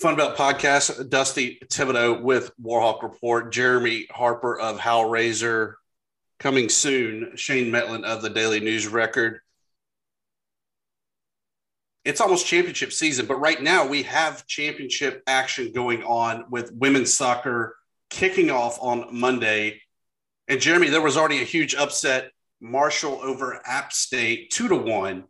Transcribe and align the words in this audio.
Funbelt 0.00 0.36
Podcast, 0.36 1.08
Dusty 1.08 1.58
Thibodeaux 1.64 2.20
with 2.20 2.50
Warhawk 2.62 3.02
Report, 3.02 3.50
Jeremy 3.50 4.06
Harper 4.10 4.58
of 4.58 4.78
Howraiser, 4.78 5.74
coming 6.38 6.68
soon, 6.68 7.32
Shane 7.36 7.72
Mettlen 7.72 8.04
of 8.04 8.20
the 8.20 8.28
Daily 8.28 8.60
News 8.60 8.86
Record. 8.86 9.40
It's 12.04 12.20
almost 12.20 12.46
championship 12.46 12.92
season, 12.92 13.24
but 13.24 13.40
right 13.40 13.60
now 13.60 13.86
we 13.86 14.02
have 14.02 14.46
championship 14.46 15.22
action 15.26 15.72
going 15.72 16.02
on 16.04 16.44
with 16.50 16.72
women's 16.72 17.14
soccer 17.14 17.74
kicking 18.10 18.50
off 18.50 18.78
on 18.82 19.18
Monday. 19.18 19.80
And 20.46 20.60
Jeremy, 20.60 20.90
there 20.90 21.00
was 21.00 21.16
already 21.16 21.40
a 21.40 21.46
huge 21.46 21.74
upset. 21.74 22.32
Marshall 22.60 23.18
over 23.22 23.62
App 23.64 23.94
State, 23.94 24.50
two 24.50 24.68
to 24.68 24.76
one. 24.76 25.24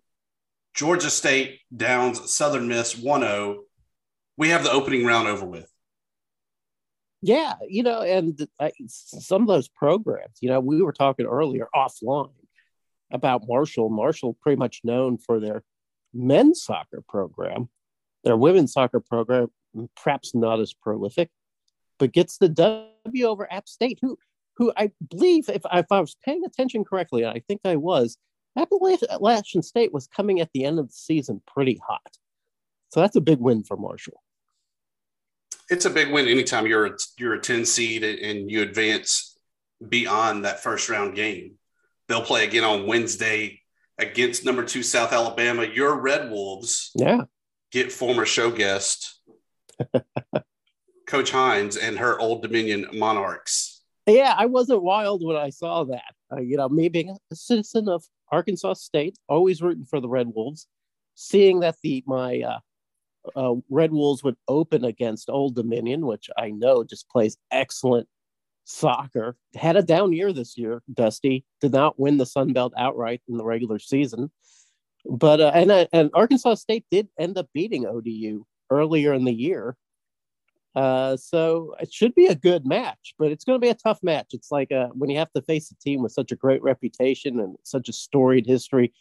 Georgia 0.75 1.09
State 1.09 1.61
downs 1.75 2.33
Southern 2.33 2.67
Miss 2.67 2.99
1 2.99 3.21
0. 3.21 3.63
We 4.37 4.51
have 4.51 4.65
the 4.65 4.71
opening 4.71 5.05
round 5.07 5.29
over 5.29 5.47
with. 5.47 5.71
Yeah, 7.23 7.55
you 7.67 7.83
know, 7.83 8.03
and 8.03 8.47
some 8.87 9.43
of 9.43 9.49
those 9.49 9.69
programs, 9.69 10.37
you 10.41 10.49
know, 10.49 10.61
we 10.61 10.83
were 10.83 10.93
talking 10.93 11.27
earlier 11.27 11.67
offline 11.75 12.31
about 13.11 13.49
Marshall. 13.49 13.89
Marshall, 13.89 14.35
pretty 14.35 14.57
much 14.57 14.83
known 14.85 15.19
for 15.19 15.41
their 15.41 15.63
men's 16.13 16.63
soccer 16.63 17.03
program. 17.09 17.69
Their 18.25 18.37
women's 18.37 18.73
soccer 18.73 19.01
program, 19.01 19.49
perhaps 19.97 20.35
not 20.35 20.61
as 20.61 20.75
prolific, 20.75 21.31
but 21.99 22.13
gets 22.13 22.39
the 22.39 22.49
W 22.49 23.27
over 23.27 23.51
App 23.53 23.69
State, 23.69 23.99
who, 24.03 24.19
who 24.57 24.73
I 24.77 24.93
believe, 25.09 25.49
if, 25.49 25.63
if 25.73 25.87
I 25.91 26.01
was 26.01 26.17
paying 26.25 26.45
attention 26.45 26.85
correctly, 26.85 27.23
and 27.23 27.33
I 27.33 27.43
think 27.49 27.63
I 27.65 27.77
was, 27.77 28.19
Appalachian 28.57 29.63
State 29.63 29.93
was 29.93 30.07
coming 30.07 30.41
at 30.41 30.51
the 30.53 30.65
end 30.65 30.79
of 30.79 30.89
the 30.89 30.95
season 30.95 31.43
pretty 31.47 31.81
hot. 31.87 32.19
So 32.91 33.01
that's 33.01 33.17
a 33.17 33.21
big 33.21 33.39
win 33.39 33.65
for 33.65 33.77
Marshall. 33.77 34.23
It's 35.69 35.85
a 35.85 35.91
big 35.91 36.13
win 36.13 36.29
anytime 36.29 36.67
you're 36.67 36.87
a, 36.87 36.97
you're 37.19 37.35
a 37.35 37.41
10 37.41 37.65
seed 37.65 38.05
and 38.05 38.51
you 38.51 38.63
advance 38.63 39.37
beyond 39.87 40.45
that 40.45 40.63
first 40.63 40.89
round 40.89 41.15
game. 41.15 41.55
They'll 42.09 42.23
play 42.23 42.45
again 42.45 42.65
on 42.65 42.87
Wednesday 42.87 43.63
against 43.99 44.45
number 44.45 44.65
two 44.65 44.83
South 44.83 45.13
Alabama. 45.13 45.65
Your 45.65 46.01
Red 46.01 46.31
Wolves 46.31 46.93
yeah. 46.95 47.23
get 47.73 47.91
former 47.91 48.25
show 48.25 48.51
guest 48.51 49.21
Coach 51.07 51.31
Hines 51.31 51.77
and 51.77 51.99
her 51.99 52.19
Old 52.19 52.43
Dominion 52.43 52.87
Monarchs. 52.93 53.83
Yeah, 54.07 54.35
I 54.37 54.47
wasn't 54.47 54.83
wild 54.83 55.25
when 55.25 55.37
I 55.37 55.51
saw 55.51 55.85
that. 55.85 56.15
Uh, 56.33 56.41
you 56.41 56.57
know, 56.57 56.69
me 56.69 56.89
being 56.89 57.17
a 57.31 57.37
citizen 57.37 57.89
of 57.89 58.05
Arkansas 58.31 58.75
State, 58.75 59.19
always 59.29 59.63
rooting 59.63 59.85
for 59.85 60.01
the 60.01 60.09
Red 60.09 60.29
Wolves. 60.35 60.67
Seeing 61.15 61.61
that 61.61 61.77
the 61.83 62.05
my 62.07 62.41
uh, 62.41 62.59
uh, 63.35 63.55
Red 63.69 63.93
Wolves 63.93 64.23
would 64.23 64.37
open 64.49 64.85
against 64.85 65.31
Old 65.31 65.55
Dominion, 65.55 66.07
which 66.07 66.31
I 66.37 66.51
know 66.51 66.85
just 66.85 67.09
plays 67.09 67.37
excellent 67.51 68.09
soccer. 68.65 69.37
Had 69.55 69.77
a 69.77 69.83
down 69.83 70.13
year 70.13 70.33
this 70.33 70.57
year. 70.57 70.83
Dusty 70.93 71.45
did 71.61 71.73
not 71.73 71.99
win 71.99 72.19
the 72.19 72.27
Sun 72.27 72.53
Belt 72.53 72.73
outright 72.77 73.23
in 73.29 73.37
the 73.37 73.45
regular 73.45 73.79
season, 73.79 74.31
but 75.05 75.41
uh, 75.41 75.53
and 75.55 75.71
uh, 75.71 75.87
and 75.93 76.11
Arkansas 76.15 76.55
State 76.57 76.85
did 76.91 77.09
end 77.19 77.39
up 77.39 77.49
beating 77.55 77.87
ODU 77.87 78.45
earlier 78.71 79.13
in 79.15 79.25
the 79.25 79.35
year. 79.35 79.77
Uh, 80.75 81.17
so 81.17 81.75
it 81.81 81.91
should 81.91 82.15
be 82.15 82.27
a 82.27 82.35
good 82.35 82.67
match, 82.67 83.15
but 83.19 83.33
it's 83.33 83.45
going 83.45 83.59
to 83.59 83.65
be 83.65 83.71
a 83.71 83.75
tough 83.75 83.99
match. 84.03 84.27
It's 84.33 84.51
like 84.51 84.71
uh, 84.71 84.89
when 84.89 85.09
you 85.09 85.17
have 85.17 85.33
to 85.33 85.41
face 85.41 85.71
a 85.71 85.75
team 85.77 86.03
with 86.03 86.13
such 86.13 86.33
a 86.33 86.37
great 86.37 86.63
reputation 86.63 87.41
and 87.41 87.57
such 87.63 87.89
a 87.89 87.95
storied 87.95 88.47
history 88.47 88.93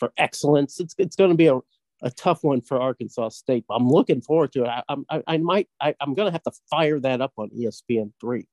for 0.00 0.12
excellence. 0.16 0.80
It's 0.80 0.94
it's 0.98 1.14
going 1.14 1.30
to 1.30 1.36
be 1.36 1.46
a, 1.46 1.60
a 2.02 2.10
tough 2.10 2.42
one 2.42 2.60
for 2.60 2.80
Arkansas 2.80 3.30
State. 3.30 3.64
I'm 3.70 3.88
looking 3.88 4.20
forward 4.20 4.52
to 4.52 4.64
it. 4.64 4.68
I 4.68 4.82
I, 5.08 5.22
I 5.26 5.38
might 5.38 5.68
I, 5.80 5.94
I'm 6.00 6.14
going 6.14 6.26
to 6.26 6.32
have 6.32 6.42
to 6.44 6.52
fire 6.70 7.00
that 7.00 7.20
up 7.20 7.32
on 7.36 7.50
ESPN 7.50 8.12
three. 8.20 8.46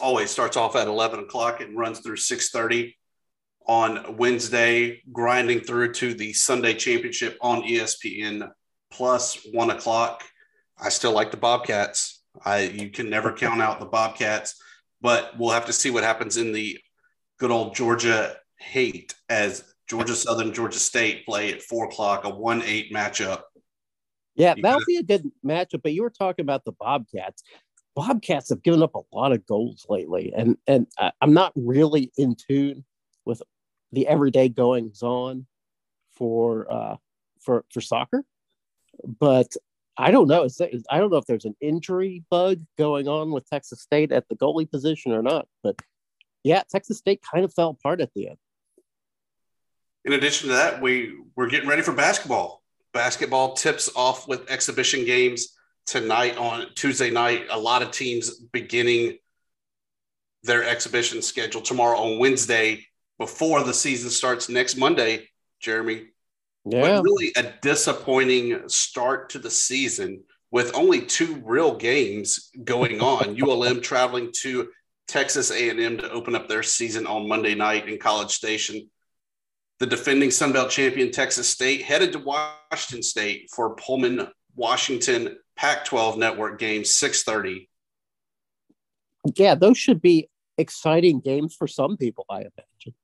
Always 0.00 0.30
starts 0.30 0.56
off 0.56 0.74
at 0.74 0.88
11 0.88 1.20
o'clock 1.20 1.60
and 1.60 1.76
runs 1.76 2.00
through 2.00 2.16
6:30 2.16 2.94
on 3.66 4.16
Wednesday, 4.16 5.02
grinding 5.12 5.60
through 5.60 5.92
to 5.92 6.14
the 6.14 6.32
Sunday 6.32 6.74
championship 6.74 7.38
on 7.40 7.62
ESPN 7.62 8.50
plus 8.90 9.46
one 9.52 9.70
o'clock 9.70 10.22
I 10.82 10.88
still 10.88 11.12
like 11.12 11.30
the 11.30 11.36
Bobcats. 11.36 12.22
I 12.44 12.60
you 12.60 12.90
can 12.90 13.08
never 13.08 13.32
count 13.32 13.62
out 13.62 13.78
the 13.78 13.86
Bobcats, 13.86 14.60
but 15.00 15.38
we'll 15.38 15.50
have 15.50 15.66
to 15.66 15.72
see 15.72 15.90
what 15.90 16.02
happens 16.02 16.36
in 16.36 16.52
the 16.52 16.78
good 17.38 17.50
old 17.50 17.74
Georgia 17.74 18.36
hate 18.58 19.14
as 19.28 19.64
Georgia 19.88 20.14
Southern 20.14 20.52
Georgia 20.52 20.78
State 20.78 21.26
play 21.26 21.52
at 21.52 21.62
four 21.62 21.86
o'clock, 21.86 22.24
a 22.24 22.30
one 22.30 22.62
eight 22.62 22.92
matchup. 22.92 23.42
Yeah, 24.34 24.54
that'll 24.60 24.84
be 24.86 24.96
a 24.96 25.02
good 25.02 25.30
matchup. 25.44 25.82
But 25.82 25.92
you 25.92 26.02
were 26.02 26.10
talking 26.10 26.44
about 26.44 26.64
the 26.64 26.72
Bobcats. 26.72 27.42
Bobcats 27.94 28.48
have 28.48 28.62
given 28.62 28.82
up 28.82 28.94
a 28.94 29.02
lot 29.12 29.32
of 29.32 29.46
goals 29.46 29.84
lately, 29.88 30.32
and 30.34 30.56
and 30.66 30.86
I'm 31.20 31.34
not 31.34 31.52
really 31.54 32.10
in 32.16 32.36
tune 32.36 32.84
with 33.24 33.42
the 33.92 34.08
everyday 34.08 34.48
goings 34.48 35.02
on 35.02 35.46
for 36.14 36.72
uh, 36.72 36.96
for 37.40 37.64
for 37.70 37.80
soccer, 37.80 38.24
but 39.04 39.54
I 39.98 40.10
don't 40.10 40.28
know. 40.28 40.48
I 40.90 40.98
don't 40.98 41.10
know 41.10 41.18
if 41.18 41.26
there's 41.26 41.44
an 41.44 41.56
injury 41.60 42.24
bug 42.30 42.60
going 42.78 43.08
on 43.08 43.30
with 43.30 43.48
Texas 43.48 43.82
State 43.82 44.10
at 44.12 44.28
the 44.28 44.36
goalie 44.36 44.70
position 44.70 45.12
or 45.12 45.22
not. 45.22 45.46
But 45.62 45.76
yeah, 46.42 46.62
Texas 46.70 46.98
State 46.98 47.20
kind 47.30 47.44
of 47.44 47.52
fell 47.52 47.70
apart 47.70 48.00
at 48.00 48.12
the 48.14 48.28
end. 48.28 48.38
In 50.04 50.14
addition 50.14 50.48
to 50.48 50.54
that, 50.54 50.80
we 50.80 51.14
we're 51.36 51.48
getting 51.48 51.68
ready 51.68 51.82
for 51.82 51.92
basketball. 51.92 52.62
Basketball 52.92 53.54
tips 53.54 53.90
off 53.96 54.28
with 54.28 54.50
exhibition 54.50 55.04
games 55.04 55.56
tonight 55.86 56.36
on 56.36 56.66
Tuesday 56.74 57.10
night. 57.10 57.46
A 57.50 57.58
lot 57.58 57.82
of 57.82 57.90
teams 57.90 58.38
beginning 58.52 59.18
their 60.42 60.64
exhibition 60.64 61.22
schedule 61.22 61.62
tomorrow 61.62 61.98
on 61.98 62.18
Wednesday 62.18 62.84
before 63.18 63.62
the 63.62 63.72
season 63.72 64.10
starts 64.10 64.48
next 64.48 64.76
Monday. 64.76 65.28
Jeremy, 65.60 66.06
yeah. 66.64 66.80
But 66.82 67.02
really 67.02 67.32
a 67.36 67.52
disappointing 67.60 68.68
start 68.68 69.30
to 69.30 69.38
the 69.38 69.50
season 69.50 70.22
with 70.50 70.76
only 70.76 71.00
two 71.00 71.42
real 71.44 71.76
games 71.76 72.50
going 72.64 73.00
on. 73.00 73.36
ULM 73.42 73.80
traveling 73.80 74.30
to 74.42 74.68
Texas 75.08 75.50
A&M 75.50 75.98
to 75.98 76.10
open 76.10 76.34
up 76.34 76.48
their 76.48 76.62
season 76.62 77.06
on 77.06 77.28
Monday 77.28 77.54
night 77.54 77.88
in 77.88 77.98
College 77.98 78.30
Station. 78.30 78.88
The 79.82 79.88
defending 79.88 80.30
Sun 80.30 80.52
Belt 80.52 80.70
champion 80.70 81.10
Texas 81.10 81.48
State 81.48 81.82
headed 81.82 82.12
to 82.12 82.20
Washington 82.20 83.02
State 83.02 83.50
for 83.52 83.74
Pullman 83.74 84.28
Washington 84.54 85.36
Pac-12 85.56 86.18
network 86.18 86.60
game 86.60 86.82
6:30. 86.82 87.68
Yeah, 89.34 89.56
those 89.56 89.76
should 89.76 90.00
be 90.00 90.28
exciting 90.56 91.18
games 91.18 91.56
for 91.56 91.66
some 91.66 91.96
people, 91.96 92.26
I 92.30 92.42
imagine. 92.42 92.94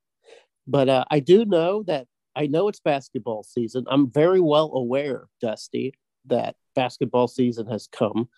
But 0.68 0.88
uh, 0.88 1.04
I 1.10 1.18
do 1.18 1.44
know 1.44 1.82
that 1.88 2.06
I 2.36 2.46
know 2.46 2.68
it's 2.68 2.78
basketball 2.78 3.42
season. 3.42 3.84
I'm 3.88 4.08
very 4.08 4.38
well 4.38 4.70
aware, 4.72 5.26
Dusty, 5.40 5.94
that 6.26 6.54
basketball 6.76 7.26
season 7.26 7.66
has 7.66 7.88
come 7.88 8.28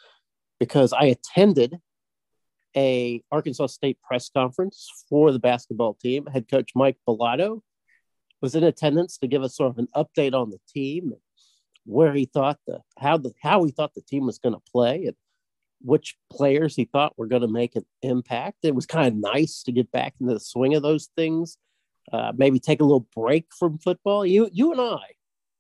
because 0.59 0.95
I 0.95 1.05
attended 1.05 1.77
a 2.75 3.23
Arkansas 3.31 3.67
State 3.67 3.99
press 4.01 4.31
conference 4.31 4.89
for 5.11 5.31
the 5.31 5.39
basketball 5.39 5.93
team. 5.93 6.25
Head 6.25 6.49
coach 6.49 6.71
Mike 6.75 6.97
Balado 7.07 7.61
was 8.41 8.55
in 8.55 8.65
attendance 8.65 9.19
to 9.19 9.27
give 9.27 9.43
us 9.43 9.57
sort 9.57 9.71
of 9.71 9.79
an 9.79 9.89
update 9.95 10.35
on 10.35 10.51
the 10.51 10.59
team 10.73 11.13
where 11.85 12.13
he 12.13 12.25
thought 12.27 12.59
the 12.67 12.81
how 12.99 13.17
the 13.17 13.33
how 13.43 13.65
he 13.65 13.73
thought 13.73 13.95
the 13.95 14.03
team 14.03 14.27
was 14.27 14.39
going 14.39 14.55
to 14.55 14.71
play 14.73 15.07
and 15.07 15.17
which 15.83 16.17
players 16.31 16.77
he 16.77 16.85
thought 16.85 17.19
were 17.19 17.27
going 17.27 17.43
to 17.43 17.49
make 17.49 17.75
an 17.75 17.87
impact. 18.03 18.59
It 18.63 18.75
was 18.75 18.85
kind 18.85 19.09
of 19.09 19.15
nice 19.15 19.63
to 19.63 19.73
get 19.73 19.91
back 19.91 20.15
into 20.21 20.35
the 20.35 20.41
swing 20.41 20.75
of 20.75 20.83
those 20.83 21.09
things 21.17 21.57
uh, 22.13 22.33
maybe 22.37 22.59
take 22.59 22.81
a 22.81 22.85
little 22.85 23.07
break 23.15 23.47
from 23.57 23.79
football. 23.79 24.27
You, 24.27 24.49
you 24.53 24.73
and 24.73 24.81
I, 24.81 25.15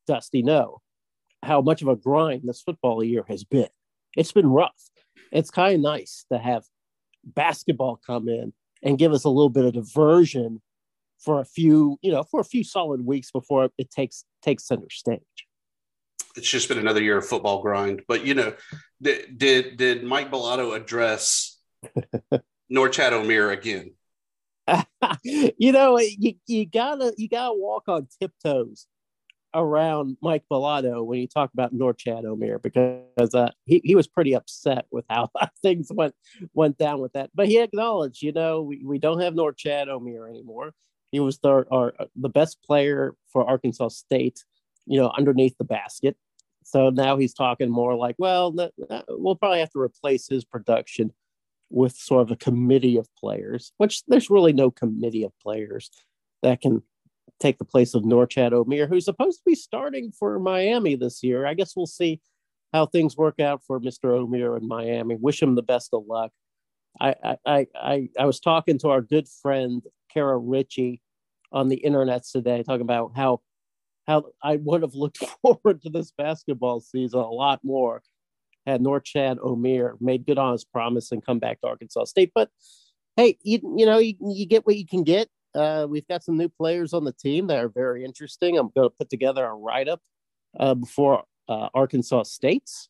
Dusty, 0.06 0.42
know 0.42 0.80
how 1.42 1.60
much 1.60 1.82
of 1.82 1.88
a 1.88 1.97
grind 1.97 2.42
this 2.44 2.60
football 2.60 3.02
year 3.04 3.24
has 3.28 3.44
been. 3.44 3.68
It's 4.16 4.33
been 4.33 4.48
rough. 4.48 4.91
It's 5.33 5.50
kind 5.50 5.76
of 5.76 5.80
nice 5.80 6.24
to 6.33 6.38
have 6.38 6.65
basketball 7.24 8.00
come 8.04 8.28
in 8.28 8.53
and 8.83 8.98
give 8.98 9.12
us 9.12 9.24
a 9.24 9.28
little 9.28 9.50
bit 9.50 9.65
of 9.65 9.74
diversion 9.74 10.60
for 11.21 11.41
a 11.41 11.45
few, 11.45 11.99
you 12.03 12.11
know, 12.11 12.25
for 12.25 12.41
a 12.41 12.45
few 12.45 12.65
solid 12.65 13.05
weeks 13.05 13.31
before 13.31 13.71
it 13.78 13.91
takes 13.91 14.25
takes 14.43 14.67
center 14.67 14.91
stage. 14.91 15.21
It's 16.37 16.49
just 16.49 16.69
been 16.69 16.78
another 16.78 17.03
year 17.03 17.19
of 17.19 17.27
football 17.27 17.63
grind. 17.63 18.03
But 18.09 18.25
you 18.25 18.34
know, 18.34 18.55
did 19.03 19.39
did, 19.39 19.77
did 19.77 20.05
Mike 20.05 20.31
Balado 20.31 20.75
address 20.77 21.59
Norchad 22.72 23.13
Omier 23.13 23.53
again? 23.53 23.93
you 25.25 25.72
know, 25.72 25.99
you, 25.99 26.34
you 26.47 26.67
gotta 26.67 27.13
you 27.17 27.28
gotta 27.28 27.55
walk 27.55 27.84
on 27.89 28.07
tiptoes 28.21 28.87
around 29.55 30.17
Mike 30.22 30.45
Balado 30.51 31.05
when 31.05 31.19
you 31.19 31.27
talk 31.27 31.53
about 31.53 31.75
Norchad 31.75 32.25
Omier 32.25 32.63
because 32.63 33.34
uh, 33.34 33.51
he, 33.65 33.81
he 33.84 33.95
was 33.95 34.07
pretty 34.07 34.34
upset 34.34 34.87
with 34.91 35.05
how 35.11 35.28
things 35.63 35.89
went 35.93 36.15
went 36.55 36.78
down 36.78 37.01
with 37.01 37.13
that. 37.15 37.31
But 37.34 37.49
he 37.49 37.59
acknowledged, 37.59 38.22
you 38.22 38.33
know, 38.33 38.63
we, 38.63 38.83
we 38.84 38.99
don't 38.99 39.21
have 39.21 39.34
Norchad 39.34 39.89
Omier 39.89 40.28
anymore. 40.28 40.72
He 41.10 41.21
was 41.21 41.39
the 41.39 41.65
our, 41.71 41.95
uh, 41.98 42.07
the 42.16 42.28
best 42.28 42.62
player 42.62 43.15
for 43.33 43.48
Arkansas 43.48 43.89
State, 43.89 44.45
you 44.86 45.01
know, 45.01 45.12
underneath 45.16 45.57
the 45.59 45.65
basket 45.65 46.16
So 46.65 46.91
now 46.91 47.16
he's 47.16 47.34
talking 47.34 47.71
more 47.71 47.95
like, 47.97 48.16
well, 48.18 48.54
uh, 48.60 49.03
we'll 49.09 49.36
probably 49.36 49.60
have 49.60 49.71
to 49.71 49.80
replace 49.80 50.28
his 50.28 50.45
production 50.45 51.12
with 51.71 51.97
sort 51.97 52.22
of 52.22 52.30
a 52.30 52.36
committee 52.36 52.97
of 52.97 53.09
players, 53.16 53.72
which 53.78 54.04
there's 54.07 54.30
really 54.30 54.53
no 54.53 54.71
committee 54.71 55.24
of 55.24 55.33
players 55.41 55.91
that 56.42 56.60
can 56.60 56.83
take 57.39 57.59
the 57.59 57.65
place 57.65 57.95
of 57.95 58.03
Norchad 58.03 58.53
Omier, 58.53 58.89
who's 58.89 59.04
supposed 59.04 59.39
to 59.39 59.45
be 59.47 59.54
starting 59.54 60.12
for 60.12 60.39
Miami 60.39 60.97
this 60.97 61.22
year. 61.22 61.47
I 61.47 61.54
guess 61.54 61.74
we'll 61.77 61.86
see 61.86 62.21
how 62.72 62.86
things 62.86 63.16
work 63.16 63.41
out 63.41 63.62
for 63.66 63.80
Mr. 63.80 64.18
Omier 64.18 64.60
in 64.60 64.68
Miami. 64.68 65.16
Wish 65.16 65.42
him 65.42 65.54
the 65.54 65.62
best 65.62 65.91
of 65.92 66.04
luck. 66.07 66.33
I 67.00 67.36
I 67.44 67.66
I 67.74 68.08
I 68.18 68.26
was 68.26 68.41
talking 68.41 68.78
to 68.78 68.88
our 68.91 69.00
good 69.00 69.28
friend 69.28 69.82
Kara 70.12 70.36
Ritchie 70.36 71.00
on 71.52 71.68
the 71.68 71.76
internet 71.76 72.24
today, 72.24 72.62
talking 72.62 72.82
about 72.82 73.12
how 73.16 73.41
how 74.06 74.24
I 74.42 74.56
would 74.56 74.82
have 74.82 74.94
looked 74.94 75.18
forward 75.42 75.82
to 75.82 75.91
this 75.91 76.12
basketball 76.16 76.80
season 76.80 77.20
a 77.20 77.30
lot 77.30 77.60
more 77.62 78.02
had 78.66 78.82
Norchad 78.82 79.38
Omier 79.38 79.94
made 80.00 80.26
good 80.26 80.38
on 80.38 80.52
his 80.52 80.64
promise 80.64 81.12
and 81.12 81.24
come 81.24 81.38
back 81.38 81.60
to 81.60 81.68
Arkansas 81.68 82.04
State. 82.04 82.32
But 82.34 82.50
hey, 83.16 83.38
you, 83.42 83.58
you 83.76 83.86
know, 83.86 83.98
you, 83.98 84.14
you 84.20 84.47
get 84.47 84.66
what 84.66 84.76
you 84.76 84.86
can 84.86 85.02
get. 85.02 85.28
Uh, 85.54 85.86
we've 85.88 86.06
got 86.06 86.22
some 86.22 86.36
new 86.36 86.48
players 86.48 86.92
on 86.92 87.04
the 87.04 87.12
team 87.12 87.48
that 87.48 87.58
are 87.58 87.68
very 87.68 88.04
interesting. 88.04 88.56
I'm 88.56 88.70
going 88.74 88.88
to 88.88 88.94
put 88.97 89.10
together 89.10 89.44
a 89.44 89.54
write 89.54 89.88
up 89.88 90.00
uh, 90.58 90.74
before 90.74 91.24
uh, 91.48 91.68
Arkansas 91.74 92.24
State's 92.24 92.88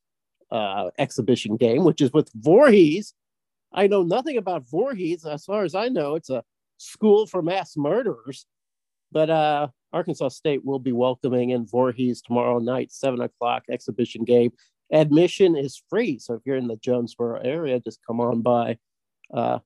uh, 0.51 0.91
exhibition 0.99 1.57
game, 1.57 1.85
which 1.85 2.01
is 2.01 2.13
with 2.13 2.31
Voorhees. 2.35 3.15
I 3.73 3.87
know 3.87 4.03
nothing 4.03 4.37
about 4.37 4.69
Voorhees. 4.69 5.25
As 5.25 5.45
far 5.45 5.65
as 5.65 5.75
I 5.75 5.89
know, 5.89 6.15
it's 6.15 6.31
a 6.31 6.43
school 6.79 7.27
for 7.27 7.43
mass 7.43 7.77
murderers. 7.77 8.47
But 9.13 9.31
uh, 9.31 9.69
Arkansas 9.93 10.29
State 10.29 10.65
will 10.65 10.79
be 10.79 10.93
welcoming 10.93 11.51
in 11.51 11.67
Voorhees 11.67 12.23
tomorrow 12.23 12.59
night, 12.59 12.93
seven 12.93 13.21
o'clock 13.21 13.65
exhibition 13.71 14.25
game. 14.25 14.53
Admission 14.93 15.57
is 15.57 15.83
free, 15.89 16.19
so 16.19 16.35
if 16.35 16.43
you're 16.45 16.57
in 16.57 16.67
the 16.67 16.77
Jonesboro 16.77 17.41
area, 17.43 17.81
just 17.81 18.01
come 18.07 18.21
on 18.21 18.43
by 18.43 18.79
uh, 19.33 19.59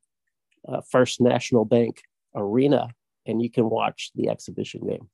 uh, 0.69 0.81
First 0.91 1.21
National 1.21 1.65
Bank 1.65 2.03
Arena 2.35 2.89
and 3.27 3.43
you 3.43 3.51
can 3.51 3.69
watch 3.69 4.11
the 4.15 4.29
exhibition 4.29 4.87
game. 4.87 5.09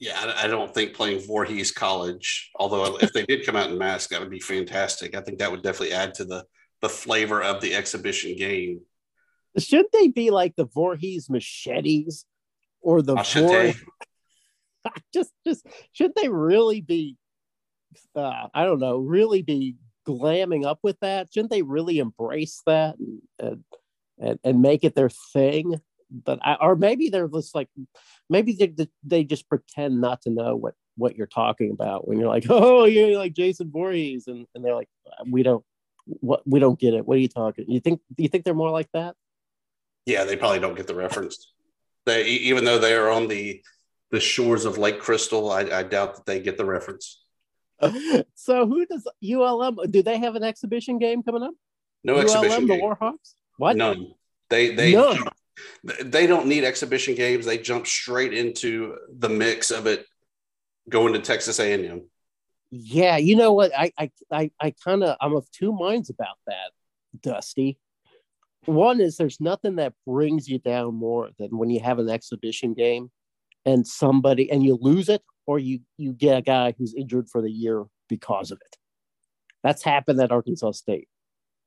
Yeah, 0.00 0.32
I 0.36 0.46
don't 0.46 0.72
think 0.72 0.94
playing 0.94 1.26
Voorhees 1.26 1.72
College, 1.72 2.50
although 2.54 2.98
if 2.98 3.12
they 3.12 3.24
did 3.24 3.44
come 3.44 3.56
out 3.56 3.70
in 3.70 3.78
mask, 3.78 4.10
that 4.10 4.20
would 4.20 4.30
be 4.30 4.38
fantastic. 4.38 5.16
I 5.16 5.20
think 5.22 5.38
that 5.38 5.50
would 5.50 5.62
definitely 5.62 5.92
add 5.92 6.14
to 6.14 6.24
the 6.24 6.44
the 6.80 6.88
flavor 6.88 7.42
of 7.42 7.60
the 7.60 7.74
exhibition 7.74 8.36
game. 8.36 8.82
Shouldn't 9.56 9.92
they 9.92 10.08
be 10.08 10.30
like 10.30 10.54
the 10.56 10.66
Voorhees 10.66 11.28
machetes 11.28 12.24
or 12.80 13.02
the 13.02 13.14
Vor- 13.14 13.74
just 15.12 15.32
just 15.44 15.66
should 15.92 16.12
they 16.14 16.28
really 16.28 16.80
be 16.80 17.16
uh, 18.14 18.48
I 18.54 18.64
don't 18.64 18.80
know, 18.80 18.98
really 18.98 19.42
be 19.42 19.76
glamming 20.06 20.64
up 20.64 20.80
with 20.82 20.98
that? 21.00 21.32
Shouldn't 21.32 21.50
they 21.50 21.62
really 21.62 21.98
embrace 21.98 22.62
that 22.66 22.96
and, 23.38 23.64
and, 24.18 24.38
and 24.42 24.62
make 24.62 24.84
it 24.84 24.94
their 24.94 25.10
thing? 25.10 25.80
But 26.10 26.38
I, 26.42 26.54
or 26.54 26.76
maybe 26.76 27.10
they're 27.10 27.28
just 27.28 27.54
like, 27.54 27.68
maybe 28.30 28.52
they, 28.52 28.88
they 29.04 29.24
just 29.24 29.48
pretend 29.48 30.00
not 30.00 30.22
to 30.22 30.30
know 30.30 30.56
what 30.56 30.74
what 30.96 31.14
you're 31.14 31.28
talking 31.28 31.70
about 31.70 32.08
when 32.08 32.18
you're 32.18 32.28
like, 32.28 32.46
oh, 32.50 32.84
you're 32.84 33.16
like 33.18 33.34
Jason 33.34 33.70
Voorhees, 33.70 34.26
and, 34.26 34.46
and 34.54 34.64
they're 34.64 34.74
like, 34.74 34.88
we 35.30 35.42
don't, 35.42 35.64
what 36.20 36.42
we 36.46 36.60
don't 36.60 36.78
get 36.78 36.94
it. 36.94 37.06
What 37.06 37.16
are 37.16 37.20
you 37.20 37.28
talking? 37.28 37.66
You 37.68 37.80
think? 37.80 38.00
You 38.16 38.28
think 38.28 38.44
they're 38.44 38.54
more 38.54 38.70
like 38.70 38.90
that? 38.92 39.14
Yeah, 40.06 40.24
they 40.24 40.36
probably 40.36 40.60
don't 40.60 40.76
get 40.76 40.86
the 40.86 40.94
reference. 40.94 41.52
They 42.06 42.24
even 42.24 42.64
though 42.64 42.78
they 42.78 42.94
are 42.94 43.10
on 43.10 43.28
the 43.28 43.62
the 44.10 44.20
shores 44.20 44.64
of 44.64 44.78
Lake 44.78 45.00
Crystal, 45.00 45.50
I, 45.50 45.60
I 45.60 45.82
doubt 45.82 46.16
that 46.16 46.26
they 46.26 46.40
get 46.40 46.56
the 46.56 46.64
reference. 46.64 47.22
so 48.34 48.66
who 48.66 48.86
does 48.86 49.06
ULM? 49.22 49.78
Do 49.90 50.02
they 50.02 50.18
have 50.18 50.34
an 50.34 50.42
exhibition 50.42 50.98
game 50.98 51.22
coming 51.22 51.42
up? 51.42 51.54
No 52.02 52.14
ULM, 52.14 52.22
exhibition. 52.22 52.66
The 52.66 52.76
game. 52.76 52.82
Warhawks. 52.82 53.34
What? 53.58 53.76
None. 53.76 54.14
They 54.48 54.74
they 54.74 54.94
None. 54.94 55.18
they 56.04 56.26
don't 56.26 56.46
need 56.46 56.64
exhibition 56.64 57.14
games. 57.14 57.44
They 57.44 57.58
jump 57.58 57.86
straight 57.86 58.32
into 58.32 58.96
the 59.12 59.28
mix 59.28 59.70
of 59.70 59.86
it, 59.86 60.06
going 60.88 61.12
to 61.12 61.20
Texas 61.20 61.60
A 61.60 61.72
and 61.72 61.84
M. 61.84 62.02
Yeah, 62.70 63.16
you 63.16 63.36
know 63.36 63.52
what? 63.52 63.72
I 63.76 63.92
I 63.98 64.10
I, 64.30 64.50
I 64.60 64.74
kind 64.84 65.02
of 65.02 65.16
I'm 65.20 65.34
of 65.34 65.50
two 65.50 65.72
minds 65.72 66.10
about 66.10 66.36
that, 66.46 66.72
Dusty. 67.20 67.78
One 68.66 69.00
is 69.00 69.16
there's 69.16 69.40
nothing 69.40 69.76
that 69.76 69.94
brings 70.06 70.48
you 70.48 70.58
down 70.58 70.94
more 70.94 71.30
than 71.38 71.56
when 71.56 71.70
you 71.70 71.80
have 71.80 71.98
an 71.98 72.10
exhibition 72.10 72.74
game 72.74 73.10
and 73.64 73.86
somebody 73.86 74.50
and 74.50 74.62
you 74.62 74.78
lose 74.80 75.08
it 75.08 75.22
or 75.46 75.58
you 75.58 75.80
you 75.96 76.12
get 76.12 76.36
a 76.36 76.42
guy 76.42 76.74
who's 76.76 76.94
injured 76.94 77.30
for 77.30 77.40
the 77.40 77.50
year 77.50 77.84
because 78.08 78.50
of 78.50 78.58
it. 78.60 78.76
That's 79.62 79.82
happened 79.82 80.20
at 80.20 80.30
Arkansas 80.30 80.72
State. 80.72 81.08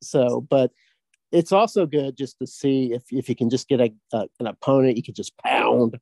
So, 0.02 0.42
but 0.42 0.72
it's 1.32 1.52
also 1.52 1.86
good 1.88 2.16
just 2.16 2.38
to 2.40 2.48
see 2.48 2.94
if 2.94 3.04
if 3.10 3.28
you 3.28 3.36
can 3.36 3.50
just 3.50 3.68
get 3.68 3.82
a, 3.82 3.92
a 4.14 4.28
an 4.40 4.46
opponent 4.46 4.98
you 4.98 5.04
can 5.04 5.16
just 5.16 5.36
pound, 5.40 5.98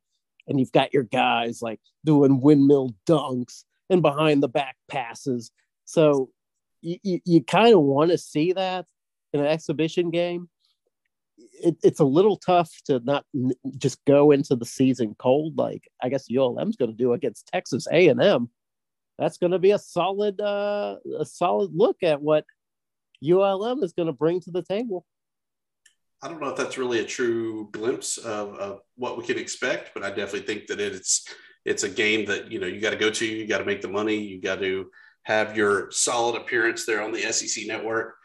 and 0.47 0.59
you've 0.59 0.73
got 0.73 0.93
your 0.93 1.03
guys 1.03 1.61
like 1.61 1.79
doing 2.03 2.41
windmill 2.41 2.93
dunks 3.07 3.63
and 3.89 4.01
behind 4.01 4.43
the 4.43 4.49
back 4.49 4.75
passes. 4.87 5.51
So 5.85 6.29
you 6.81 6.97
you, 7.03 7.19
you 7.25 7.43
kind 7.43 7.73
of 7.73 7.81
want 7.81 8.11
to 8.11 8.17
see 8.17 8.53
that 8.53 8.85
in 9.33 9.39
an 9.39 9.47
exhibition 9.47 10.11
game 10.11 10.49
it, 11.61 11.77
it's 11.83 11.99
a 11.99 12.05
little 12.05 12.37
tough 12.37 12.71
to 12.85 12.99
not 13.03 13.25
n- 13.35 13.53
just 13.77 14.03
go 14.05 14.31
into 14.31 14.55
the 14.55 14.65
season 14.65 15.15
cold 15.17 15.57
like 15.57 15.87
I 16.01 16.09
guess 16.09 16.29
ULM's 16.29 16.75
going 16.75 16.91
to 16.91 16.97
do 16.97 17.13
against 17.13 17.47
Texas 17.47 17.87
A&M. 17.91 18.49
That's 19.17 19.37
going 19.37 19.51
to 19.51 19.59
be 19.59 19.71
a 19.71 19.79
solid 19.79 20.39
uh, 20.39 20.97
a 21.19 21.25
solid 21.25 21.71
look 21.73 21.97
at 22.03 22.21
what 22.21 22.45
ULM 23.23 23.83
is 23.83 23.93
going 23.93 24.07
to 24.07 24.13
bring 24.13 24.39
to 24.41 24.51
the 24.51 24.63
table. 24.63 25.05
I 26.21 26.27
don't 26.27 26.41
know 26.41 26.49
if 26.49 26.57
that's 26.57 26.77
really 26.77 26.99
a 26.99 27.05
true 27.05 27.69
glimpse 27.71 28.17
of, 28.17 28.53
of 28.55 28.81
what 28.95 29.17
we 29.17 29.25
can 29.25 29.37
expect, 29.37 29.91
but 29.93 30.03
I 30.03 30.09
definitely 30.09 30.41
think 30.41 30.67
that 30.67 30.79
it's 30.79 31.25
it's 31.65 31.83
a 31.83 31.89
game 31.89 32.25
that 32.25 32.51
you 32.51 32.59
know 32.59 32.67
you 32.67 32.79
got 32.79 32.91
to 32.91 32.95
go 32.95 33.09
to, 33.09 33.25
you 33.25 33.47
got 33.47 33.59
to 33.59 33.65
make 33.65 33.81
the 33.81 33.87
money, 33.87 34.17
you 34.17 34.41
got 34.41 34.59
to 34.59 34.89
have 35.23 35.55
your 35.55 35.91
solid 35.91 36.39
appearance 36.39 36.85
there 36.85 37.01
on 37.01 37.11
the 37.11 37.21
SEC 37.31 37.67
network. 37.67 38.15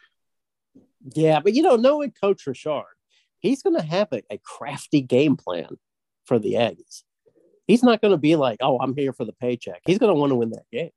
Yeah, 1.15 1.41
but 1.41 1.53
you 1.53 1.63
know, 1.63 1.77
knowing 1.77 2.13
Coach 2.13 2.47
Richard, 2.47 2.85
he's 3.41 3.63
going 3.63 3.77
to 3.77 3.87
have 3.87 4.09
a, 4.13 4.23
a 4.31 4.39
crafty 4.39 5.03
game 5.03 5.37
plan 5.37 5.77
for 6.25 6.39
the 6.39 6.55
Aggies. 6.55 7.03
He's 7.67 7.83
not 7.83 8.01
going 8.01 8.13
to 8.13 8.19
be 8.19 8.37
like, 8.37 8.59
oh, 8.61 8.79
I'm 8.79 8.97
here 8.97 9.13
for 9.13 9.25
the 9.25 9.33
paycheck. 9.33 9.83
He's 9.87 9.99
going 9.99 10.15
to 10.15 10.19
want 10.19 10.31
to 10.31 10.37
win 10.37 10.51
that 10.51 10.71
game. 10.73 10.91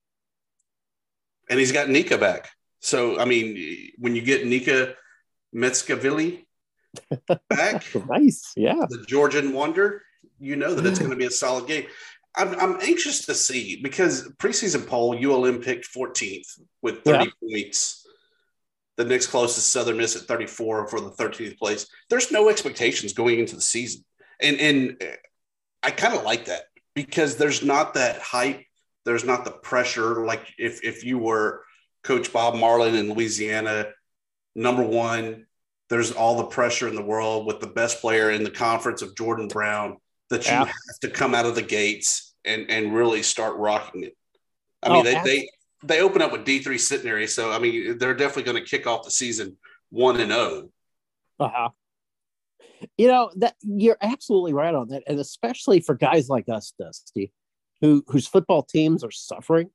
And 1.50 1.60
he's 1.60 1.72
got 1.72 1.90
Nika 1.90 2.18
back. 2.18 2.50
So, 2.82 3.20
I 3.20 3.26
mean, 3.26 3.92
when 3.98 4.16
you 4.16 4.22
get 4.22 4.46
Nika 4.46 4.96
Metskhvili 5.56 6.46
back, 7.50 7.84
nice, 8.10 8.54
yeah, 8.56 8.86
the 8.88 9.04
Georgian 9.08 9.54
wonder, 9.54 10.04
you 10.40 10.56
know 10.56 10.74
that 10.76 10.86
it's 10.86 11.00
going 11.00 11.12
to 11.12 11.18
be 11.18 11.26
a 11.26 11.32
solid 11.32 11.68
game. 11.68 11.86
I'm, 12.38 12.60
I'm 12.60 12.82
anxious 12.82 13.26
to 13.26 13.34
see 13.34 13.82
because 13.82 14.30
preseason 14.38 14.88
poll 14.88 15.18
ULM 15.18 15.62
picked 15.62 15.92
14th 15.94 16.60
with 16.82 17.04
30 17.04 17.26
yeah. 17.26 17.32
points 17.44 18.08
the 18.98 19.06
next 19.06 19.28
closest 19.28 19.70
Southern 19.70 19.98
Miss 19.98 20.16
at 20.16 20.24
34 20.24 20.88
for 20.88 21.00
the 21.00 21.12
13th 21.12 21.58
place. 21.58 21.88
There's 22.10 22.32
no 22.32 22.50
expectations 22.50 23.14
going 23.14 23.40
into 23.40 23.56
the 23.56 23.62
season. 23.62 24.04
And 24.42 24.60
and 24.60 25.04
I 25.82 25.92
kind 25.92 26.16
of 26.16 26.24
like 26.24 26.46
that 26.46 26.64
because 26.96 27.38
there's 27.38 27.64
not 27.64 27.94
that 27.94 28.20
hype, 28.20 28.64
there's 29.06 29.24
not 29.24 29.46
the 29.46 29.52
pressure 29.52 30.26
like 30.26 30.54
if 30.58 30.84
if 30.84 31.04
you 31.04 31.18
were 31.18 31.64
coach 32.04 32.34
Bob 32.34 32.56
Marlin 32.56 32.96
in 32.96 33.14
Louisiana, 33.14 33.88
number 34.56 34.84
1, 34.84 35.46
there's 35.90 36.12
all 36.12 36.38
the 36.38 36.46
pressure 36.46 36.88
in 36.88 36.96
the 36.96 37.02
world 37.02 37.46
with 37.46 37.60
the 37.60 37.68
best 37.68 38.02
player 38.02 38.32
in 38.32 38.44
the 38.44 38.52
conference 38.52 39.02
of 39.02 39.16
Jordan 39.16 39.48
Brown 39.48 39.98
that 40.30 40.46
you 40.46 40.52
yeah. 40.52 40.66
have 40.66 41.00
to 41.02 41.10
come 41.10 41.34
out 41.34 41.46
of 41.46 41.56
the 41.56 41.62
gates 41.62 42.27
and 42.48 42.70
and 42.70 42.96
really 42.96 43.22
start 43.24 43.56
rocking 43.58 44.04
it. 44.04 44.16
I 44.82 44.90
mean, 44.90 45.00
oh, 45.00 45.04
they, 45.04 45.22
they 45.24 45.50
they 45.84 46.02
open 46.02 46.22
up 46.22 46.32
with 46.32 46.46
D 46.46 46.60
three 46.60 46.78
Centenary, 46.78 47.28
so 47.28 47.52
I 47.52 47.60
mean 47.60 47.98
they're 47.98 48.14
definitely 48.14 48.52
going 48.52 48.64
to 48.64 48.70
kick 48.70 48.88
off 48.88 49.04
the 49.04 49.12
season 49.12 49.58
one 49.90 50.20
and 50.20 50.32
zero. 50.32 50.70
Oh. 51.40 51.46
Uh 51.46 51.52
huh. 51.54 51.70
You 52.98 53.08
know 53.08 53.32
that 53.38 53.56
you're 53.62 53.98
absolutely 54.02 54.54
right 54.54 54.74
on 54.74 54.90
that, 54.90 55.04
and 55.08 55.20
especially 55.20 55.80
for 55.82 55.96
guys 55.96 56.30
like 56.30 56.48
us, 56.50 56.74
Dusty, 56.80 57.32
who 57.82 58.04
whose 58.08 58.28
football 58.28 58.64
teams 58.64 59.04
are 59.04 59.12
suffering. 59.12 59.70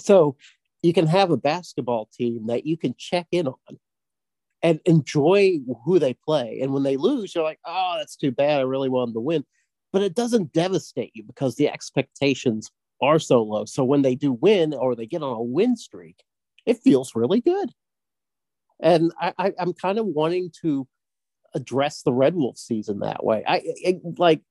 So 0.00 0.36
you 0.82 0.92
can 0.92 1.06
have 1.06 1.30
a 1.30 1.36
basketball 1.36 2.08
team 2.12 2.48
that 2.48 2.66
you 2.66 2.76
can 2.76 2.94
check 2.98 3.26
in 3.32 3.48
on 3.48 3.78
and 4.62 4.80
enjoy 4.84 5.60
who 5.84 5.98
they 5.98 6.14
play. 6.14 6.60
And 6.62 6.72
when 6.72 6.82
they 6.82 6.96
lose, 6.96 7.34
you're 7.34 7.44
like, 7.44 7.60
oh, 7.64 7.94
that's 7.98 8.16
too 8.16 8.30
bad. 8.30 8.60
I 8.60 8.64
really 8.64 8.88
wanted 8.88 9.14
to 9.14 9.20
win. 9.20 9.44
But 9.92 10.02
it 10.02 10.14
doesn't 10.14 10.52
devastate 10.52 11.12
you 11.14 11.22
because 11.24 11.56
the 11.56 11.68
expectations 11.68 12.70
are 13.00 13.18
so 13.18 13.42
low. 13.42 13.64
So 13.64 13.84
when 13.84 14.02
they 14.02 14.14
do 14.14 14.32
win 14.32 14.74
or 14.74 14.94
they 14.94 15.06
get 15.06 15.22
on 15.22 15.36
a 15.36 15.42
win 15.42 15.76
streak, 15.76 16.22
it 16.64 16.78
feels 16.82 17.14
really 17.14 17.40
good. 17.40 17.70
And 18.80 19.12
I, 19.20 19.32
I, 19.38 19.52
am 19.58 19.72
kind 19.72 19.98
of 19.98 20.06
wanting 20.06 20.50
to 20.62 20.86
address 21.54 22.02
the 22.02 22.12
Red 22.12 22.34
Wolf 22.34 22.58
season 22.58 22.98
that 23.00 23.24
way. 23.24 23.42
I, 23.46 23.62
I 23.86 24.00
like 24.18 24.42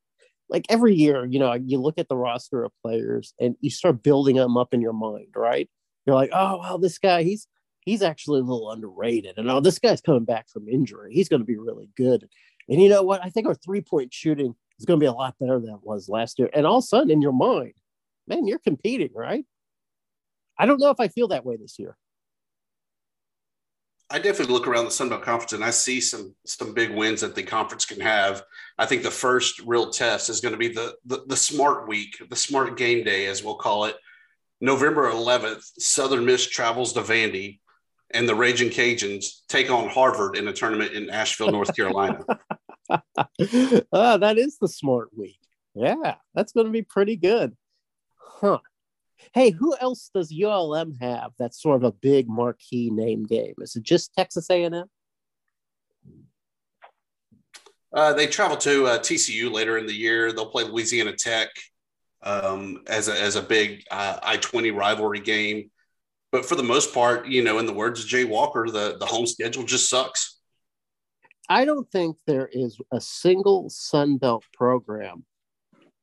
like 0.48 0.66
every 0.70 0.94
year, 0.94 1.26
you 1.26 1.40
know, 1.40 1.54
you 1.54 1.80
look 1.80 1.98
at 1.98 2.08
the 2.08 2.18
roster 2.18 2.64
of 2.64 2.72
players 2.84 3.34
and 3.40 3.56
you 3.62 3.70
start 3.72 4.04
building 4.04 4.36
them 4.36 4.58
up 4.58 4.74
in 4.74 4.82
your 4.82 4.94
mind, 4.94 5.30
right? 5.36 5.68
You're 6.06 6.16
like, 6.16 6.30
oh 6.34 6.60
well, 6.60 6.78
this 6.78 6.98
guy, 6.98 7.24
he's 7.24 7.48
he's 7.82 8.02
actually 8.02 8.42
a 8.42 8.44
little 8.44 8.72
underrated. 8.72 9.38
And 9.38 9.50
oh, 9.50 9.60
this 9.60 9.80
guy's 9.80 10.02
coming 10.02 10.26
back 10.26 10.50
from 10.50 10.68
injury. 10.68 11.14
He's 11.14 11.30
going 11.30 11.42
to 11.42 11.46
be 11.46 11.58
really 11.58 11.90
good. 11.96 12.28
And 12.68 12.82
you 12.82 12.90
know 12.90 13.04
what? 13.04 13.24
I 13.24 13.30
think 13.30 13.48
our 13.48 13.56
three 13.56 13.82
point 13.82 14.14
shooting 14.14 14.56
is 14.80 14.86
going 14.86 15.00
to 15.00 15.04
be 15.04 15.08
a 15.08 15.14
lot 15.14 15.36
better 15.40 15.60
than 15.60 15.76
it 15.76 15.84
was 15.84 16.10
last 16.10 16.40
year. 16.40 16.50
And 16.54 16.66
all 16.66 16.78
of 16.78 16.84
a 16.84 16.88
sudden, 16.88 17.12
in 17.12 17.22
your 17.22 17.34
mind, 17.34 17.74
man, 18.28 18.48
you're 18.48 18.60
competing, 18.60 19.12
right? 19.14 19.46
I 20.58 20.66
don't 20.66 20.80
know 20.80 20.90
if 20.90 21.00
I 21.00 21.08
feel 21.08 21.30
that 21.30 21.46
way 21.46 21.58
this 21.58 21.80
year. 21.80 21.98
I 24.10 24.20
definitely 24.20 24.54
look 24.54 24.68
around 24.68 24.86
the 24.86 24.92
Sun 24.92 25.10
Belt 25.10 25.24
Conference 25.24 25.54
and 25.54 25.64
I 25.64 25.72
see 25.72 26.00
some 26.00 26.36
some 26.46 26.76
big 26.76 26.92
wins 26.92 27.22
that 27.22 27.34
the 27.34 27.42
conference 27.42 27.86
can 27.86 28.00
have. 28.00 28.44
I 28.78 28.86
think 28.86 29.02
the 29.02 29.10
first 29.10 29.60
real 29.66 29.90
test 29.90 30.30
is 30.30 30.42
going 30.42 30.52
to 30.52 30.60
be 30.60 30.68
the, 30.68 30.94
the 31.06 31.24
the, 31.26 31.36
smart 31.36 31.88
week, 31.88 32.22
the 32.30 32.36
smart 32.36 32.78
game 32.78 33.04
day, 33.04 33.26
as 33.26 33.44
we'll 33.44 33.56
call 33.56 33.86
it. 33.86 33.96
November 34.62 35.12
11th, 35.12 35.64
Southern 35.80 36.24
Miss 36.24 36.48
travels 36.48 36.94
to 36.94 37.02
Vandy, 37.02 37.60
and 38.12 38.30
the 38.30 38.36
Raging 38.36 38.70
Cajuns 38.70 39.46
take 39.50 39.72
on 39.72 39.90
Harvard 39.90 40.38
in 40.38 40.48
a 40.48 40.54
tournament 40.54 40.94
in 40.94 41.10
Asheville, 41.10 41.52
North 41.52 41.76
Carolina. 41.76 42.24
Uh, 42.90 43.02
that 43.40 44.36
is 44.38 44.58
the 44.60 44.68
smart 44.68 45.10
week. 45.18 45.40
Yeah, 45.74 46.16
that's 46.34 46.54
going 46.54 46.68
to 46.68 46.72
be 46.72 46.84
pretty 46.84 47.16
good. 47.16 47.56
Huh. 48.18 48.60
Hey, 49.34 49.52
who 49.52 49.76
else 49.80 50.10
does 50.14 50.34
ULM 50.34 50.96
have 51.00 51.32
that's 51.40 51.62
sort 51.62 51.78
of 51.78 51.84
a 51.84 51.92
big 51.92 52.28
marquee 52.30 52.90
name 52.92 53.24
game? 53.24 53.56
Is 53.60 53.76
it 53.76 53.84
just 53.84 54.14
Texas 54.14 54.50
A&M? 54.50 54.86
Uh, 57.94 58.14
they 58.14 58.28
travel 58.28 58.58
to 58.58 58.88
uh, 58.88 59.00
TCU 59.00 59.52
later 59.52 59.78
in 59.78 59.86
the 59.86 59.94
year. 59.94 60.32
They'll 60.32 60.48
play 60.48 60.66
Louisiana 60.66 61.14
Tech 61.14 61.50
um, 62.24 62.84
as, 62.88 63.08
a, 63.08 63.20
as 63.20 63.38
a 63.38 63.42
big 63.42 63.84
uh, 63.90 64.20
I 64.22 64.38
20 64.38 64.72
rivalry 64.72 65.22
game. 65.22 65.72
But 66.32 66.46
for 66.46 66.56
the 66.56 66.64
most 66.64 66.94
part, 66.94 67.28
you 67.28 67.42
know, 67.42 67.60
in 67.60 67.66
the 67.66 67.74
words 67.74 68.02
of 68.02 68.08
Jay 68.08 68.26
Walker, 68.26 68.68
the, 68.70 68.98
the 69.00 69.06
home 69.06 69.26
schedule 69.26 69.64
just 69.64 69.90
sucks. 69.90 70.35
I 71.50 71.66
don't 71.66 71.90
think 71.92 72.18
there 72.26 72.50
is 72.52 72.80
a 72.92 73.00
single 73.00 73.70
Sun 73.70 74.18
Belt 74.18 74.44
program 74.54 75.26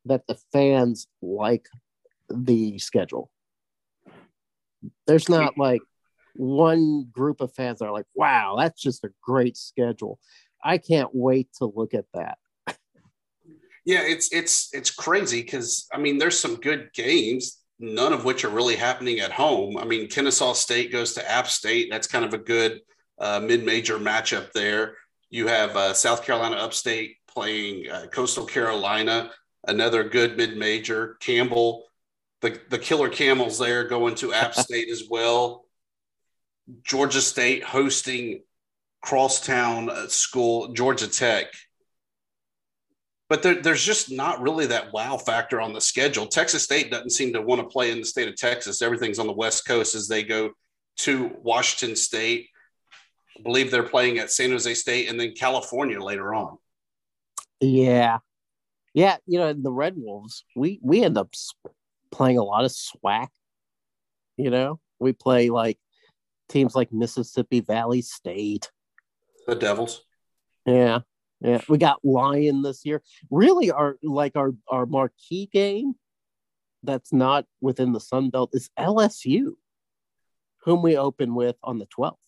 that 0.05 0.27
the 0.27 0.39
fans 0.53 1.07
like 1.21 1.67
the 2.29 2.79
schedule. 2.79 3.31
There's 5.07 5.29
not 5.29 5.59
like 5.59 5.83
one 6.35 7.09
group 7.13 7.41
of 7.41 7.53
fans 7.55 7.79
that 7.79 7.87
are 7.87 7.93
like, 7.93 8.07
wow, 8.15 8.57
that's 8.59 8.81
just 8.81 9.05
a 9.05 9.11
great 9.23 9.57
schedule. 9.57 10.19
I 10.63 10.79
can't 10.79 11.11
wait 11.13 11.49
to 11.59 11.67
look 11.67 11.95
at 11.95 12.07
that. 12.15 12.39
yeah, 13.85 14.03
it's 14.03 14.33
it's 14.33 14.73
it's 14.73 14.91
crazy 14.91 15.43
because 15.43 15.87
I 15.93 15.99
mean 15.99 16.19
there's 16.19 16.39
some 16.39 16.57
good 16.57 16.91
games, 16.95 17.59
none 17.79 18.13
of 18.13 18.25
which 18.25 18.45
are 18.45 18.49
really 18.49 18.77
happening 18.77 19.21
at 19.21 19.33
home. 19.33 19.77
I 19.77 19.85
mean, 19.85 20.09
Kennesaw 20.09 20.53
State 20.53 20.93
goes 20.93 21.15
to 21.15 21.31
App 21.31 21.49
State. 21.49 21.89
That's 21.91 22.07
kind 22.07 22.25
of 22.25 22.33
a 22.33 22.39
good 22.39 22.81
uh, 23.19 23.41
mid-major 23.41 23.99
matchup 23.99 24.53
there. 24.53 24.97
You 25.33 25.49
have 25.49 25.77
uh, 25.77 25.95
South 25.95 26.25
Carolina 26.25 26.57
Upstate 26.57 27.17
playing 27.27 27.91
uh, 27.91 28.07
Coastal 28.13 28.45
Carolina, 28.45 29.31
another 29.67 30.05
good 30.05 30.37
mid-major. 30.37 31.17
Campbell 31.21 31.87
the, 32.43 32.61
the 32.69 32.79
killer 32.79 33.09
camels 33.09 33.59
there 33.59 33.85
going 33.85 34.15
to 34.17 34.35
App 34.35 34.55
State 34.55 34.91
as 34.91 35.05
well. 35.09 35.65
Georgia 36.85 37.23
State 37.23 37.65
hosting 37.65 38.43
crosstown 39.01 39.89
uh, 39.89 40.09
school, 40.09 40.69
Georgia 40.75 41.09
Tech. 41.09 41.47
But 43.29 43.43
there, 43.43 43.55
there's 43.55 43.83
just 43.83 44.13
not 44.13 44.43
really 44.43 44.67
that 44.67 44.93
wow 44.93 45.17
factor 45.17 45.61
on 45.61 45.73
the 45.73 45.81
schedule. 45.81 46.27
Texas 46.27 46.65
State 46.65 46.91
doesn't 46.91 47.11
seem 47.11 47.33
to 47.33 47.41
want 47.41 47.63
to 47.63 47.67
play 47.67 47.91
in 47.91 48.01
the 48.01 48.05
state 48.05 48.29
of 48.29 48.37
Texas. 48.37 48.83
Everything's 48.83 49.19
on 49.19 49.27
the 49.27 49.33
West 49.33 49.67
Coast 49.67 49.95
as 49.95 50.07
they 50.07 50.23
go 50.23 50.51
to 50.99 51.35
Washington 51.43 51.97
State. 51.97 52.51
I 53.39 53.43
believe 53.43 53.71
they're 53.71 53.83
playing 53.83 54.19
at 54.19 54.31
San 54.31 54.51
Jose 54.51 54.75
State 54.75 55.09
and 55.09 55.19
then 55.19 55.33
California 55.33 56.01
later 56.01 56.35
on. 56.35 56.59
Yeah. 57.61 58.19
Yeah. 58.95 59.17
You 59.27 59.39
know, 59.39 59.53
the 59.53 59.73
Red 59.73 59.95
Wolves, 59.97 60.45
we, 60.55 60.79
we 60.83 61.03
end 61.03 61.17
up 61.17 61.33
playing 62.11 62.39
a 62.39 62.45
lot 62.45 62.65
of 62.65 62.73
SWAC. 62.73 63.29
You 64.37 64.51
know, 64.51 64.81
we 64.99 65.13
play 65.13 65.51
like 65.51 65.79
teams 66.49 66.75
like 66.75 66.93
Mississippi 66.93 67.61
Valley 67.61 68.03
State, 68.03 68.71
the 69.47 69.55
Devils. 69.55 70.05
Yeah, 70.67 71.01
yeah. 71.41 71.61
We 71.69 71.79
got 71.79 72.05
Lyon 72.05 72.63
this 72.63 72.85
year. 72.85 73.03
Really, 73.31 73.71
our 73.71 73.97
like 74.03 74.37
our 74.37 74.53
our 74.69 74.87
marquee 74.87 75.49
game 75.53 75.95
that's 76.83 77.13
not 77.13 77.47
within 77.61 77.93
the 77.93 78.01
Sun 78.01 78.31
Belt 78.31 78.51
is 78.53 78.71
LSU, 78.79 79.53
whom 80.65 80.83
we 80.83 80.97
open 80.97 81.35
with 81.35 81.57
on 81.63 81.79
the 81.79 81.87
twelfth. 81.87 82.19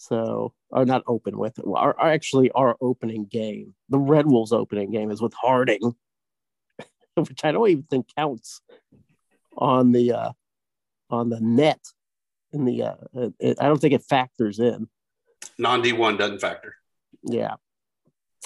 So, 0.00 0.54
or 0.70 0.84
not 0.84 1.02
open 1.08 1.36
with, 1.38 1.58
our, 1.66 1.98
our 1.98 2.10
actually 2.10 2.50
our 2.52 2.76
opening 2.80 3.26
game, 3.26 3.74
the 3.88 3.98
Red 3.98 4.26
Wolves 4.26 4.52
opening 4.52 4.92
game 4.92 5.10
is 5.10 5.20
with 5.20 5.34
Harding 5.34 5.96
which 7.26 7.44
I 7.44 7.52
don't 7.52 7.68
even 7.68 7.84
think 7.84 8.06
counts 8.16 8.60
on 9.56 9.92
the 9.92 10.12
uh, 10.12 10.32
on 11.10 11.30
the 11.30 11.40
net. 11.40 11.80
In 12.52 12.64
the 12.64 12.82
uh, 12.82 12.94
it, 13.38 13.58
I 13.60 13.66
don't 13.66 13.78
think 13.78 13.94
it 13.94 14.02
factors 14.02 14.58
in. 14.58 14.88
Non 15.58 15.82
D 15.82 15.92
one 15.92 16.16
doesn't 16.16 16.40
factor. 16.40 16.74
Yeah, 17.22 17.56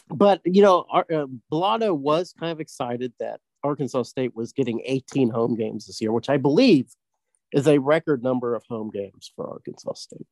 but 0.08 0.40
you 0.44 0.62
know, 0.62 0.86
our, 0.90 1.06
uh, 1.12 1.26
Balado 1.52 1.96
was 1.96 2.34
kind 2.38 2.50
of 2.50 2.60
excited 2.60 3.12
that 3.20 3.40
Arkansas 3.62 4.04
State 4.04 4.34
was 4.34 4.52
getting 4.52 4.82
18 4.84 5.30
home 5.30 5.54
games 5.54 5.86
this 5.86 6.00
year, 6.00 6.12
which 6.12 6.28
I 6.28 6.36
believe 6.36 6.86
is 7.52 7.68
a 7.68 7.78
record 7.78 8.22
number 8.22 8.54
of 8.56 8.64
home 8.68 8.90
games 8.90 9.30
for 9.36 9.48
Arkansas 9.48 9.92
State. 9.94 10.26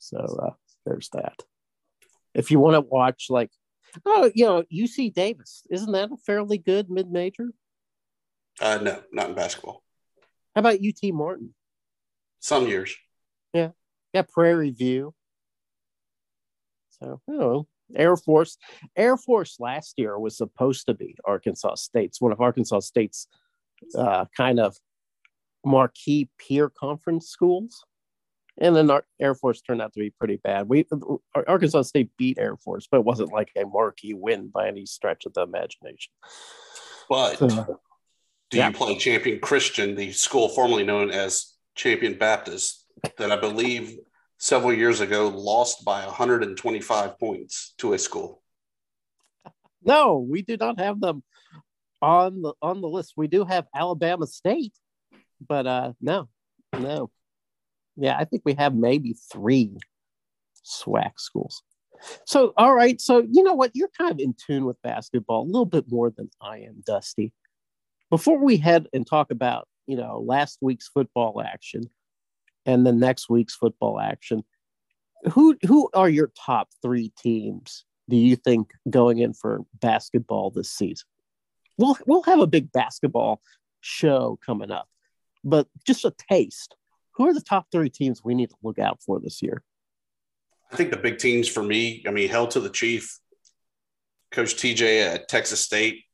So 0.00 0.18
uh, 0.18 0.54
there's 0.84 1.08
that. 1.10 1.40
If 2.34 2.50
you 2.50 2.58
want 2.58 2.74
to 2.74 2.80
watch 2.80 3.26
like 3.30 3.50
Oh, 4.04 4.30
you 4.34 4.44
know, 4.44 4.62
UC 4.72 5.14
Davis, 5.14 5.62
isn't 5.70 5.92
that 5.92 6.12
a 6.12 6.16
fairly 6.16 6.58
good 6.58 6.90
mid 6.90 7.10
major? 7.10 7.50
Uh, 8.60 8.78
no, 8.82 9.02
not 9.12 9.30
in 9.30 9.34
basketball. 9.34 9.82
How 10.54 10.60
about 10.60 10.78
UT 10.78 11.12
Martin? 11.12 11.54
Some 12.40 12.66
years. 12.66 12.94
Yeah. 13.52 13.70
Yeah, 14.12 14.22
Prairie 14.22 14.70
View. 14.70 15.14
So, 17.00 17.20
know, 17.26 17.66
Air 17.94 18.16
Force. 18.16 18.58
Air 18.96 19.16
Force 19.16 19.56
last 19.60 19.94
year 19.96 20.18
was 20.18 20.36
supposed 20.36 20.86
to 20.86 20.94
be 20.94 21.16
Arkansas 21.24 21.76
State's 21.76 22.20
one 22.20 22.32
of 22.32 22.40
Arkansas 22.40 22.80
State's 22.80 23.28
uh, 23.96 24.26
kind 24.36 24.60
of 24.60 24.76
marquee 25.64 26.28
peer 26.38 26.70
conference 26.70 27.28
schools 27.28 27.84
and 28.60 28.76
then 28.76 28.90
our 28.90 29.04
Air 29.18 29.34
Force 29.34 29.62
turned 29.62 29.80
out 29.80 29.92
to 29.94 29.98
be 29.98 30.10
pretty 30.10 30.36
bad. 30.36 30.68
We 30.68 30.86
Arkansas 31.34 31.82
State 31.82 32.10
beat 32.16 32.38
Air 32.38 32.56
Force, 32.56 32.86
but 32.90 32.98
it 32.98 33.04
wasn't 33.04 33.32
like 33.32 33.50
a 33.56 33.64
marquee 33.64 34.14
win 34.14 34.48
by 34.48 34.68
any 34.68 34.86
stretch 34.86 35.26
of 35.26 35.32
the 35.32 35.42
imagination. 35.42 36.12
But 37.08 37.38
so, 37.38 37.80
do 38.50 38.58
yeah. 38.58 38.68
you 38.68 38.74
play 38.74 38.96
Champion 38.98 39.40
Christian, 39.40 39.94
the 39.94 40.12
school 40.12 40.48
formerly 40.48 40.84
known 40.84 41.10
as 41.10 41.54
Champion 41.74 42.18
Baptist, 42.18 42.86
that 43.16 43.32
I 43.32 43.36
believe 43.36 43.96
several 44.38 44.72
years 44.72 45.00
ago 45.00 45.28
lost 45.28 45.84
by 45.84 46.04
125 46.04 47.18
points 47.18 47.74
to 47.78 47.94
a 47.94 47.98
school? 47.98 48.42
No, 49.82 50.18
we 50.18 50.42
do 50.42 50.56
not 50.58 50.78
have 50.78 51.00
them 51.00 51.22
on 52.02 52.42
the 52.42 52.52
on 52.60 52.80
the 52.82 52.88
list. 52.88 53.14
We 53.16 53.28
do 53.28 53.44
have 53.44 53.66
Alabama 53.74 54.26
State, 54.26 54.74
but 55.46 55.66
uh 55.66 55.92
no, 56.00 56.28
no. 56.78 57.10
Yeah, 57.96 58.16
I 58.16 58.24
think 58.24 58.42
we 58.44 58.54
have 58.54 58.74
maybe 58.74 59.16
three 59.32 59.76
SWAC 60.64 61.12
schools. 61.18 61.62
So, 62.24 62.52
all 62.56 62.74
right. 62.74 63.00
So, 63.00 63.26
you 63.30 63.42
know 63.42 63.54
what? 63.54 63.72
You're 63.74 63.90
kind 63.96 64.10
of 64.10 64.18
in 64.18 64.34
tune 64.34 64.64
with 64.64 64.80
basketball 64.82 65.42
a 65.42 65.44
little 65.44 65.66
bit 65.66 65.84
more 65.88 66.10
than 66.10 66.30
I 66.40 66.58
am, 66.58 66.82
Dusty. 66.86 67.32
Before 68.08 68.42
we 68.42 68.56
head 68.56 68.88
and 68.92 69.06
talk 69.06 69.30
about, 69.30 69.68
you 69.86 69.96
know, 69.96 70.20
last 70.24 70.58
week's 70.60 70.88
football 70.88 71.42
action 71.42 71.82
and 72.66 72.86
the 72.86 72.92
next 72.92 73.28
week's 73.28 73.54
football 73.54 74.00
action, 74.00 74.44
who 75.32 75.56
who 75.66 75.90
are 75.94 76.08
your 76.08 76.32
top 76.34 76.68
three 76.82 77.12
teams 77.18 77.84
do 78.08 78.16
you 78.16 78.36
think 78.36 78.72
going 78.88 79.18
in 79.18 79.32
for 79.32 79.64
basketball 79.80 80.50
this 80.50 80.70
season? 80.70 81.06
We'll 81.78 81.96
we'll 82.06 82.22
have 82.22 82.40
a 82.40 82.46
big 82.46 82.72
basketball 82.72 83.40
show 83.80 84.38
coming 84.44 84.70
up, 84.70 84.88
but 85.44 85.68
just 85.86 86.04
a 86.04 86.14
taste 86.30 86.74
who 87.20 87.28
are 87.28 87.34
the 87.34 87.40
top 87.42 87.66
three 87.70 87.90
teams 87.90 88.24
we 88.24 88.34
need 88.34 88.48
to 88.48 88.56
look 88.62 88.78
out 88.78 89.02
for 89.02 89.20
this 89.20 89.42
year? 89.42 89.62
I 90.72 90.76
think 90.76 90.90
the 90.90 90.96
big 90.96 91.18
teams 91.18 91.48
for 91.48 91.62
me, 91.62 92.02
I 92.08 92.10
mean, 92.12 92.30
hell 92.30 92.46
to 92.48 92.60
the 92.60 92.70
chief. 92.70 93.18
Coach 94.30 94.54
TJ 94.54 95.04
at 95.04 95.28
Texas 95.28 95.60
State. 95.60 96.04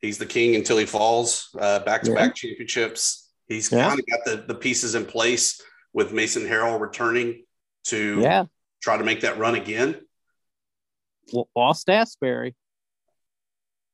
He's 0.00 0.18
the 0.18 0.26
king 0.26 0.56
until 0.56 0.78
he 0.78 0.84
falls. 0.84 1.48
Back 1.54 2.02
to 2.02 2.14
back 2.14 2.34
championships. 2.34 3.30
He's 3.46 3.70
yeah. 3.70 3.86
kind 3.88 4.00
of 4.00 4.06
got 4.06 4.24
the, 4.24 4.44
the 4.48 4.58
pieces 4.58 4.96
in 4.96 5.04
place 5.04 5.60
with 5.92 6.12
Mason 6.12 6.42
Harrell 6.42 6.80
returning 6.80 7.44
to 7.84 8.18
yeah. 8.20 8.46
try 8.82 8.96
to 8.96 9.04
make 9.04 9.20
that 9.20 9.38
run 9.38 9.54
again. 9.54 10.00
Well, 11.32 11.48
lost 11.54 11.86
Asberry. 11.86 12.54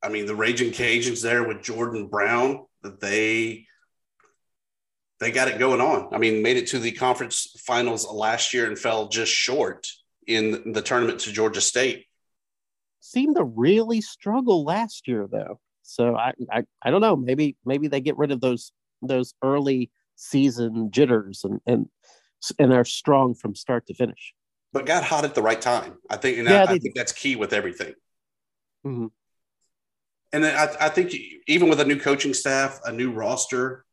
I 0.03 0.09
mean, 0.09 0.25
the 0.25 0.35
Raging 0.35 0.71
Cajuns 0.73 1.23
there 1.23 1.47
with 1.47 1.63
Jordan 1.63 2.07
Brown, 2.07 2.65
that 2.83 3.01
they 3.01 3.67
they 5.21 5.31
got 5.31 5.49
it 5.49 5.59
going 5.59 5.81
on. 5.81 6.15
I 6.15 6.19
mean, 6.19 6.43
made 6.43 6.57
it 6.57 6.69
to 6.69 6.79
the 6.79 6.93
conference 6.93 7.57
finals 7.67 8.11
last 8.11 8.55
year 8.55 8.67
and 8.67 8.79
fell 8.79 9.09
just 9.09 9.33
short 9.33 9.89
in 10.27 10.73
the 10.73 10.83
tournament 10.83 11.21
to 11.21 11.33
Georgia 11.33 11.61
State. 11.61 12.07
Seemed 13.01 13.37
to 13.37 13.45
really 13.45 14.01
struggle 14.01 14.65
last 14.65 15.09
year 15.09 15.27
though. 15.31 15.61
So 15.83 16.17
I, 16.17 16.33
I 16.53 16.65
I 16.83 16.91
don't 16.91 17.01
know. 17.01 17.17
Maybe 17.17 17.57
maybe 17.65 17.89
they 17.89 18.01
get 18.01 18.19
rid 18.19 18.31
of 18.31 18.41
those 18.41 18.73
those 19.03 19.35
early 19.43 19.91
season 20.17 20.91
jitters 20.91 21.45
and 21.45 21.61
and 21.67 21.89
and 22.59 22.73
are 22.73 22.85
strong 22.85 23.35
from 23.35 23.55
start 23.55 23.87
to 23.87 23.95
finish. 23.95 24.35
But 24.73 24.87
got 24.87 25.03
hot 25.03 25.25
at 25.25 25.35
the 25.35 25.43
right 25.43 25.61
time. 25.61 25.95
I 26.11 26.17
think, 26.17 26.39
and 26.39 26.49
yeah, 26.49 26.67
I, 26.69 26.75
I 26.75 26.79
think 26.79 26.95
that's 26.95 27.13
key 27.13 27.37
with 27.37 27.53
everything. 27.53 27.95
Mm-hmm. 28.87 29.07
And 30.35 30.45
then 30.45 30.55
I, 30.55 30.87
I 30.87 30.89
think 30.91 31.15
even 31.47 31.71
with 31.71 31.81
a 31.81 31.85
new 31.87 31.99
coaching 31.99 32.35
staff, 32.35 32.81
a 32.85 32.93
new 32.93 33.11
roster, 33.11 33.87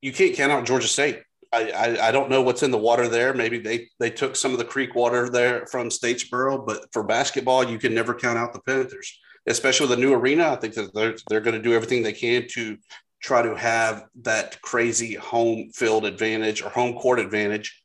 you 0.00 0.12
can't 0.12 0.34
count 0.34 0.52
out 0.52 0.66
Georgia 0.66 0.88
State. 0.88 1.22
I, 1.52 1.70
I, 1.70 2.08
I, 2.08 2.12
don't 2.12 2.28
know 2.28 2.42
what's 2.42 2.62
in 2.62 2.70
the 2.70 2.78
water 2.78 3.08
there. 3.08 3.32
Maybe 3.32 3.58
they 3.58 3.88
they 3.98 4.10
took 4.10 4.36
some 4.36 4.52
of 4.52 4.58
the 4.58 4.64
creek 4.64 4.94
water 4.94 5.30
there 5.30 5.66
from 5.66 5.88
Statesboro, 5.88 6.66
but 6.66 6.92
for 6.92 7.02
basketball, 7.02 7.64
you 7.64 7.78
can 7.78 7.94
never 7.94 8.14
count 8.14 8.38
out 8.38 8.52
the 8.52 8.60
Panthers, 8.60 9.18
especially 9.46 9.88
with 9.88 9.98
a 9.98 10.00
new 10.00 10.12
arena. 10.12 10.48
I 10.48 10.56
think 10.56 10.74
that 10.74 10.92
they're 10.94 11.16
they're 11.28 11.40
going 11.40 11.56
to 11.56 11.62
do 11.62 11.74
everything 11.74 12.02
they 12.02 12.12
can 12.12 12.46
to 12.48 12.76
try 13.20 13.42
to 13.42 13.56
have 13.56 14.04
that 14.22 14.60
crazy 14.60 15.14
home 15.14 15.70
field 15.70 16.04
advantage 16.04 16.62
or 16.62 16.68
home 16.68 16.94
court 16.98 17.18
advantage, 17.18 17.82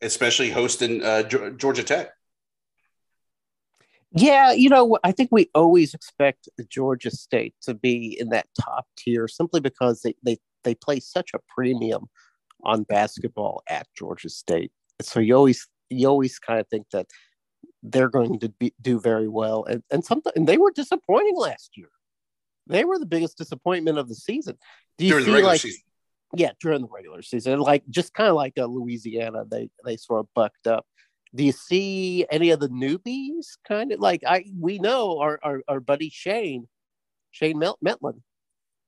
especially 0.00 0.50
hosting 0.50 1.02
uh, 1.02 1.22
Georgia 1.22 1.84
Tech. 1.84 2.08
Yeah, 4.16 4.52
you 4.52 4.68
know, 4.68 4.96
I 5.02 5.10
think 5.10 5.30
we 5.32 5.50
always 5.54 5.92
expect 5.92 6.48
Georgia 6.68 7.10
State 7.10 7.54
to 7.62 7.74
be 7.74 8.16
in 8.18 8.28
that 8.28 8.46
top 8.60 8.86
tier 8.96 9.26
simply 9.26 9.60
because 9.60 10.02
they, 10.02 10.14
they, 10.22 10.38
they 10.62 10.76
place 10.76 11.06
such 11.06 11.30
a 11.34 11.40
premium 11.52 12.06
on 12.64 12.84
basketball 12.84 13.62
at 13.68 13.86
Georgia 13.96 14.28
State. 14.28 14.72
So 15.02 15.20
you 15.20 15.34
always 15.34 15.68
you 15.90 16.08
always 16.08 16.38
kind 16.38 16.60
of 16.60 16.68
think 16.68 16.86
that 16.92 17.06
they're 17.82 18.08
going 18.08 18.38
to 18.40 18.48
be, 18.48 18.72
do 18.80 19.00
very 19.00 19.28
well, 19.28 19.64
and 19.64 19.82
and 19.90 20.04
something 20.04 20.32
and 20.36 20.46
they 20.46 20.56
were 20.56 20.70
disappointing 20.70 21.36
last 21.36 21.76
year. 21.76 21.90
They 22.66 22.84
were 22.84 22.98
the 22.98 23.06
biggest 23.06 23.36
disappointment 23.36 23.98
of 23.98 24.08
the 24.08 24.14
season. 24.14 24.56
Do 24.96 25.04
you 25.04 25.20
during 25.20 25.42
the 25.42 25.48
like, 25.48 25.60
season? 25.60 25.82
Yeah, 26.36 26.52
during 26.60 26.82
the 26.82 26.88
regular 26.88 27.22
season, 27.22 27.58
like 27.60 27.82
just 27.90 28.14
kind 28.14 28.28
of 28.28 28.36
like 28.36 28.54
a 28.58 28.66
Louisiana, 28.66 29.44
they 29.50 29.68
they 29.84 29.96
sort 29.96 30.20
of 30.20 30.26
bucked 30.34 30.66
up. 30.66 30.86
Do 31.34 31.44
you 31.44 31.52
see 31.52 32.26
any 32.30 32.50
of 32.50 32.60
the 32.60 32.68
newbies? 32.68 33.58
Kind 33.66 33.92
of 33.92 34.00
like 34.00 34.22
I 34.26 34.44
we 34.58 34.78
know 34.78 35.18
our 35.18 35.38
our, 35.42 35.62
our 35.66 35.80
buddy 35.80 36.10
Shane, 36.10 36.68
Shane 37.32 37.60
Mettlen, 37.60 38.20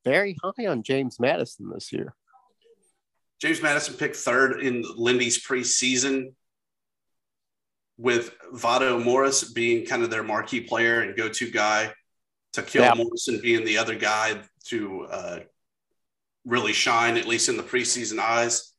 very 0.04 0.36
high 0.42 0.66
on 0.66 0.82
James 0.82 1.18
Madison 1.18 1.70
this 1.72 1.92
year. 1.92 2.14
James 3.40 3.60
Madison 3.60 3.94
picked 3.94 4.16
third 4.16 4.60
in 4.60 4.84
Lindy's 4.96 5.44
preseason, 5.44 6.32
with 7.98 8.32
Vado 8.52 8.98
Morse 8.98 9.44
being 9.44 9.86
kind 9.86 10.02
of 10.02 10.10
their 10.10 10.22
marquee 10.22 10.60
player 10.60 11.00
and 11.00 11.16
go-to 11.16 11.50
guy. 11.50 11.92
Takil 12.54 12.80
yeah. 12.80 12.94
Morrison 12.94 13.40
being 13.40 13.64
the 13.64 13.78
other 13.78 13.94
guy 13.94 14.40
to 14.66 15.04
uh, 15.10 15.38
really 16.44 16.72
shine, 16.72 17.16
at 17.16 17.26
least 17.26 17.48
in 17.48 17.56
the 17.56 17.62
preseason 17.62 18.18
eyes. 18.18 18.72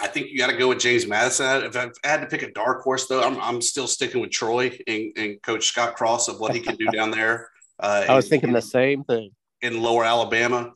I 0.00 0.06
think 0.06 0.28
you 0.30 0.38
got 0.38 0.50
to 0.50 0.56
go 0.56 0.68
with 0.68 0.78
James 0.78 1.06
Madison. 1.06 1.64
If 1.64 1.76
I 1.76 1.90
had 2.04 2.20
to 2.20 2.26
pick 2.26 2.42
a 2.42 2.52
dark 2.52 2.82
horse, 2.82 3.06
though, 3.06 3.22
I'm, 3.22 3.40
I'm 3.40 3.60
still 3.60 3.86
sticking 3.86 4.20
with 4.20 4.30
Troy 4.30 4.78
and, 4.86 5.12
and 5.16 5.42
Coach 5.42 5.66
Scott 5.66 5.96
Cross 5.96 6.28
of 6.28 6.38
what 6.38 6.54
he 6.54 6.60
can 6.60 6.76
do 6.76 6.86
down 6.92 7.10
there. 7.10 7.50
Uh, 7.80 8.04
I 8.08 8.14
was 8.14 8.26
in, 8.26 8.30
thinking 8.30 8.52
the 8.52 8.62
same 8.62 9.04
thing 9.04 9.30
in 9.60 9.82
Lower 9.82 10.04
Alabama. 10.04 10.72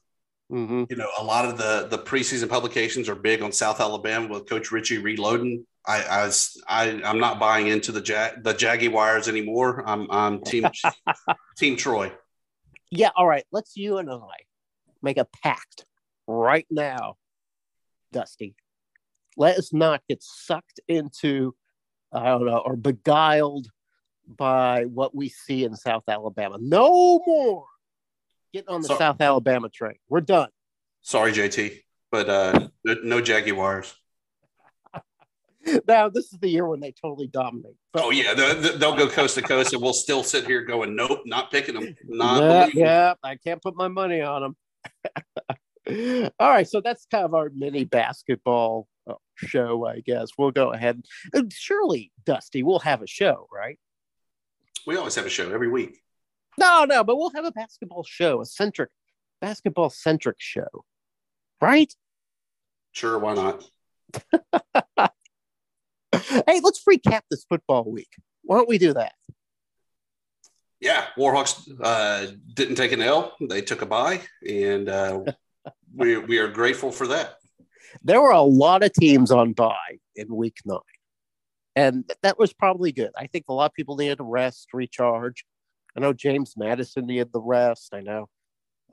Mm-hmm. 0.50 0.84
You 0.90 0.96
know, 0.96 1.08
a 1.18 1.24
lot 1.24 1.46
of 1.46 1.56
the 1.56 1.86
the 1.88 1.98
preseason 1.98 2.48
publications 2.48 3.08
are 3.08 3.14
big 3.14 3.42
on 3.42 3.52
South 3.52 3.80
Alabama 3.80 4.28
with 4.28 4.48
Coach 4.48 4.70
Richie 4.70 4.98
reloading. 4.98 5.66
I, 5.86 6.02
I 6.02 6.26
was 6.26 6.62
I 6.68 7.00
I'm 7.04 7.18
not 7.18 7.40
buying 7.40 7.68
into 7.68 7.90
the 7.90 8.00
Jag 8.00 8.44
the 8.44 8.52
Jaguars 8.52 9.28
anymore. 9.28 9.82
I'm 9.86 10.10
I'm 10.10 10.42
team 10.42 10.66
team 11.56 11.76
Troy. 11.76 12.12
Yeah, 12.90 13.10
all 13.16 13.26
right. 13.26 13.44
Let's 13.50 13.76
you 13.76 13.96
and 13.96 14.10
I 14.10 14.18
make 15.00 15.16
a 15.16 15.26
pact 15.42 15.86
right 16.26 16.66
now, 16.70 17.16
Dusty. 18.12 18.54
Let 19.36 19.56
us 19.56 19.72
not 19.72 20.02
get 20.08 20.22
sucked 20.22 20.80
into 20.88 21.54
I 22.12 22.26
don't 22.26 22.46
know 22.46 22.58
or 22.58 22.76
beguiled 22.76 23.68
by 24.26 24.84
what 24.84 25.14
we 25.14 25.28
see 25.28 25.64
in 25.64 25.74
South 25.76 26.04
Alabama. 26.08 26.58
No 26.60 27.20
more 27.26 27.64
getting 28.52 28.68
on 28.68 28.82
the 28.82 28.88
so, 28.88 28.98
South 28.98 29.20
Alabama 29.20 29.68
train. 29.68 29.96
We're 30.08 30.20
done. 30.20 30.48
Sorry, 31.00 31.32
JT, 31.32 31.80
but 32.10 32.28
uh, 32.28 32.68
no 32.84 33.20
Jaguars. 33.20 33.94
now 35.88 36.08
this 36.08 36.32
is 36.32 36.38
the 36.38 36.48
year 36.48 36.66
when 36.66 36.80
they 36.80 36.92
totally 36.92 37.26
dominate. 37.26 37.76
But, 37.92 38.04
oh 38.04 38.10
yeah, 38.10 38.34
they'll, 38.34 38.78
they'll, 38.78 38.96
go 38.96 39.08
coast 39.08 39.34
to 39.36 39.42
coast, 39.42 39.72
and 39.72 39.82
we'll 39.82 39.94
still 39.94 40.22
sit 40.22 40.46
here 40.46 40.64
going, 40.64 40.94
"Nope, 40.94 41.22
not 41.24 41.50
picking 41.50 41.74
them." 41.74 41.96
Not 42.06 42.42
yeah, 42.42 42.68
yeah, 42.74 43.14
I 43.22 43.36
can't 43.36 43.60
put 43.60 43.74
my 43.74 43.88
money 43.88 44.20
on 44.20 44.42
them. 44.42 46.30
All 46.38 46.50
right, 46.50 46.68
so 46.68 46.80
that's 46.80 47.06
kind 47.10 47.24
of 47.24 47.34
our 47.34 47.50
mini 47.54 47.84
basketball 47.84 48.86
show, 49.36 49.86
I 49.86 50.00
guess. 50.00 50.30
We'll 50.38 50.50
go 50.50 50.72
ahead. 50.72 51.02
Surely, 51.52 52.12
Dusty, 52.24 52.62
we'll 52.62 52.80
have 52.80 53.02
a 53.02 53.06
show, 53.06 53.48
right? 53.52 53.78
We 54.86 54.96
always 54.96 55.14
have 55.14 55.26
a 55.26 55.30
show 55.30 55.52
every 55.52 55.68
week. 55.68 56.02
No, 56.58 56.84
no, 56.84 57.02
but 57.04 57.16
we'll 57.16 57.32
have 57.34 57.44
a 57.44 57.52
basketball 57.52 58.04
show, 58.04 58.40
a 58.40 58.46
centric, 58.46 58.90
basketball 59.40 59.90
centric 59.90 60.36
show, 60.38 60.84
right? 61.60 61.92
Sure, 62.92 63.18
why 63.18 63.34
not? 63.34 63.64
hey, 66.12 66.60
let's 66.62 66.82
recap 66.88 67.22
this 67.30 67.44
football 67.48 67.90
week. 67.90 68.10
Why 68.42 68.56
don't 68.58 68.68
we 68.68 68.78
do 68.78 68.92
that? 68.94 69.14
Yeah, 70.80 71.06
Warhawks 71.16 71.70
uh, 71.80 72.32
didn't 72.54 72.74
take 72.74 72.92
an 72.92 73.00
L; 73.00 73.36
they 73.40 73.62
took 73.62 73.82
a 73.82 73.86
bye, 73.86 74.20
and 74.46 74.88
uh, 74.88 75.20
we 75.94 76.18
we 76.18 76.38
are 76.38 76.48
grateful 76.48 76.90
for 76.90 77.06
that. 77.06 77.36
There 78.02 78.20
were 78.20 78.32
a 78.32 78.42
lot 78.42 78.82
of 78.82 78.92
teams 78.92 79.30
on 79.30 79.52
bye 79.52 79.98
in 80.16 80.34
Week 80.34 80.56
Nine, 80.64 80.78
and 81.76 82.10
that 82.22 82.38
was 82.38 82.52
probably 82.52 82.92
good. 82.92 83.10
I 83.16 83.26
think 83.26 83.46
a 83.48 83.52
lot 83.52 83.66
of 83.66 83.74
people 83.74 83.96
needed 83.96 84.18
to 84.18 84.24
rest, 84.24 84.68
recharge. 84.72 85.44
I 85.96 86.00
know 86.00 86.12
James 86.12 86.54
Madison 86.56 87.06
needed 87.06 87.32
the 87.32 87.40
rest. 87.40 87.92
I 87.92 88.00
know 88.00 88.28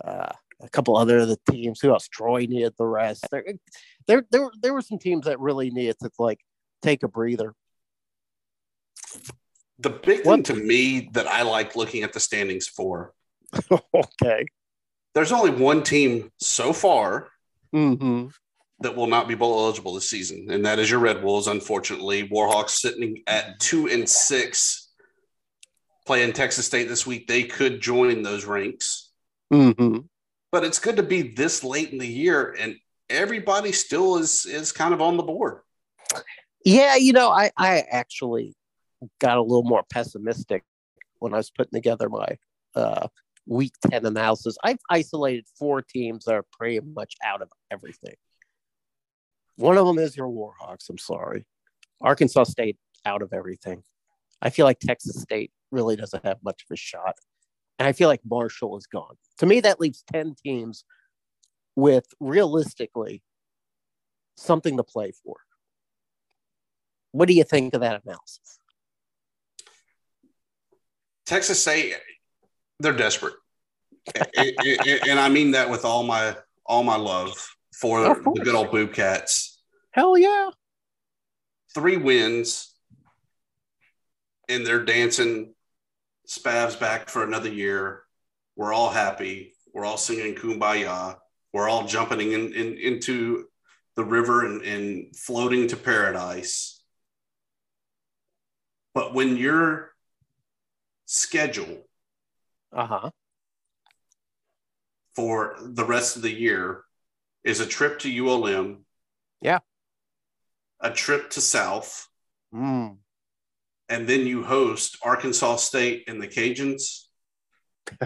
uh, 0.03 0.31
a 0.61 0.69
couple 0.69 0.97
other 0.97 1.19
of 1.19 1.29
the 1.29 1.39
teams. 1.49 1.79
Who 1.81 1.91
else? 1.91 2.07
Troy 2.07 2.41
needed 2.41 2.73
the 2.77 2.85
rest. 2.85 3.25
There, 3.31 3.45
there, 4.07 4.25
there, 4.31 4.49
there 4.61 4.73
were 4.73 4.81
some 4.81 4.99
teams 4.99 5.25
that 5.25 5.39
really 5.39 5.71
needed 5.71 5.97
to 6.01 6.09
like 6.19 6.39
take 6.81 7.03
a 7.03 7.07
breather. 7.07 7.53
The 9.79 9.89
big 9.89 10.23
thing 10.23 10.43
to 10.43 10.53
me 10.53 11.09
that 11.13 11.25
I 11.25 11.43
like 11.43 11.75
looking 11.75 12.03
at 12.03 12.11
the 12.11 12.19
standings 12.19 12.67
for. 12.67 13.13
okay. 13.71 14.45
There's 15.15 15.31
only 15.31 15.51
one 15.51 15.83
team 15.83 16.31
so 16.37 16.73
far 16.73 17.29
mm-hmm. 17.73 18.27
That 18.81 18.95
will 18.95 19.07
not 19.07 19.27
be 19.27 19.35
bowl 19.35 19.59
eligible 19.59 19.93
this 19.93 20.09
season, 20.09 20.47
and 20.49 20.65
that 20.65 20.79
is 20.79 20.89
your 20.89 20.99
Red 20.99 21.23
Wolves. 21.23 21.47
Unfortunately, 21.47 22.27
Warhawks 22.27 22.71
sitting 22.71 23.23
at 23.27 23.59
two 23.59 23.87
and 23.87 24.07
six, 24.07 24.89
playing 26.05 26.33
Texas 26.33 26.65
State 26.65 26.87
this 26.87 27.05
week. 27.05 27.27
They 27.27 27.43
could 27.43 27.81
join 27.81 28.23
those 28.23 28.45
ranks. 28.45 29.11
Mm-hmm. 29.53 29.99
But 30.51 30.63
it's 30.63 30.79
good 30.79 30.95
to 30.95 31.03
be 31.03 31.21
this 31.21 31.63
late 31.63 31.91
in 31.91 31.97
the 31.97 32.07
year, 32.07 32.55
and 32.59 32.75
everybody 33.09 33.71
still 33.71 34.17
is 34.17 34.45
is 34.45 34.71
kind 34.71 34.93
of 34.93 35.01
on 35.01 35.17
the 35.17 35.23
board. 35.23 35.59
Yeah, 36.65 36.95
you 36.95 37.13
know, 37.13 37.29
I, 37.29 37.51
I 37.57 37.83
actually 37.89 38.55
got 39.19 39.37
a 39.37 39.41
little 39.41 39.63
more 39.63 39.83
pessimistic 39.91 40.63
when 41.19 41.33
I 41.33 41.37
was 41.37 41.51
putting 41.51 41.77
together 41.77 42.09
my 42.09 42.37
uh, 42.75 43.07
week 43.45 43.73
10 43.89 44.05
analysis. 44.05 44.57
I've 44.63 44.79
isolated 44.89 45.45
four 45.57 45.81
teams 45.81 46.25
that 46.25 46.35
are 46.35 46.45
pretty 46.51 46.79
much 46.79 47.15
out 47.23 47.41
of 47.41 47.49
everything. 47.71 48.15
One 49.59 49.77
of 49.77 49.85
them 49.85 49.99
is 49.99 50.15
your 50.15 50.29
Warhawks. 50.29 50.89
I'm 50.89 50.97
sorry. 50.97 51.45
Arkansas 51.99 52.45
State 52.45 52.77
out 53.05 53.21
of 53.21 53.33
everything. 53.33 53.83
I 54.41 54.51
feel 54.51 54.65
like 54.65 54.79
Texas 54.79 55.21
State 55.21 55.51
really 55.69 55.97
doesn't 55.97 56.25
have 56.25 56.37
much 56.41 56.63
of 56.63 56.73
a 56.73 56.77
shot. 56.77 57.15
And 57.77 57.85
I 57.85 57.91
feel 57.91 58.07
like 58.07 58.21
Marshall 58.23 58.77
is 58.77 58.87
gone. 58.87 59.15
To 59.39 59.45
me, 59.45 59.59
that 59.59 59.81
leaves 59.81 60.01
10 60.13 60.35
teams 60.41 60.85
with 61.75 62.05
realistically 62.21 63.21
something 64.37 64.77
to 64.77 64.83
play 64.83 65.11
for. 65.23 65.35
What 67.11 67.27
do 67.27 67.33
you 67.33 67.43
think 67.43 67.73
of 67.73 67.81
that 67.81 68.01
analysis? 68.05 68.59
Texas 71.25 71.61
State, 71.61 71.95
they're 72.79 72.93
desperate, 72.93 73.35
and 74.15 75.19
I 75.19 75.27
mean 75.27 75.51
that 75.51 75.69
with 75.69 75.85
all 75.85 76.03
my 76.03 76.35
all 76.65 76.81
my 76.81 76.95
love 76.95 77.35
for 77.79 78.01
the 78.01 78.41
good 78.43 78.55
old 78.55 78.69
Boobcats. 78.69 79.57
Hell 79.91 80.17
yeah! 80.17 80.49
Three 81.73 81.97
wins, 81.97 82.73
and 84.47 84.65
they're 84.65 84.83
dancing 84.83 85.53
Spav's 86.27 86.75
back 86.75 87.09
for 87.09 87.23
another 87.23 87.49
year. 87.49 88.03
We're 88.55 88.73
all 88.73 88.89
happy. 88.89 89.53
We're 89.73 89.85
all 89.85 89.97
singing 89.97 90.35
Kumbaya. 90.35 91.17
We're 91.53 91.69
all 91.69 91.85
jumping 91.85 92.33
in, 92.33 92.53
in 92.53 92.77
into 92.77 93.45
the 93.95 94.03
river 94.03 94.45
and, 94.45 94.61
and 94.61 95.15
floating 95.15 95.67
to 95.67 95.75
paradise. 95.75 96.83
But 98.93 99.13
when 99.13 99.37
your 99.37 99.93
schedule 101.05 101.87
uh-huh. 102.71 103.09
for 105.15 105.55
the 105.61 105.85
rest 105.85 106.15
of 106.15 106.21
the 106.21 106.31
year 106.31 106.83
is 107.49 107.59
a 107.59 107.65
trip 107.65 107.99
to 107.99 108.27
ULM. 108.27 108.85
Yeah. 109.41 109.59
A 110.79 110.91
trip 110.91 111.31
to 111.31 111.41
South. 111.41 112.07
Mm. 112.53 112.97
And 113.89 114.07
then 114.07 114.27
you 114.27 114.43
host 114.43 114.97
Arkansas 115.01 115.57
State 115.57 116.05
and 116.07 116.21
the 116.21 116.27
Cajuns. 116.27 117.05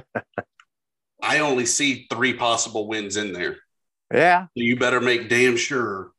I 1.22 1.40
only 1.40 1.66
see 1.66 2.08
three 2.10 2.34
possible 2.34 2.88
wins 2.88 3.18
in 3.18 3.34
there. 3.34 3.58
Yeah. 4.12 4.48
You 4.56 4.78
better 4.78 5.02
make 5.02 5.30
damn 5.30 5.58
sure 5.58 6.12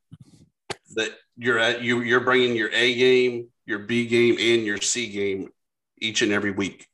that 0.97 1.11
you're 1.37 1.59
at 1.59 1.83
you 1.83 2.01
you're 2.01 2.21
bringing 2.21 2.57
your 2.57 2.71
A 2.71 2.95
game, 2.95 3.49
your 3.67 3.81
B 3.81 4.07
game, 4.07 4.37
and 4.39 4.65
your 4.65 4.81
C 4.81 5.09
game 5.09 5.49
each 5.99 6.23
and 6.23 6.33
every 6.33 6.51
week. 6.51 6.87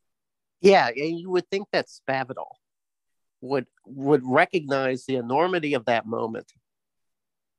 Yeah, 0.61 0.88
and 0.88 1.19
you 1.19 1.31
would 1.31 1.49
think 1.49 1.69
that 1.73 1.87
Spavital 1.87 2.47
would 3.40 3.66
would 3.87 4.22
recognize 4.24 5.07
the 5.07 5.16
enormity 5.16 5.74
of 5.74 5.87
that 5.87 6.07
moment 6.07 6.53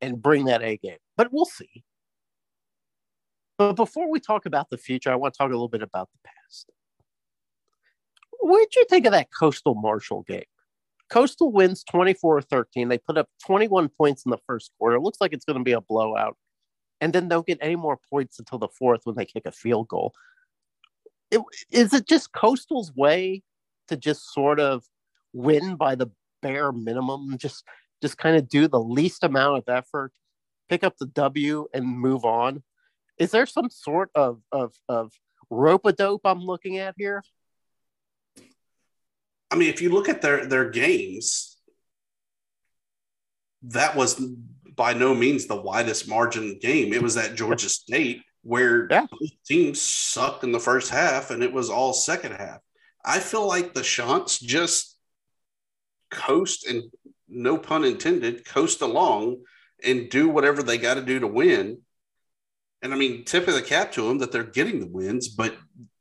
and 0.01 0.21
bring 0.21 0.45
that 0.45 0.61
A 0.61 0.77
game. 0.77 0.97
But 1.17 1.31
we'll 1.31 1.45
see. 1.45 1.83
But 3.57 3.73
before 3.73 4.09
we 4.09 4.19
talk 4.19 4.45
about 4.45 4.69
the 4.69 4.77
future, 4.77 5.11
I 5.11 5.15
want 5.15 5.33
to 5.33 5.37
talk 5.37 5.49
a 5.49 5.53
little 5.53 5.69
bit 5.69 5.83
about 5.83 6.09
the 6.11 6.29
past. 6.29 6.71
What 8.39 8.59
did 8.71 8.75
you 8.75 8.85
think 8.89 9.05
of 9.05 9.11
that 9.11 9.27
Coastal 9.31 9.75
Marshall 9.75 10.23
game? 10.23 10.45
Coastal 11.09 11.51
wins 11.51 11.83
24 11.83 12.41
13. 12.41 12.87
They 12.87 12.97
put 12.97 13.17
up 13.17 13.29
21 13.45 13.89
points 13.89 14.25
in 14.25 14.31
the 14.31 14.39
first 14.47 14.71
quarter. 14.79 14.95
It 14.95 15.01
looks 15.01 15.19
like 15.21 15.33
it's 15.33 15.45
going 15.45 15.59
to 15.59 15.63
be 15.63 15.73
a 15.73 15.81
blowout. 15.81 16.37
And 17.01 17.11
then 17.13 17.27
don't 17.27 17.45
get 17.45 17.57
any 17.61 17.75
more 17.75 17.99
points 18.09 18.39
until 18.39 18.59
the 18.59 18.67
fourth 18.67 19.01
when 19.03 19.15
they 19.15 19.25
kick 19.25 19.43
a 19.45 19.51
field 19.51 19.87
goal. 19.87 20.13
It, 21.29 21.41
is 21.69 21.93
it 21.93 22.07
just 22.07 22.31
Coastal's 22.31 22.93
way 22.95 23.43
to 23.89 23.97
just 23.97 24.33
sort 24.33 24.59
of 24.59 24.83
win 25.33 25.75
by 25.75 25.95
the 25.95 26.07
bare 26.41 26.71
minimum? 26.71 27.37
Just 27.37 27.63
just 28.01 28.17
kind 28.17 28.35
of 28.35 28.49
do 28.49 28.67
the 28.67 28.79
least 28.79 29.23
amount 29.23 29.57
of 29.57 29.73
effort, 29.73 30.11
pick 30.69 30.83
up 30.83 30.97
the 30.97 31.05
W 31.07 31.67
and 31.73 31.85
move 31.85 32.25
on. 32.25 32.63
Is 33.17 33.31
there 33.31 33.45
some 33.45 33.69
sort 33.69 34.09
of 34.15 34.41
of 34.51 34.73
of 34.89 35.11
rope 35.49 35.85
a 35.85 35.93
dope 35.93 36.21
I'm 36.25 36.41
looking 36.41 36.77
at 36.77 36.95
here? 36.97 37.23
I 39.51 39.55
mean, 39.55 39.69
if 39.69 39.81
you 39.81 39.89
look 39.89 40.09
at 40.09 40.21
their 40.21 40.45
their 40.45 40.69
games, 40.69 41.57
that 43.63 43.95
was 43.95 44.21
by 44.75 44.93
no 44.93 45.13
means 45.13 45.45
the 45.45 45.61
widest 45.61 46.07
margin 46.07 46.57
game. 46.59 46.93
It 46.93 47.01
was 47.01 47.17
at 47.17 47.35
Georgia 47.35 47.69
State 47.69 48.23
where 48.43 48.87
yeah. 48.89 49.05
teams 49.45 49.79
sucked 49.81 50.43
in 50.43 50.51
the 50.51 50.59
first 50.59 50.89
half 50.89 51.29
and 51.29 51.43
it 51.43 51.53
was 51.53 51.69
all 51.69 51.93
second 51.93 52.31
half. 52.31 52.59
I 53.03 53.19
feel 53.19 53.47
like 53.47 53.73
the 53.73 53.81
Chants 53.81 54.39
just 54.39 54.90
coast 56.11 56.67
and 56.67 56.83
no 57.27 57.57
pun 57.57 57.85
intended, 57.85 58.45
coast 58.45 58.81
along 58.81 59.37
and 59.83 60.09
do 60.09 60.29
whatever 60.29 60.61
they 60.61 60.77
got 60.77 60.95
to 60.95 61.01
do 61.01 61.19
to 61.19 61.27
win. 61.27 61.79
And 62.83 62.93
I 62.93 62.97
mean, 62.97 63.25
tip 63.25 63.47
of 63.47 63.53
the 63.53 63.61
cap 63.61 63.91
to 63.93 64.07
them 64.07 64.19
that 64.19 64.31
they're 64.31 64.43
getting 64.43 64.79
the 64.79 64.87
wins, 64.87 65.27
but 65.29 65.55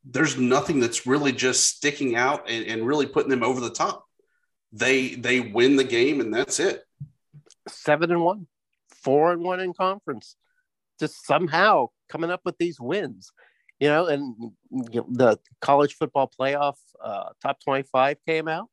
there's 0.04 0.38
nothing 0.38 0.80
that's 0.80 1.06
really 1.06 1.32
just 1.32 1.68
sticking 1.68 2.16
out 2.16 2.48
and, 2.48 2.66
and 2.66 2.86
really 2.86 3.06
putting 3.06 3.30
them 3.30 3.42
over 3.42 3.60
the 3.60 3.70
top. 3.70 4.04
They 4.72 5.14
they 5.14 5.40
win 5.40 5.76
the 5.76 5.84
game 5.84 6.20
and 6.20 6.32
that's 6.32 6.60
it. 6.60 6.82
Seven 7.68 8.10
and 8.10 8.22
one, 8.22 8.46
four 9.02 9.32
and 9.32 9.42
one 9.42 9.60
in 9.60 9.74
conference. 9.74 10.36
Just 10.98 11.26
somehow 11.26 11.88
coming 12.08 12.30
up 12.30 12.40
with 12.44 12.56
these 12.58 12.80
wins, 12.80 13.32
you 13.78 13.88
know. 13.88 14.06
And 14.06 14.52
you 14.70 15.00
know, 15.00 15.06
the 15.10 15.38
college 15.60 15.94
football 15.94 16.30
playoff 16.38 16.76
uh, 17.02 17.30
top 17.42 17.58
twenty-five 17.60 18.18
came 18.26 18.48
out. 18.48 18.68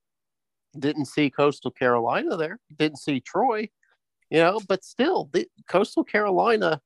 Didn't 0.79 1.05
see 1.05 1.29
Coastal 1.29 1.71
Carolina 1.71 2.37
there. 2.37 2.59
Didn't 2.77 2.99
see 2.99 3.19
Troy, 3.19 3.69
you 4.29 4.39
know. 4.39 4.59
But 4.67 4.83
still, 4.83 5.29
the 5.31 5.47
Coastal 5.67 6.03
Carolina. 6.03 6.81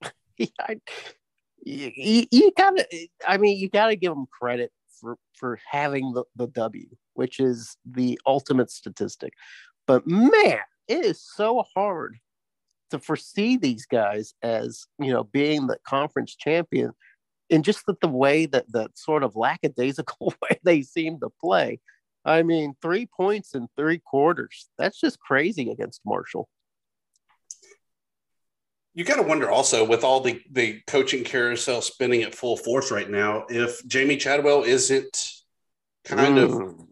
I, 0.40 0.76
you, 1.64 2.24
you, 2.30 2.52
gotta 2.56 2.86
i 3.26 3.36
mean 3.36 3.58
you 3.58 3.68
gotta 3.68 3.96
give 3.96 4.12
them 4.12 4.26
credit 4.30 4.70
for 5.00 5.16
for 5.34 5.58
having 5.68 6.12
the, 6.12 6.24
the 6.36 6.46
w 6.48 6.86
which 7.14 7.40
is 7.40 7.76
the 7.84 8.18
ultimate 8.26 8.70
statistic 8.70 9.32
but 9.86 10.06
man 10.06 10.60
it 10.86 11.04
is 11.04 11.20
so 11.20 11.64
hard 11.74 12.16
to 12.90 12.98
foresee 12.98 13.56
these 13.56 13.86
guys 13.86 14.34
as 14.42 14.86
you 14.98 15.12
know 15.12 15.24
being 15.24 15.66
the 15.66 15.78
conference 15.84 16.34
champion 16.34 16.92
in 17.50 17.62
just 17.62 17.84
that 17.86 18.00
the 18.00 18.08
way 18.08 18.46
that 18.46 18.70
the 18.70 18.88
sort 18.94 19.22
of 19.22 19.36
lackadaisical 19.36 20.34
way 20.42 20.58
they 20.62 20.82
seem 20.82 21.18
to 21.20 21.28
play 21.40 21.80
i 22.24 22.42
mean 22.42 22.74
three 22.80 23.06
points 23.06 23.54
in 23.54 23.68
three 23.76 23.98
quarters 23.98 24.68
that's 24.78 25.00
just 25.00 25.18
crazy 25.18 25.70
against 25.70 26.00
marshall 26.04 26.48
you 28.94 29.04
got 29.04 29.16
to 29.16 29.22
wonder 29.22 29.48
also 29.48 29.84
with 29.84 30.02
all 30.02 30.20
the 30.20 30.40
the 30.50 30.80
coaching 30.86 31.22
carousel 31.22 31.80
spinning 31.80 32.22
at 32.22 32.34
full 32.34 32.56
force 32.56 32.90
right 32.90 33.08
now 33.08 33.44
if 33.48 33.86
Jamey 33.86 34.18
Chadwell 34.18 34.64
isn't 34.64 35.32
kind 36.04 36.36
mm. 36.36 36.42
of 36.42 36.88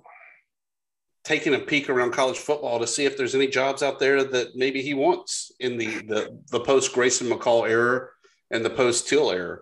taking 1.26 1.54
a 1.54 1.58
peek 1.58 1.90
around 1.90 2.12
college 2.12 2.38
football 2.38 2.78
to 2.78 2.86
see 2.86 3.04
if 3.04 3.16
there's 3.16 3.34
any 3.34 3.48
jobs 3.48 3.82
out 3.82 3.98
there 3.98 4.22
that 4.22 4.54
maybe 4.54 4.80
he 4.80 4.94
wants 4.94 5.50
in 5.58 5.76
the 5.76 5.86
the, 6.06 6.40
the 6.52 6.60
post 6.60 6.92
Grayson 6.92 7.28
McCall 7.28 7.68
era 7.68 8.08
and 8.52 8.64
the 8.64 8.70
post 8.70 9.08
Till 9.08 9.32
era. 9.32 9.58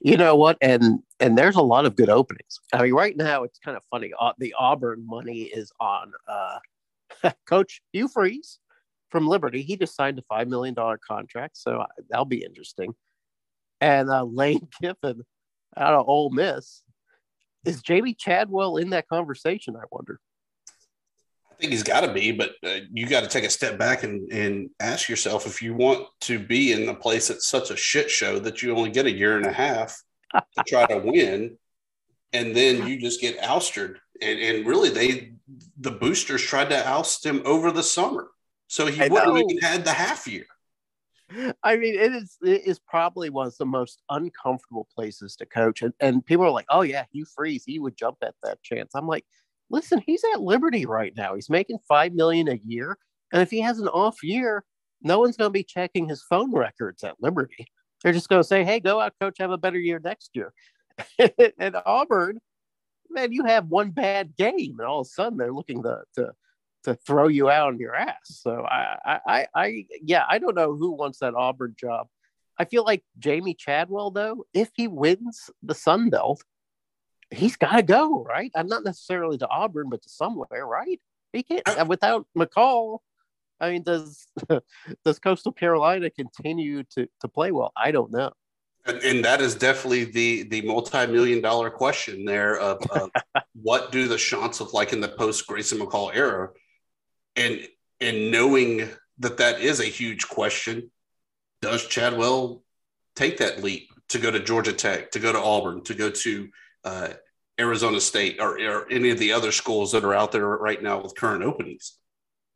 You 0.00 0.16
know 0.16 0.36
what? 0.36 0.56
And 0.60 1.00
and 1.18 1.36
there's 1.36 1.56
a 1.56 1.62
lot 1.62 1.86
of 1.86 1.96
good 1.96 2.08
openings. 2.08 2.60
I 2.72 2.82
mean, 2.82 2.94
right 2.94 3.16
now 3.16 3.44
it's 3.44 3.58
kind 3.58 3.76
of 3.76 3.82
funny. 3.90 4.12
Uh, 4.18 4.32
the 4.38 4.54
Auburn 4.58 5.04
money 5.06 5.42
is 5.42 5.72
on 5.80 6.12
uh, 6.28 6.58
Coach 7.46 7.82
Hugh 7.92 8.08
Freeze 8.08 8.58
from 9.10 9.26
Liberty. 9.26 9.62
He 9.62 9.76
just 9.76 9.94
signed 9.94 10.18
a 10.18 10.22
five 10.22 10.48
million 10.48 10.74
dollar 10.74 10.98
contract, 10.98 11.56
so 11.56 11.84
that'll 12.08 12.24
be 12.24 12.44
interesting. 12.44 12.94
And 13.80 14.10
uh, 14.10 14.24
Lane 14.24 14.68
Kiffin 14.82 15.22
out 15.76 15.94
of 15.94 16.08
Ole 16.08 16.30
Miss 16.30 16.82
is 17.64 17.82
Jamey 17.82 18.16
Chadwell 18.16 18.76
in 18.76 18.90
that 18.90 19.08
conversation? 19.08 19.76
I 19.76 19.84
wonder. 19.90 20.20
I 21.60 21.64
think 21.64 21.72
he's 21.72 21.82
got 21.82 22.00
to 22.00 22.12
be, 22.14 22.32
but 22.32 22.52
uh, 22.64 22.78
you 22.90 23.06
got 23.06 23.20
to 23.20 23.28
take 23.28 23.44
a 23.44 23.50
step 23.50 23.78
back 23.78 24.02
and, 24.02 24.32
and 24.32 24.70
ask 24.80 25.10
yourself 25.10 25.46
if 25.46 25.60
you 25.60 25.74
want 25.74 26.06
to 26.22 26.38
be 26.38 26.72
in 26.72 26.88
a 26.88 26.94
place 26.94 27.28
that's 27.28 27.48
such 27.48 27.70
a 27.70 27.76
shit 27.76 28.10
show 28.10 28.38
that 28.38 28.62
you 28.62 28.74
only 28.74 28.88
get 28.88 29.04
a 29.04 29.10
year 29.10 29.36
and 29.36 29.44
a 29.44 29.52
half 29.52 30.02
to 30.34 30.64
try 30.66 30.86
to 30.86 30.96
win, 30.96 31.58
and 32.32 32.56
then 32.56 32.86
you 32.86 32.98
just 32.98 33.20
get 33.20 33.38
ousted. 33.42 33.96
And, 34.22 34.38
and 34.38 34.66
really, 34.66 34.88
they 34.88 35.34
the 35.78 35.90
boosters 35.90 36.40
tried 36.40 36.70
to 36.70 36.88
oust 36.88 37.26
him 37.26 37.42
over 37.44 37.70
the 37.70 37.82
summer. 37.82 38.30
So 38.68 38.86
he 38.86 39.02
I 39.02 39.08
wouldn't 39.08 39.34
know. 39.34 39.38
even 39.38 39.58
had 39.58 39.84
the 39.84 39.92
half 39.92 40.26
year. 40.26 40.46
I 41.62 41.76
mean, 41.76 41.94
it 41.94 42.14
is 42.14 42.38
it 42.40 42.66
is 42.66 42.78
probably 42.78 43.28
one 43.28 43.48
of 43.48 43.56
the 43.58 43.66
most 43.66 44.00
uncomfortable 44.08 44.88
places 44.94 45.36
to 45.36 45.44
coach. 45.44 45.82
And, 45.82 45.92
and 46.00 46.24
people 46.24 46.46
are 46.46 46.50
like, 46.50 46.66
oh 46.70 46.80
yeah, 46.80 47.04
Hugh 47.12 47.26
Freeze, 47.26 47.64
he 47.66 47.78
would 47.78 47.98
jump 47.98 48.16
at 48.22 48.34
that 48.44 48.62
chance. 48.62 48.92
I'm 48.94 49.06
like, 49.06 49.26
listen, 49.70 50.02
he's 50.04 50.22
at 50.34 50.42
Liberty 50.42 50.86
right 50.86 51.12
now. 51.16 51.34
He's 51.34 51.50
making 51.50 51.78
five 51.88 52.12
million 52.12 52.48
a 52.48 52.60
year. 52.64 52.98
And 53.32 53.40
if 53.40 53.50
he 53.50 53.60
has 53.60 53.78
an 53.78 53.88
off 53.88 54.22
year, 54.22 54.64
no 55.02 55.20
one's 55.20 55.36
gonna 55.36 55.50
be 55.50 55.64
checking 55.64 56.08
his 56.08 56.22
phone 56.22 56.52
records 56.52 57.04
at 57.04 57.16
Liberty. 57.20 57.66
They're 58.02 58.12
just 58.12 58.28
gonna 58.28 58.44
say, 58.44 58.64
hey, 58.64 58.80
go 58.80 59.00
out, 59.00 59.14
coach, 59.20 59.36
have 59.38 59.50
a 59.50 59.58
better 59.58 59.78
year 59.78 60.00
next 60.02 60.30
year. 60.34 60.52
and 61.58 61.76
Auburn, 61.86 62.38
man, 63.08 63.32
you 63.32 63.44
have 63.44 63.66
one 63.66 63.90
bad 63.90 64.36
game, 64.36 64.76
and 64.78 64.86
all 64.86 65.00
of 65.00 65.06
a 65.06 65.10
sudden 65.10 65.38
they're 65.38 65.52
looking 65.52 65.82
to 65.82 66.02
to 66.16 66.32
to 66.84 66.94
throw 66.94 67.28
you 67.28 67.50
out 67.50 67.68
on 67.68 67.78
your 67.78 67.94
ass. 67.94 68.16
So 68.24 68.64
I, 68.64 69.18
I, 69.26 69.46
I, 69.54 69.86
yeah, 70.02 70.24
I 70.28 70.38
don't 70.38 70.54
know 70.54 70.74
who 70.74 70.92
wants 70.92 71.18
that 71.18 71.34
Auburn 71.34 71.74
job. 71.78 72.06
I 72.58 72.64
feel 72.64 72.84
like 72.84 73.02
Jamey 73.18 73.56
Chadwell, 73.58 74.10
though, 74.10 74.44
if 74.52 74.70
he 74.74 74.88
wins 74.88 75.50
the 75.62 75.74
Sun 75.74 76.10
Belt, 76.10 76.42
he's 77.30 77.56
got 77.56 77.76
to 77.76 77.82
go, 77.82 78.24
right? 78.24 78.50
I'm 78.54 78.66
not 78.66 78.84
necessarily 78.84 79.38
to 79.38 79.48
Auburn, 79.48 79.88
but 79.90 80.02
to 80.02 80.08
somewhere, 80.08 80.66
right? 80.66 81.00
He 81.32 81.42
can't 81.42 81.66
uh, 81.66 81.84
without 81.86 82.26
McCall. 82.36 82.98
I 83.60 83.70
mean, 83.70 83.82
does 83.82 84.26
does 85.04 85.18
Coastal 85.18 85.52
Carolina 85.52 86.10
continue 86.10 86.82
to 86.94 87.06
to 87.20 87.28
play 87.28 87.52
well? 87.52 87.72
I 87.76 87.90
don't 87.90 88.10
know. 88.10 88.32
And, 88.86 88.98
and 89.02 89.24
that 89.24 89.40
is 89.40 89.54
definitely 89.54 90.04
the 90.04 90.44
the 90.44 90.62
multi 90.62 91.06
million 91.06 91.40
dollar 91.40 91.70
question 91.70 92.24
there 92.24 92.58
of, 92.58 92.78
of 92.90 93.10
what 93.54 93.92
do 93.92 94.08
the 94.08 94.18
shots 94.18 94.60
look 94.60 94.72
like 94.72 94.92
in 94.92 95.00
the 95.00 95.08
post 95.08 95.46
Grayson 95.46 95.78
McCall 95.78 96.14
era? 96.14 96.50
and 97.36 97.66
and 98.00 98.30
knowing 98.30 98.88
that 99.18 99.36
that 99.38 99.60
is 99.60 99.80
a 99.80 99.84
huge 99.84 100.28
question, 100.28 100.90
does 101.60 101.86
Chadwell 101.86 102.62
take 103.14 103.38
that 103.38 103.62
leap 103.62 103.90
to 104.08 104.18
go 104.18 104.30
to 104.30 104.40
Georgia 104.40 104.72
Tech, 104.72 105.10
to 105.12 105.18
go 105.18 105.32
to 105.32 105.38
Auburn, 105.38 105.84
to 105.84 105.94
go 105.94 106.10
to 106.10 106.48
uh, 106.84 107.08
Arizona 107.58 108.00
State 108.00 108.38
or, 108.40 108.58
or 108.60 108.90
any 108.90 109.10
of 109.10 109.18
the 109.18 109.32
other 109.32 109.52
schools 109.52 109.92
that 109.92 110.04
are 110.04 110.14
out 110.14 110.32
there 110.32 110.46
right 110.46 110.82
now 110.82 111.02
with 111.02 111.16
current 111.16 111.44
openings. 111.44 111.96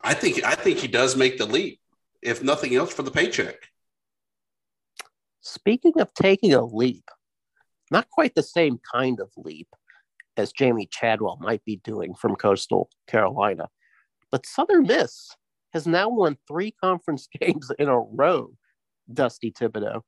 I 0.02 0.14
think 0.14 0.42
I 0.44 0.54
think 0.54 0.78
he 0.78 0.88
does 0.88 1.16
make 1.16 1.38
the 1.38 1.46
leap, 1.46 1.80
if 2.22 2.42
nothing 2.42 2.74
else, 2.74 2.92
for 2.92 3.02
the 3.02 3.10
paycheck. 3.10 3.56
Speaking 5.40 6.00
of 6.00 6.12
taking 6.14 6.54
a 6.54 6.64
leap, 6.64 7.04
not 7.90 8.10
quite 8.10 8.34
the 8.34 8.42
same 8.42 8.78
kind 8.92 9.20
of 9.20 9.30
leap 9.36 9.68
as 10.36 10.52
Jamey 10.52 10.90
Chadwell 10.90 11.38
might 11.40 11.64
be 11.64 11.76
doing 11.76 12.14
from 12.14 12.34
Coastal 12.34 12.88
Carolina, 13.06 13.68
but 14.30 14.46
Southern 14.46 14.86
Miss 14.86 15.36
has 15.72 15.86
now 15.86 16.08
won 16.08 16.36
three 16.48 16.70
conference 16.82 17.28
games 17.40 17.70
in 17.78 17.88
a 17.88 17.98
row. 17.98 18.52
Dusty 19.12 19.52
Thibodeaux, 19.52 20.00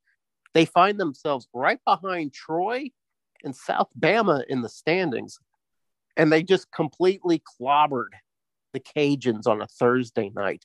they 0.55 0.65
find 0.65 0.99
themselves 0.99 1.49
right 1.53 1.81
behind 1.85 2.33
Troy 2.33 2.91
and 3.44 3.55
South 3.55 3.88
Bama 3.99 4.44
in 4.49 4.62
the 4.62 4.68
standings, 4.68 5.38
and 6.16 6.33
they 6.33 6.42
just 6.42 6.70
completely 6.70 7.42
clobbered 7.61 8.11
the 8.72 8.81
Cajuns 8.81 9.46
on 9.46 9.62
a 9.62 9.66
Thursday 9.66 10.31
night, 10.35 10.64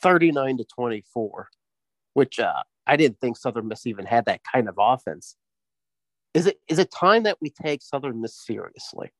39 0.00 0.58
to 0.58 0.64
24, 0.64 1.48
which 2.14 2.38
uh, 2.38 2.62
I 2.86 2.96
didn't 2.96 3.20
think 3.20 3.36
Southern 3.36 3.68
Miss 3.68 3.86
even 3.86 4.06
had 4.06 4.26
that 4.26 4.40
kind 4.50 4.68
of 4.68 4.76
offense. 4.78 5.36
Is 6.34 6.46
it 6.46 6.60
is 6.68 6.78
it 6.78 6.90
time 6.90 7.24
that 7.24 7.38
we 7.40 7.50
take 7.50 7.82
Southern 7.82 8.20
Miss 8.20 8.34
seriously? 8.34 9.10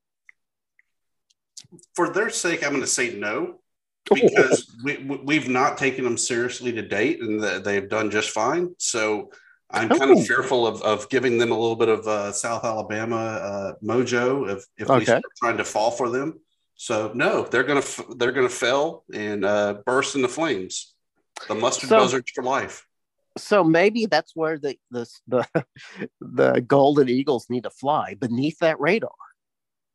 For 1.94 2.10
their 2.10 2.30
sake, 2.30 2.64
I'm 2.64 2.70
going 2.70 2.82
to 2.82 2.86
say 2.86 3.14
no 3.14 3.60
because 4.14 4.74
we, 4.82 4.96
we've 5.24 5.48
not 5.48 5.78
taken 5.78 6.04
them 6.04 6.18
seriously 6.18 6.72
to 6.72 6.82
date, 6.82 7.20
and 7.20 7.42
they've 7.64 7.88
done 7.88 8.10
just 8.10 8.30
fine. 8.30 8.74
So 8.78 9.30
I'm 9.72 9.88
kind 9.88 10.10
of 10.10 10.26
fearful 10.26 10.66
of, 10.66 10.82
of 10.82 11.08
giving 11.08 11.38
them 11.38 11.50
a 11.50 11.58
little 11.58 11.76
bit 11.76 11.88
of 11.88 12.06
uh, 12.06 12.32
South 12.32 12.64
Alabama 12.64 13.16
uh, 13.16 13.72
mojo 13.82 14.48
if 14.50 14.66
if 14.76 14.90
okay. 14.90 14.98
we 14.98 15.04
start 15.04 15.22
trying 15.38 15.56
to 15.56 15.64
fall 15.64 15.90
for 15.90 16.10
them. 16.10 16.40
So 16.74 17.12
no, 17.14 17.44
they're 17.44 17.64
gonna 17.64 17.84
they're 18.16 18.32
gonna 18.32 18.48
fail 18.48 19.04
and 19.12 19.44
uh, 19.44 19.82
burst 19.86 20.16
into 20.16 20.28
flames. 20.28 20.94
The 21.48 21.54
mustard 21.54 21.88
so, 21.88 21.98
buzzards 21.98 22.30
for 22.34 22.42
life. 22.42 22.86
So 23.38 23.64
maybe 23.64 24.06
that's 24.06 24.32
where 24.34 24.58
the 24.58 24.76
the 24.90 25.06
the, 25.26 25.46
the 26.20 26.60
Golden 26.66 27.08
Eagles 27.08 27.46
need 27.48 27.64
to 27.64 27.70
fly 27.70 28.14
beneath 28.14 28.58
that 28.58 28.80
radar. 28.80 29.10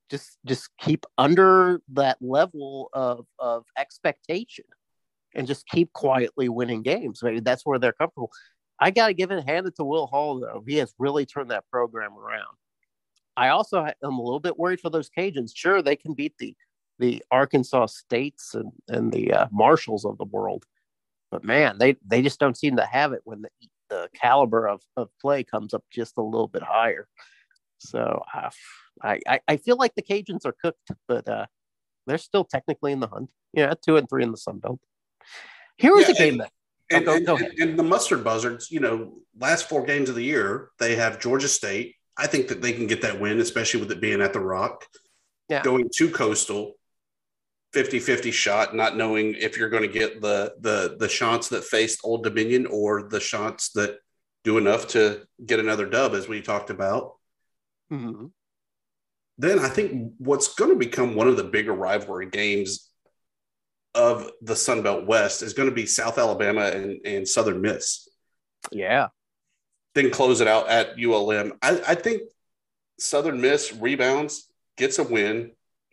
Just 0.10 0.38
just 0.46 0.70
keep 0.80 1.06
under 1.18 1.82
that 1.94 2.18
level 2.22 2.90
of 2.94 3.26
of 3.38 3.66
expectation, 3.78 4.66
and 5.36 5.46
just 5.46 5.68
keep 5.68 5.92
quietly 5.94 6.50
winning 6.50 6.84
games. 6.84 7.22
Maybe 7.22 7.42
that's 7.42 7.66
where 7.66 7.80
they're 7.80 7.94
comfortable. 7.94 8.32
I 8.80 8.92
got 8.92 9.08
to 9.08 9.14
give 9.14 9.32
it 9.32 9.48
handed 9.48 9.76
to 9.76 9.84
Will 9.84 10.08
Hall 10.08 10.40
though. 10.40 10.64
He 10.68 10.76
has 10.78 10.94
really 11.00 11.26
turned 11.26 11.52
that 11.52 11.70
program 11.72 12.18
around. 12.18 12.56
I 13.36 13.50
also 13.50 13.86
am 13.86 13.94
a 14.02 14.22
little 14.22 14.40
bit 14.40 14.58
worried 14.58 14.80
for 14.80 14.90
those 14.90 15.10
Cajuns. 15.10 15.52
Sure, 15.56 15.82
they 15.82 15.96
can 15.96 16.14
beat 16.14 16.34
the 16.40 16.56
the 17.00 17.24
Arkansas 17.32 17.88
States 17.88 18.56
and, 18.56 18.72
and 18.88 19.12
the 19.12 19.32
uh, 19.32 19.48
Marshalls 19.52 20.06
of 20.06 20.18
the 20.18 20.26
world. 20.26 20.66
But 21.32 21.44
man, 21.44 21.78
they, 21.78 21.96
they 22.06 22.22
just 22.22 22.40
don't 22.40 22.58
seem 22.58 22.78
to 22.78 22.86
have 22.86 23.14
it 23.14 23.22
when 23.24 23.42
the, 23.42 23.50
the 23.90 24.10
caliber 24.16 24.68
of, 24.68 24.82
of 24.96 25.10
play 25.22 25.44
comes 25.44 25.74
up 25.74 25.84
just 25.92 26.18
a 26.18 26.22
little 26.24 26.48
bit 26.48 26.64
higher. 26.64 27.08
So 27.80 28.24
uh, 28.34 28.50
I, 29.04 29.20
I, 29.28 29.40
I 29.48 29.58
feel 29.58 29.78
like 29.78 29.94
the 29.96 30.02
Cajuns 30.02 30.46
are 30.46 30.56
cooked, 30.60 30.92
but 31.08 31.28
uh, 31.28 31.46
they're 32.08 32.18
still 32.18 32.46
technically 32.46 32.92
in 32.92 33.00
the 33.00 33.08
hunt. 33.08 33.30
Yeah, 33.54 33.74
two 33.86 33.98
and 33.98 34.10
three 34.10 34.24
in 34.24 34.32
the 34.32 34.38
Sun 34.38 34.60
Belt. 34.60 34.80
Here 35.78 35.94
was 35.94 36.08
yeah, 36.08 36.16
a 36.16 36.18
game 36.18 36.38
that. 36.38 36.52
And, 36.90 37.06
go, 37.06 37.20
go 37.20 37.38
and, 37.38 37.60
and 37.60 37.80
the 37.80 37.84
Mustard 37.84 38.24
Buzzards, 38.24 38.72
you 38.72 38.80
know, 38.80 39.20
last 39.38 39.68
four 39.68 39.86
games 39.86 40.10
of 40.10 40.16
the 40.16 40.24
year, 40.24 40.70
they 40.80 40.96
have 40.96 41.20
Georgia 41.20 41.48
State. 41.48 41.96
I 42.16 42.28
think 42.28 42.48
that 42.48 42.62
they 42.62 42.74
can 42.74 42.88
get 42.88 43.02
that 43.02 43.20
win, 43.20 43.40
especially 43.40 43.80
with 43.80 43.92
it 43.92 44.02
being 44.02 44.22
at 44.22 44.34
the 44.34 44.40
Rock. 44.40 44.86
Yeah. 45.50 45.62
Going 45.64 45.90
to 45.96 46.10
Coastal, 46.10 46.74
50-50 47.74 48.32
shot, 48.34 48.76
not 48.76 48.98
knowing 48.98 49.36
if 49.36 49.58
you're 49.58 49.70
going 49.70 49.84
to 49.84 49.90
get 49.90 50.22
the 50.22 50.54
the 50.60 50.96
the 51.00 51.08
shots 51.08 51.50
that 51.50 51.64
faced 51.64 52.02
Old 52.04 52.24
Dominion 52.24 52.66
or 52.66 53.04
the 53.04 53.20
shots 53.20 53.72
that 53.72 54.00
do 54.44 54.58
enough 54.58 54.88
to 54.90 55.22
get 55.46 55.60
another 55.60 55.86
dub, 55.86 56.14
as 56.14 56.28
we 56.28 56.42
talked 56.42 56.70
about. 56.70 57.16
Mm-hmm. 57.92 58.28
Then 59.38 59.60
I 59.60 59.70
think 59.70 60.14
what's 60.18 60.56
going 60.56 60.72
to 60.72 60.78
become 60.78 61.16
one 61.16 61.28
of 61.28 61.38
the 61.38 61.44
bigger 61.44 61.74
rivalry 61.74 62.30
games 62.30 62.90
of 63.96 64.30
the 64.42 64.56
Sun 64.56 64.84
Belt 64.84 65.06
West 65.06 65.42
is 65.42 65.54
going 65.54 65.70
to 65.70 65.76
be 65.76 65.86
South 65.86 66.18
Alabama 66.18 66.66
and, 66.66 67.00
and 67.06 67.28
Southern 67.28 67.62
Miss. 67.62 68.08
Yeah. 68.72 69.08
Then 69.96 70.12
close 70.12 70.42
it 70.42 70.48
out 70.48 70.70
at 70.70 71.00
ULM. 71.00 71.54
I, 71.62 71.82
I 71.88 71.96
think 71.96 72.24
Southern 73.00 73.42
Miss 73.42 73.74
rebounds, 73.74 74.52
gets 74.78 75.00
a 75.00 75.04
win, 75.04 75.52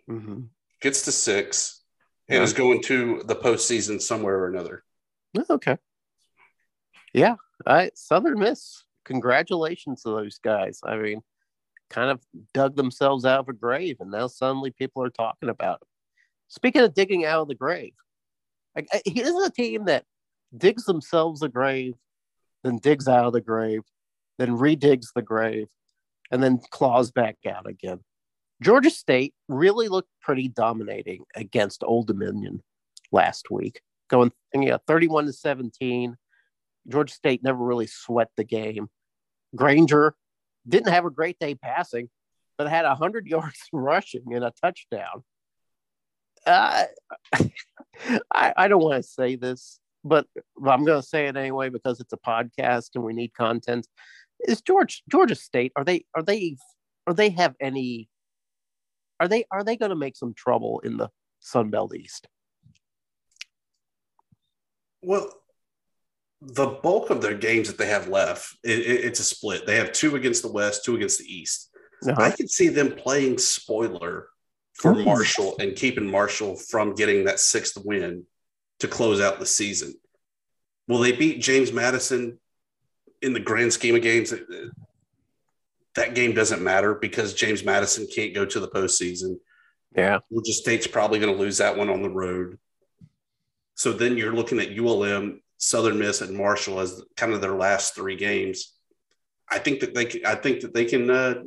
mm-hmm 0.09 0.43
gets 0.85 1.03
to 1.07 1.13
six, 1.13 1.81
and 2.29 2.37
yeah. 2.37 2.43
is 2.43 2.53
going 2.53 2.83
to 2.83 3.23
the 3.25 3.35
postseason 3.35 4.01
somewhere 4.01 4.39
or 4.39 4.49
another. 4.49 4.85
Okay. 5.51 5.79
Yeah, 7.15 7.37
I 7.67 7.91
Southern 7.95 8.39
Miss. 8.39 8.85
Congratulations 9.05 10.03
to 10.03 10.11
those 10.11 10.39
guys. 10.39 10.81
I 10.85 10.97
mean, 10.97 11.23
kind 11.91 12.11
of 12.11 12.21
dug 12.53 12.77
themselves 12.77 13.25
out 13.25 13.41
of 13.41 13.49
a 13.49 13.55
grave, 13.55 13.97
and 14.01 14.11
now 14.11 14.27
suddenly 14.27 14.71
people 14.71 15.03
are 15.03 15.11
talking 15.11 15.49
about 15.49 15.79
it. 15.83 15.89
Speaking 16.55 16.83
of 16.83 16.95
digging 16.95 17.25
out 17.25 17.41
of 17.41 17.49
the 17.49 17.57
grave, 17.57 17.95
like 18.77 18.87
uh, 18.95 19.01
is 19.07 19.35
a 19.35 19.51
team 19.51 19.87
that 19.87 20.05
digs 20.57 20.85
themselves 20.85 21.43
a 21.43 21.49
grave, 21.49 21.95
then 22.63 22.79
digs 22.79 23.09
out 23.09 23.25
of 23.25 23.33
the 23.33 23.41
grave, 23.41 23.81
then 24.39 24.51
redigs 24.51 25.09
the 25.17 25.23
grave, 25.23 25.67
and 26.31 26.41
then 26.41 26.61
claws 26.71 27.11
back 27.11 27.39
out 27.45 27.69
again. 27.69 27.99
Georgia 28.63 28.91
State 28.91 29.35
really 29.49 29.89
looked 29.89 30.11
pretty 30.23 30.47
dominating 30.47 31.25
against 31.35 31.83
Old 31.83 32.07
Dominion 32.07 32.63
last 33.11 33.51
week, 33.51 33.81
going 34.09 34.31
yeah, 34.55 34.77
31 34.87 35.27
to 35.27 35.33
17. 35.33 36.17
Georgia 36.87 37.13
State 37.13 37.43
never 37.43 37.65
really 37.65 37.89
sweat 37.89 38.29
the 38.37 38.45
game. 38.45 38.89
Grainger 39.57 40.15
didn't 40.69 40.93
have 40.93 41.05
a 41.05 41.11
great 41.11 41.37
day 41.41 41.57
passing, 41.57 42.11
but 42.57 42.69
had 42.69 42.85
100 42.85 43.27
yards 43.29 43.59
rushing 43.73 44.33
and 44.33 44.45
a 44.45 44.53
touchdown. 44.63 45.25
Uh, 46.47 46.85
I, 48.33 48.53
I 48.57 48.69
don't 48.69 48.83
want 48.83 49.03
to 49.03 49.09
say 49.09 49.37
this, 49.37 49.81
but 50.05 50.27
I'm 50.57 50.85
going 50.85 51.01
to 51.01 51.07
say 51.07 51.27
it 51.27 51.37
anyway 51.37 51.69
because 51.69 52.01
it's 52.01 52.13
a 52.13 52.19
podcast 52.19 52.91
and 52.95 53.05
we 53.05 53.15
need 53.15 53.35
content. 53.35 53.87
Is 54.47 54.61
George 54.61 55.03
Georgia 55.11 55.35
State 55.35 55.73
are 55.77 55.85
they 55.85 56.05
are 56.15 56.23
they 56.23 56.57
are 57.07 57.15
they 57.15 57.31
have 57.31 57.55
any 57.61 58.09
are 59.21 59.29
they 59.29 59.45
are 59.51 59.65
they 59.65 59.77
going 59.77 59.91
to 59.91 59.97
make 59.97 60.17
some 60.17 60.35
trouble 60.35 60.81
in 60.81 60.97
the 60.97 61.09
Sun 61.41 61.71
Belt 61.71 61.95
East? 61.95 62.27
Well, 65.03 65.31
the 66.41 66.67
bulk 66.67 67.11
of 67.11 67.23
their 67.23 67.35
games 67.35 67.69
that 67.69 67.79
they 67.79 67.87
have 67.87 68.09
left, 68.09 68.57
it, 68.65 68.81
it, 68.81 69.05
it's 69.05 69.21
a 69.21 69.25
split. 69.25 69.67
They 69.67 69.77
have 69.77 69.93
two 69.93 70.17
against 70.17 70.43
the 70.43 70.53
West, 70.53 70.85
two 70.85 70.97
against 70.97 71.21
the 71.21 71.27
East. 71.27 71.71
Uh-huh. 72.07 72.21
I 72.21 72.31
can 72.31 72.49
see 72.49 72.69
them 72.69 72.93
playing 72.93 73.39
spoiler 73.39 74.29
for 74.75 74.93
Ooh. 74.93 75.05
Marshall 75.05 75.57
and 75.59 75.77
keeping 75.77 76.11
Marshall 76.11 76.57
from 76.57 76.95
getting 76.95 77.25
that 77.25 77.41
sixth 77.41 77.79
win 77.85 78.25
to 78.81 78.89
close 78.89 79.21
out 79.21 79.39
the 79.39 79.47
season. 79.47 79.95
Will 80.89 80.99
they 80.99 81.13
beat 81.13 81.41
James 81.41 81.73
Madison 81.73 82.39
in 83.23 83.33
the 83.33 83.41
grand 83.41 83.73
scheme 83.73 83.95
of 83.95 84.03
games? 84.03 84.35
that 85.95 86.15
game 86.15 86.35
doesn't 86.35 86.63
matter 86.63 86.95
because 86.95 87.35
James 87.35 87.65
Madison 87.65 88.07
can't 88.13 88.35
go 88.35 88.45
to 88.45 88.61
the 88.61 88.69
postseason. 88.69 89.39
Yeah. 89.97 90.19
Georgia 90.31 90.53
State's 90.53 90.87
probably 90.87 91.21
going 91.21 91.33
to 91.33 91.41
lose 91.41 91.59
that 91.59 91.77
one 91.77 91.89
on 91.89 92.03
the 92.03 92.11
road. 92.11 92.59
So 93.77 93.93
then 93.93 94.17
you're 94.17 94.35
looking 94.35 94.59
at 94.59 94.77
ULM, 94.77 95.41
Southern 95.59 95.99
Miss, 95.99 96.21
and 96.21 96.37
Marshall 96.37 96.81
as 96.81 97.03
kind 97.17 97.33
of 97.33 97.41
their 97.41 97.55
last 97.55 97.95
three 97.95 98.17
games. 98.17 98.73
I 99.49 99.59
think 99.59 99.81
that 99.81 99.95
they 99.95 100.05
can, 100.05 100.27
I 100.27 100.35
think 100.35 100.61
that 100.63 100.75
they 100.75 100.85
can 100.85 101.11
uh, 101.11 101.43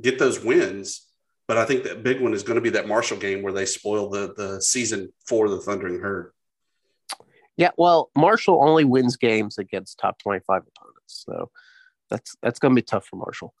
get 0.00 0.18
those 0.18 0.42
wins, 0.42 1.05
but 1.48 1.56
I 1.56 1.64
think 1.64 1.84
that 1.84 2.02
big 2.02 2.20
one 2.20 2.34
is 2.34 2.42
going 2.42 2.56
to 2.56 2.60
be 2.60 2.70
that 2.70 2.88
Marshall 2.88 3.18
game 3.18 3.42
where 3.42 3.52
they 3.52 3.66
spoil 3.66 4.08
the 4.08 4.34
the 4.36 4.60
season 4.60 5.12
for 5.26 5.48
the 5.48 5.60
Thundering 5.60 6.00
Herd. 6.00 6.32
Yeah, 7.56 7.70
well, 7.78 8.10
Marshall 8.16 8.62
only 8.62 8.84
wins 8.84 9.16
games 9.16 9.58
against 9.58 9.98
top 9.98 10.18
twenty-five 10.18 10.62
opponents, 10.62 11.24
so 11.26 11.50
that's 12.10 12.36
that's 12.42 12.58
going 12.58 12.74
to 12.74 12.80
be 12.80 12.84
tough 12.84 13.06
for 13.06 13.16
Marshall. 13.16 13.54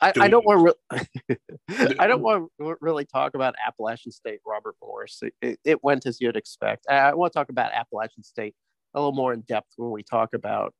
I, 0.00 0.12
I, 0.20 0.28
don't 0.28 0.46
want 0.46 0.76
re- 0.90 1.36
I 1.98 2.06
don't 2.06 2.22
want 2.22 2.50
to 2.60 2.76
really 2.80 3.04
talk 3.04 3.34
about 3.34 3.56
Appalachian 3.66 4.12
State, 4.12 4.38
Robert 4.46 4.76
Morris. 4.80 5.18
It, 5.22 5.34
it, 5.42 5.60
it, 5.64 5.84
went 5.84 6.06
as 6.06 6.20
you'd 6.20 6.36
expect. 6.36 6.86
I 6.88 7.14
want 7.14 7.32
to 7.32 7.36
talk 7.36 7.48
about 7.48 7.72
Appalachian 7.72 8.22
State 8.22 8.54
a 8.94 9.00
little 9.00 9.12
more 9.12 9.32
in 9.32 9.40
depth 9.40 9.72
when 9.76 9.90
we 9.90 10.04
talk 10.04 10.34
about 10.34 10.72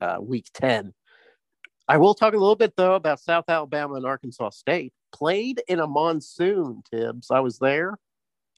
uh, 0.00 0.18
Week 0.20 0.46
Ten. 0.54 0.94
I 1.86 1.98
will 1.98 2.14
talk 2.14 2.32
a 2.32 2.38
little 2.38 2.56
bit 2.56 2.74
though 2.76 2.94
about 2.94 3.20
South 3.20 3.44
Alabama 3.48 3.94
and 3.94 4.06
Arkansas 4.06 4.50
State. 4.50 4.92
Played 5.12 5.62
in 5.68 5.80
a 5.80 5.86
monsoon, 5.86 6.82
Tibbs. 6.90 7.30
I 7.30 7.40
was 7.40 7.58
there. 7.58 7.98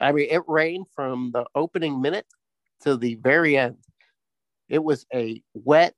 I 0.01 0.13
mean, 0.13 0.29
it 0.31 0.43
rained 0.47 0.87
from 0.95 1.31
the 1.33 1.45
opening 1.55 2.01
minute 2.01 2.27
to 2.83 2.97
the 2.97 3.17
very 3.17 3.57
end. 3.57 3.79
It 4.69 4.83
was 4.83 5.07
a 5.13 5.43
wet, 5.55 5.95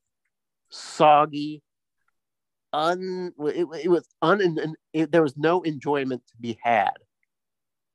soggy, 0.71 1.62
un 2.77 3.33
it, 3.38 3.66
it 3.85 3.88
was 3.88 4.07
un 4.23 4.75
it, 4.92 5.11
there 5.11 5.23
was 5.23 5.37
no 5.37 5.62
enjoyment 5.62 6.23
to 6.27 6.35
be 6.38 6.59
had 6.62 6.92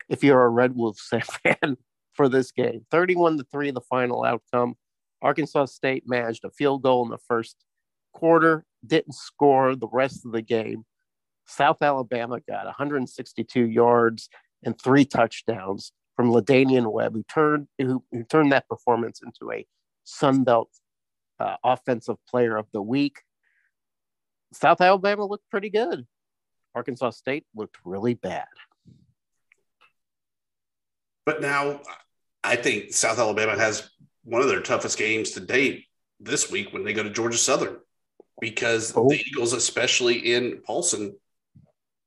if 0.10 0.24
you're 0.24 0.44
a 0.44 0.50
Red 0.50 0.76
Wolves 0.76 1.08
fan 1.44 1.78
for 2.14 2.28
this 2.28 2.52
game. 2.52 2.86
31 2.92 3.38
to 3.38 3.46
3 3.52 3.72
the 3.72 3.82
final 3.82 4.24
outcome. 4.24 4.76
Arkansas 5.22 5.66
State 5.66 6.04
managed 6.08 6.44
a 6.44 6.50
field 6.50 6.82
goal 6.82 7.04
in 7.06 7.12
the 7.12 7.18
first 7.20 7.56
quarter, 8.12 8.66
didn't 8.86 9.14
score 9.14 9.76
the 9.76 9.88
rest 9.88 10.26
of 10.26 10.32
the 10.32 10.42
game. 10.42 10.84
South 11.52 11.82
Alabama 11.82 12.40
got 12.48 12.66
162 12.66 13.66
yards 13.68 14.30
and 14.64 14.80
three 14.80 15.06
touchdowns 15.06 15.92
from 16.16 16.32
La'Damian 16.32 16.92
Webb, 16.92 17.14
who 17.14 17.24
turned 17.24 17.68
who, 17.78 18.04
who 18.12 18.24
turned 18.24 18.52
that 18.52 18.68
performance 18.70 19.22
into 19.22 19.52
a 19.52 19.66
Sun 20.04 20.44
Belt 20.44 20.70
uh, 21.40 21.58
offensive 21.64 22.16
player 22.30 22.56
of 22.56 22.68
the 22.72 22.82
week. 22.82 23.20
South 24.54 24.82
Alabama 24.82 25.26
looked 25.26 25.50
pretty 25.50 25.70
good. 25.70 26.06
Arkansas 26.74 27.12
State 27.12 27.46
looked 27.56 27.78
really 27.84 28.14
bad. 28.14 28.48
But 31.26 31.42
now 31.42 31.82
I 32.44 32.56
think 32.56 32.94
South 32.94 33.20
Alabama 33.20 33.58
has 33.58 33.90
one 34.24 34.42
of 34.42 34.48
their 34.48 34.62
toughest 34.62 34.98
games 34.98 35.32
to 35.32 35.40
date 35.42 35.86
this 36.20 36.50
week 36.50 36.72
when 36.72 36.84
they 36.84 36.94
go 36.94 37.04
to 37.04 37.10
Georgia 37.10 37.38
Southern 37.38 37.78
because 38.40 38.94
oh. 38.96 39.08
the 39.10 39.20
Eagles, 39.20 39.54
especially 39.54 40.34
in 40.34 40.62
Paulson, 40.66 41.16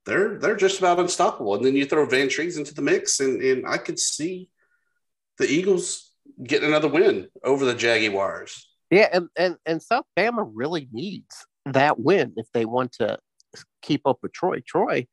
they're 0.07 0.39
they're 0.39 0.57
just 0.57 0.79
about 0.79 0.99
unstoppable. 0.99 1.55
And 1.55 1.65
then 1.65 1.75
you 1.75 1.87
throw 1.87 2.07
Vantrease 2.07 2.59
into 2.59 2.75
the 2.75 2.83
mix, 2.83 3.21
and, 3.21 3.41
and 3.43 3.67
I 3.67 3.79
could 3.79 3.99
see 3.99 4.49
the 5.39 5.47
Eagles 5.47 6.13
getting 6.43 6.69
another 6.69 6.89
win 6.89 7.29
over 7.43 7.65
the 7.65 7.75
Jaguars. 7.75 8.69
Yeah, 8.91 9.09
and, 9.13 9.29
and, 9.37 9.57
and 9.67 9.83
South 9.83 10.05
Bama 10.17 10.49
really 10.53 10.89
needs 10.93 11.47
that 11.67 11.99
win 11.99 12.35
if 12.37 12.47
they 12.53 12.65
want 12.65 12.93
to 12.93 13.19
keep 13.83 14.07
up 14.07 14.19
with 14.23 14.33
Troy. 14.33 14.61
Troy 14.67 15.07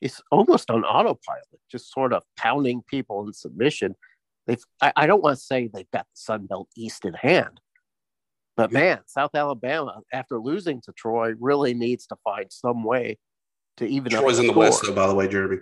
is 0.00 0.22
almost 0.30 0.70
on 0.70 0.84
autopilot, 0.84 1.44
just 1.70 1.92
sort 1.92 2.12
of 2.12 2.22
pounding 2.36 2.82
people 2.88 3.26
in 3.26 3.32
submission. 3.32 3.94
They've 4.46 4.62
I, 4.80 4.92
I 4.96 5.06
don't 5.06 5.22
want 5.22 5.38
to 5.38 5.44
say 5.44 5.68
they've 5.68 5.90
got 5.90 6.04
the 6.04 6.20
Sun 6.20 6.46
Belt 6.46 6.68
East 6.76 7.04
in 7.04 7.14
hand, 7.14 7.60
but 8.56 8.72
man, 8.72 9.00
South 9.06 9.34
Alabama, 9.34 10.00
after 10.12 10.38
losing 10.38 10.80
to 10.82 10.92
Troy, 10.92 11.34
really 11.38 11.74
needs 11.74 12.06
to 12.06 12.16
find 12.24 12.46
some 12.50 12.84
way 12.84 13.18
to 13.76 13.86
even. 13.86 14.10
Troy's 14.10 14.38
in 14.38 14.46
the 14.46 14.52
West, 14.52 14.82
though, 14.84 14.94
by 14.94 15.06
the 15.06 15.14
way, 15.14 15.28
Jeremy. 15.28 15.58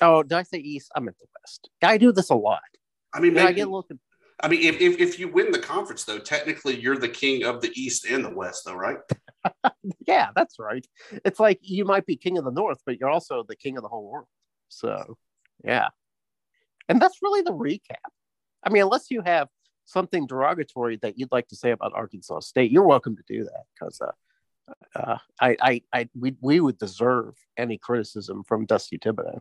Oh, 0.00 0.22
did 0.22 0.34
I 0.34 0.42
say 0.42 0.58
East? 0.58 0.90
I 0.94 1.00
meant 1.00 1.18
the 1.18 1.26
West. 1.40 1.70
I 1.82 1.98
do 1.98 2.12
this 2.12 2.30
a 2.30 2.34
lot. 2.34 2.60
I 3.12 3.20
mean, 3.20 3.34
maybe, 3.34 3.48
I 3.48 3.52
get 3.52 3.68
a 3.68 3.70
little. 3.70 3.88
I 4.40 4.48
mean, 4.48 4.62
if, 4.62 4.80
if, 4.80 5.00
if 5.00 5.18
you 5.18 5.28
win 5.28 5.50
the 5.50 5.58
conference, 5.58 6.04
though, 6.04 6.18
technically 6.18 6.78
you're 6.78 6.98
the 6.98 7.08
king 7.08 7.44
of 7.44 7.62
the 7.62 7.72
East 7.74 8.04
and 8.04 8.22
the 8.22 8.34
West, 8.34 8.64
though, 8.66 8.74
right? 8.74 8.98
yeah, 10.06 10.28
that's 10.34 10.58
right. 10.58 10.86
It's 11.24 11.40
like 11.40 11.58
you 11.62 11.86
might 11.86 12.04
be 12.04 12.16
king 12.16 12.36
of 12.36 12.44
the 12.44 12.50
North, 12.50 12.78
but 12.84 13.00
you're 13.00 13.08
also 13.08 13.44
the 13.48 13.56
king 13.56 13.78
of 13.78 13.82
the 13.82 13.88
whole 13.88 14.10
world. 14.10 14.26
So, 14.68 15.16
yeah. 15.64 15.88
And 16.88 17.00
that's 17.00 17.22
really 17.22 17.42
the 17.42 17.52
recap. 17.52 17.96
I 18.62 18.70
mean, 18.70 18.82
unless 18.82 19.10
you 19.10 19.22
have 19.22 19.48
something 19.86 20.26
derogatory 20.26 20.98
that 20.98 21.18
you'd 21.18 21.32
like 21.32 21.48
to 21.48 21.56
say 21.56 21.70
about 21.70 21.92
Arkansas 21.94 22.40
State, 22.40 22.70
you're 22.70 22.86
welcome 22.86 23.16
to 23.16 23.22
do 23.26 23.44
that 23.44 23.64
because 23.74 24.00
uh, 24.00 24.12
uh, 24.94 25.18
I, 25.40 25.56
I, 25.60 25.82
I, 25.92 26.08
we, 26.18 26.36
we 26.40 26.60
would 26.60 26.78
deserve 26.78 27.34
any 27.56 27.78
criticism 27.78 28.44
from 28.44 28.66
Dusty 28.66 28.98
Thibodeaux. 28.98 29.40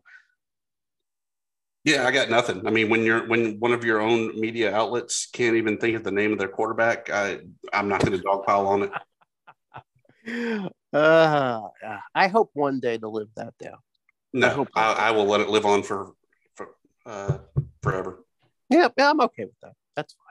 Yeah, 1.84 2.08
I 2.08 2.12
got 2.12 2.30
nothing. 2.32 2.66
I 2.66 2.72
mean, 2.72 2.90
when 2.90 3.04
you're 3.04 3.28
when 3.28 3.60
one 3.60 3.72
of 3.72 3.86
your 3.86 4.02
own 4.02 4.40
media 4.40 4.76
outlets 4.76 5.28
can't 5.32 5.56
even 5.56 5.78
think 5.78 5.96
of 5.96 6.04
the 6.04 6.10
name 6.10 6.32
of 6.34 6.40
their 6.40 6.48
quarterback, 6.48 7.12
I 7.12 7.42
I'm 7.72 7.88
not 7.88 8.04
going 8.04 8.20
to 8.20 8.24
dogpile 8.24 8.68
on 8.68 8.84
it. 8.84 8.92
Uh, 10.92 11.60
I 12.16 12.30
hope 12.30 12.52
one 12.54 12.80
day 12.80 12.98
to 12.98 13.10
live 13.10 13.28
that 13.36 13.54
down. 13.62 13.76
No, 14.32 14.48
I, 14.48 14.50
hope 14.50 14.70
I, 14.76 14.94
I 14.94 15.12
will 15.12 15.26
let 15.26 15.42
it 15.42 15.50
live 15.50 15.66
on 15.66 15.84
for 15.84 16.14
for 16.56 16.70
uh, 17.06 17.40
forever. 17.84 18.24
Yeah, 18.70 18.88
yeah, 18.98 19.10
I'm 19.10 19.20
okay 19.22 19.44
with 19.44 19.60
that. 19.62 19.74
That's 19.98 20.14
fine. 20.14 20.25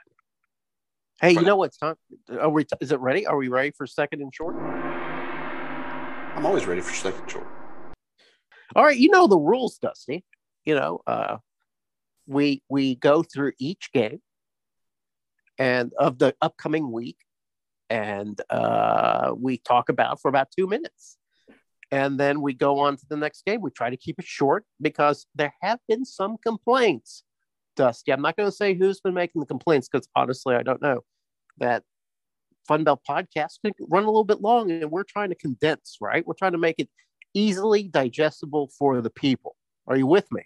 Hey, 1.20 1.33
you 1.33 1.42
know 1.42 1.57
what's 1.57 1.77
time? 1.77 1.94
Are 2.40 2.50
we? 2.50 2.66
Is 2.81 2.90
it 2.90 3.00
ready? 3.00 3.27
Are 3.27 3.37
we 3.37 3.48
ready 3.48 3.70
for 3.70 3.87
second 3.87 4.20
and 4.20 4.35
short? 4.35 4.57
I'm 6.35 6.44
always 6.44 6.66
ready 6.66 6.81
for 6.81 6.92
second 6.92 7.20
and 7.20 7.31
short. 7.31 7.46
All 8.74 8.85
right, 8.85 8.96
you 8.96 9.09
know 9.11 9.27
the 9.27 9.38
rules, 9.38 9.79
Dusty. 9.79 10.24
You 10.64 10.74
know, 10.74 11.00
uh, 11.07 11.37
we 12.27 12.62
we 12.68 12.96
go 12.96 13.22
through 13.22 13.53
each 13.59 13.92
game 13.92 14.20
and 15.59 15.92
of 15.98 16.18
the 16.18 16.35
upcoming 16.42 16.90
week, 16.90 17.18
and 17.88 18.40
uh, 18.50 19.33
we 19.37 19.59
talk 19.59 19.88
about 19.88 20.20
for 20.20 20.29
about 20.29 20.48
two 20.50 20.66
minutes, 20.66 21.16
and 21.90 22.18
then 22.18 22.40
we 22.40 22.55
go 22.55 22.81
on 22.81 22.96
to 22.96 23.07
the 23.09 23.16
next 23.16 23.44
game. 23.44 23.61
We 23.61 23.70
try 23.70 23.90
to 23.90 23.96
keep 23.96 24.18
it 24.18 24.27
short 24.27 24.64
because 24.81 25.27
there 25.35 25.55
have 25.62 25.79
been 25.88 26.05
some 26.05 26.37
complaints 26.38 27.23
Dusty. 27.76 28.12
I'm 28.12 28.22
not 28.22 28.37
going 28.37 28.48
to 28.48 28.54
say 28.54 28.74
who's 28.74 29.00
been 29.00 29.14
making 29.14 29.40
the 29.40 29.46
complaints 29.46 29.88
because 29.88 30.08
honestly, 30.16 30.54
I 30.54 30.62
don't 30.62 30.82
know. 30.82 31.00
That 31.58 31.82
Fun 32.66 32.84
Belt 32.84 33.00
podcast 33.08 33.60
can 33.64 33.72
run 33.88 34.04
a 34.04 34.06
little 34.06 34.24
bit 34.24 34.40
long, 34.40 34.70
and 34.70 34.90
we're 34.90 35.04
trying 35.04 35.28
to 35.28 35.34
condense, 35.34 35.98
right? 36.00 36.26
We're 36.26 36.34
trying 36.34 36.52
to 36.52 36.58
make 36.58 36.76
it 36.78 36.88
easily 37.34 37.84
digestible 37.84 38.70
for 38.78 39.00
the 39.00 39.10
people. 39.10 39.56
Are 39.87 39.96
you 39.96 40.06
with 40.06 40.30
me? 40.32 40.42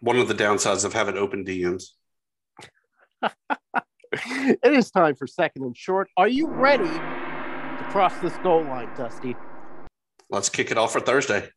One 0.00 0.16
of 0.16 0.28
the 0.28 0.34
downsides 0.34 0.84
of 0.84 0.94
having 0.94 1.16
open 1.16 1.44
DMs. 1.44 1.84
it 4.12 4.72
is 4.72 4.90
time 4.90 5.14
for 5.14 5.26
second 5.26 5.64
and 5.64 5.76
short. 5.76 6.08
Are 6.16 6.28
you 6.28 6.48
ready 6.48 6.84
to 6.84 7.86
cross 7.90 8.16
this 8.18 8.36
goal 8.38 8.64
line, 8.64 8.88
Dusty? 8.96 9.36
Let's 10.30 10.48
kick 10.48 10.70
it 10.70 10.78
off 10.78 10.92
for 10.92 11.00
Thursday. 11.00 11.48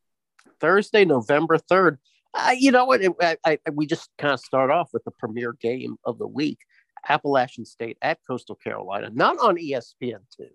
Thursday, 0.60 1.06
November 1.06 1.58
3rd. 1.58 1.98
Uh, 2.34 2.56
you 2.58 2.72
know 2.72 2.86
what? 2.86 3.02
It, 3.02 3.12
I, 3.22 3.38
I, 3.46 3.58
we 3.72 3.86
just 3.86 4.10
kind 4.18 4.34
of 4.34 4.40
start 4.40 4.72
off 4.72 4.90
with 4.94 5.04
the 5.04 5.12
premier 5.12 5.54
game 5.54 5.98
of 6.04 6.18
the 6.18 6.28
week 6.28 6.60
Appalachian 7.08 7.66
State 7.66 7.98
at 8.02 8.20
Coastal 8.28 8.56
Carolina, 8.56 9.10
not 9.14 9.38
on 9.40 9.58
ESPN2, 9.58 10.48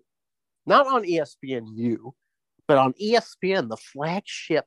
not 0.65 0.87
on 0.87 1.03
ESPNU, 1.03 2.11
but 2.67 2.77
on 2.77 2.93
ESPN, 2.93 3.69
the 3.69 3.77
flagship 3.77 4.65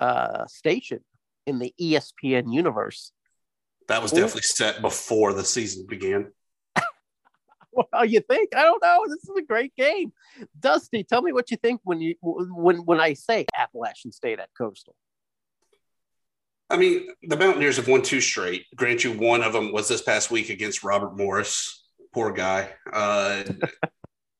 uh, 0.00 0.46
station 0.46 1.00
in 1.46 1.58
the 1.58 1.74
ESPN 1.80 2.52
universe. 2.52 3.12
That 3.88 4.02
was 4.02 4.12
definitely 4.12 4.42
set 4.42 4.80
before 4.80 5.32
the 5.32 5.44
season 5.44 5.86
began. 5.88 6.32
well, 7.72 8.04
you 8.04 8.20
think? 8.20 8.54
I 8.54 8.62
don't 8.62 8.82
know. 8.82 9.04
This 9.08 9.24
is 9.24 9.36
a 9.36 9.42
great 9.42 9.74
game. 9.74 10.12
Dusty, 10.58 11.04
tell 11.04 11.20
me 11.20 11.32
what 11.32 11.50
you 11.50 11.56
think 11.56 11.80
when 11.84 12.00
you 12.00 12.14
when 12.22 12.78
when 12.84 13.00
I 13.00 13.14
say 13.14 13.46
Appalachian 13.58 14.12
State 14.12 14.38
at 14.38 14.50
Coastal. 14.56 14.94
I 16.72 16.78
mean, 16.78 17.08
the 17.22 17.36
Mountaineers 17.36 17.76
have 17.76 17.86
won 17.86 18.00
two 18.00 18.22
straight. 18.22 18.64
Grant 18.74 19.04
you, 19.04 19.12
one 19.12 19.42
of 19.42 19.52
them 19.52 19.72
was 19.72 19.88
this 19.88 20.00
past 20.00 20.30
week 20.30 20.48
against 20.48 20.82
Robert 20.82 21.14
Morris. 21.14 21.84
Poor 22.14 22.32
guy. 22.32 22.70
Uh, 22.90 23.42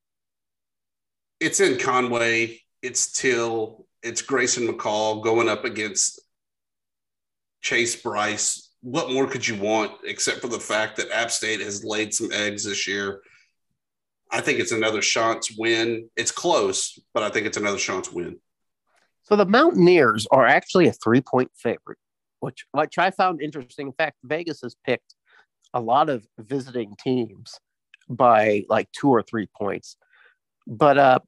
it's 1.41 1.61
in 1.61 1.79
Conway. 1.79 2.63
It's 2.81 3.13
Till. 3.13 3.87
It's 4.03 4.23
Grayson 4.23 4.67
McCall 4.67 5.23
going 5.23 5.51
up 5.51 5.67
against 5.67 6.23
Chase 7.61 7.95
Brice. 7.97 8.71
What 8.81 9.13
more 9.13 9.27
could 9.27 9.47
you 9.47 9.57
want 9.57 9.93
except 10.03 10.41
for 10.41 10.49
the 10.49 10.59
fact 10.59 10.97
that 10.97 11.11
App 11.13 11.31
State 11.31 11.61
has 11.61 11.85
laid 11.85 12.15
some 12.15 12.33
eggs 12.33 12.65
this 12.65 12.89
year? 12.89 13.21
I 14.31 14.41
think 14.41 14.59
it's 14.59 14.73
another 14.73 15.03
chance 15.03 15.55
win. 15.57 16.09
It's 16.17 16.33
close, 16.33 16.99
but 17.13 17.23
I 17.23 17.29
think 17.29 17.47
it's 17.47 17.59
another 17.59 17.77
chance 17.77 18.11
win. 18.11 18.39
So 19.25 19.37
the 19.37 19.45
Mountaineers 19.45 20.27
are 20.31 20.47
actually 20.47 20.89
a 20.89 20.93
three 20.93 21.21
point 21.21 21.51
favorite 21.55 21.99
which 22.43 22.67
which 22.73 22.99
I 22.99 23.13
found 23.13 23.41
interesting. 23.41 23.87
In 23.87 23.93
fact, 23.93 24.19
Vegas 24.25 24.63
has 24.63 24.75
picked 24.85 25.15
a 25.73 25.81
lot 25.81 26.11
of 26.11 26.27
visiting 26.39 26.97
teams 27.03 27.59
by 28.09 28.65
like 28.69 28.91
two 28.91 29.09
or 29.09 29.23
three 29.23 29.47
points. 29.57 29.97
But 30.67 30.99
uh, 30.99 31.19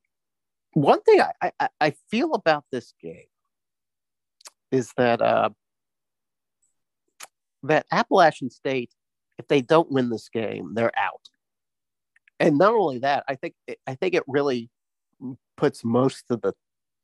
one 0.72 1.00
thing 1.02 1.20
I, 1.20 1.52
I, 1.60 1.68
I 1.80 1.94
feel 2.10 2.34
about 2.34 2.64
this 2.72 2.94
game 3.00 3.30
is 4.72 4.92
that 4.96 5.22
uh, 5.22 5.50
that 7.62 7.86
Appalachian 7.92 8.50
State, 8.50 8.90
if 9.38 9.46
they 9.46 9.60
don't 9.60 9.92
win 9.92 10.10
this 10.10 10.28
game, 10.28 10.74
they're 10.74 10.98
out. 10.98 11.28
And 12.40 12.58
not 12.58 12.74
only 12.74 12.98
that, 12.98 13.22
I 13.28 13.36
think 13.36 13.54
I 13.86 13.94
think 13.94 14.14
it 14.14 14.24
really 14.26 14.68
puts 15.56 15.84
most 15.84 16.24
of 16.30 16.42
the 16.42 16.54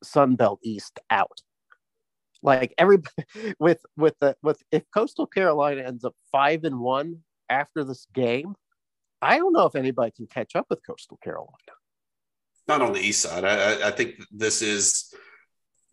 Sun 0.02 0.34
Belt 0.34 0.58
East 0.64 0.98
out 1.10 1.42
like 2.42 2.74
every 2.78 2.98
with 3.58 3.84
with 3.96 4.14
the 4.20 4.36
with 4.42 4.62
if 4.70 4.82
Coastal 4.92 5.26
Carolina 5.26 5.82
ends 5.82 6.04
up 6.04 6.14
five 6.32 6.64
and 6.64 6.80
one 6.80 7.18
after 7.48 7.84
this 7.84 8.06
game, 8.14 8.54
I 9.20 9.38
don't 9.38 9.52
know 9.52 9.66
if 9.66 9.74
anybody 9.74 10.12
can 10.12 10.26
catch 10.26 10.56
up 10.56 10.66
with 10.70 10.86
Coastal 10.86 11.18
Carolina. 11.22 11.50
Not 12.68 12.82
on 12.82 12.92
the 12.92 13.00
east 13.00 13.22
side. 13.22 13.44
I, 13.44 13.88
I 13.88 13.90
think 13.90 14.22
this 14.30 14.62
is 14.62 15.12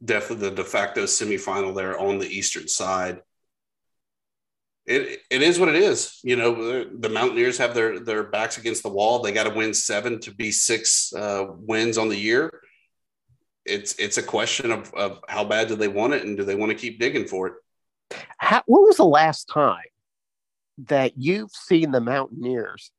definitely 0.04 0.50
the 0.50 0.56
de 0.56 0.64
facto 0.64 1.04
semifinal 1.04 1.76
there 1.76 2.00
on 2.00 2.20
the 2.20 2.28
eastern 2.28 2.68
side. 2.68 3.22
It, 4.86 5.20
it 5.30 5.41
is 5.41 5.60
what 5.60 5.70
it 5.70 5.76
is. 5.76 6.20
You 6.24 6.38
know, 6.38 6.86
the 6.86 7.10
Mountaineers 7.10 7.58
have 7.58 7.74
their 7.74 8.00
their 8.00 8.24
backs 8.24 8.58
against 8.58 8.84
the 8.84 8.89
wall. 8.89 9.20
They 9.20 9.34
got 9.34 9.43
to 9.43 9.54
win 9.54 9.74
seven 9.74 10.20
to 10.22 10.34
be 10.34 10.52
six 10.52 11.12
uh, 11.14 11.48
wins 11.50 11.98
on 11.98 12.08
the 12.08 12.18
year 12.18 12.62
it's 13.68 13.95
it's 13.99 14.18
a 14.18 14.24
question 14.24 14.72
of, 14.72 14.93
of 14.93 15.20
how 15.28 15.43
bad 15.43 15.68
do 15.68 15.76
they 15.76 15.88
want 15.88 16.13
it 16.13 16.24
and 16.24 16.38
do 16.38 16.43
they 16.43 16.55
want 16.55 16.72
to 16.72 16.78
keep 16.78 16.99
digging 16.99 17.28
for 17.28 17.47
it. 17.47 17.53
How, 18.38 18.63
when 18.65 18.84
was 18.84 18.97
the 18.97 19.05
last 19.05 19.49
time 19.53 19.84
that 20.88 21.18
you've 21.18 21.51
seen 21.51 21.91
the 21.91 22.01
Mountaineers 22.01 22.91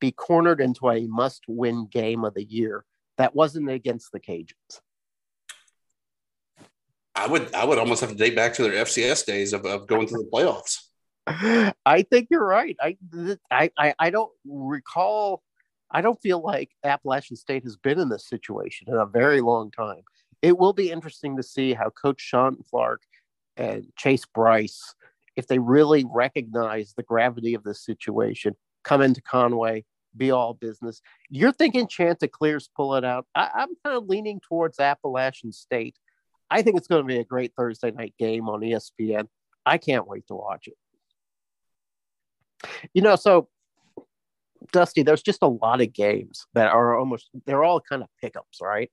be 0.00 0.10
cornered 0.10 0.60
into 0.60 0.90
a 0.90 1.06
must-win 1.06 1.86
game 1.86 2.24
of 2.24 2.34
the 2.34 2.44
year 2.44 2.84
that 3.16 3.34
wasn't 3.34 3.70
against 3.70 4.12
the 4.12 4.20
Cajuns? 4.20 4.80
I 7.14 7.26
would 7.26 7.54
I 7.54 7.64
would 7.64 7.78
almost 7.78 8.02
have 8.02 8.10
to 8.10 8.16
date 8.16 8.36
back 8.36 8.54
to 8.54 8.62
their 8.62 8.84
FCS 8.84 9.24
days 9.24 9.52
of, 9.52 9.64
of 9.64 9.86
going 9.86 10.06
to 10.08 10.14
the 10.14 10.28
playoffs. 10.32 10.82
I 11.86 12.02
think 12.02 12.28
you're 12.30 12.46
right. 12.46 12.76
I, 12.80 12.96
I 13.50 13.94
I 13.98 14.10
don't 14.10 14.30
recall. 14.44 15.42
I 15.90 16.02
don't 16.02 16.20
feel 16.20 16.42
like 16.42 16.70
Appalachian 16.84 17.36
State 17.36 17.62
has 17.62 17.76
been 17.76 17.98
in 17.98 18.08
this 18.08 18.28
situation 18.28 18.88
in 18.88 18.96
a 18.96 19.06
very 19.06 19.40
long 19.40 19.70
time. 19.70 20.02
It 20.42 20.58
will 20.58 20.72
be 20.72 20.90
interesting 20.90 21.36
to 21.36 21.42
see 21.42 21.74
how 21.74 21.90
Coach 21.90 22.20
Shawn 22.20 22.56
Clark 22.70 23.02
and 23.56 23.86
Chase 23.96 24.24
Brice, 24.26 24.94
if 25.34 25.46
they 25.46 25.58
really 25.58 26.04
recognize 26.04 26.94
the 26.96 27.02
gravity 27.02 27.54
of 27.54 27.64
this 27.64 27.84
situation, 27.84 28.54
come 28.84 29.02
into 29.02 29.22
Conway, 29.22 29.84
be 30.16 30.30
all 30.30 30.54
business. 30.54 31.00
You're 31.28 31.52
thinking 31.52 31.88
Chanticleers 31.88 32.70
pull 32.74 32.94
it 32.96 33.04
out. 33.04 33.26
I, 33.34 33.50
I'm 33.54 33.74
kind 33.84 33.96
of 33.96 34.06
leaning 34.08 34.40
towards 34.40 34.78
Appalachian 34.78 35.52
State. 35.52 35.96
I 36.50 36.62
think 36.62 36.76
it's 36.76 36.88
going 36.88 37.02
to 37.02 37.06
be 37.06 37.18
a 37.18 37.24
great 37.24 37.52
Thursday 37.56 37.90
night 37.90 38.14
game 38.18 38.48
on 38.48 38.60
ESPN. 38.60 39.26
I 39.64 39.78
can't 39.78 40.06
wait 40.06 40.26
to 40.28 40.34
watch 40.34 40.68
it. 40.68 40.76
You 42.94 43.02
know, 43.02 43.16
so 43.16 43.48
Dusty, 44.72 45.02
there's 45.02 45.22
just 45.22 45.42
a 45.42 45.48
lot 45.48 45.80
of 45.80 45.92
games 45.92 46.46
that 46.54 46.72
are 46.72 46.96
almost 46.96 47.28
they're 47.46 47.64
all 47.64 47.80
kind 47.80 48.02
of 48.02 48.08
pickups, 48.20 48.58
right? 48.62 48.90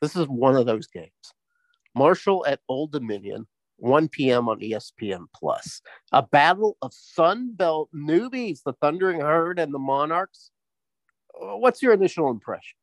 This 0.00 0.16
is 0.16 0.26
one 0.26 0.56
of 0.56 0.66
those 0.66 0.86
games. 0.86 1.10
Marshall 1.94 2.44
at 2.46 2.60
Old 2.68 2.92
Dominion, 2.92 3.46
1 3.78 4.08
p.m. 4.08 4.48
on 4.48 4.60
ESPN 4.60 5.26
Plus. 5.34 5.80
A 6.12 6.22
battle 6.22 6.76
of 6.82 6.92
Sun 6.94 7.54
Belt 7.54 7.88
newbies, 7.94 8.62
the 8.64 8.72
Thundering 8.74 9.20
Herd 9.20 9.58
and 9.58 9.72
the 9.72 9.78
Monarchs. 9.78 10.50
Uh, 11.34 11.56
what's 11.56 11.82
your 11.82 11.92
initial 11.92 12.30
impression? 12.30 12.76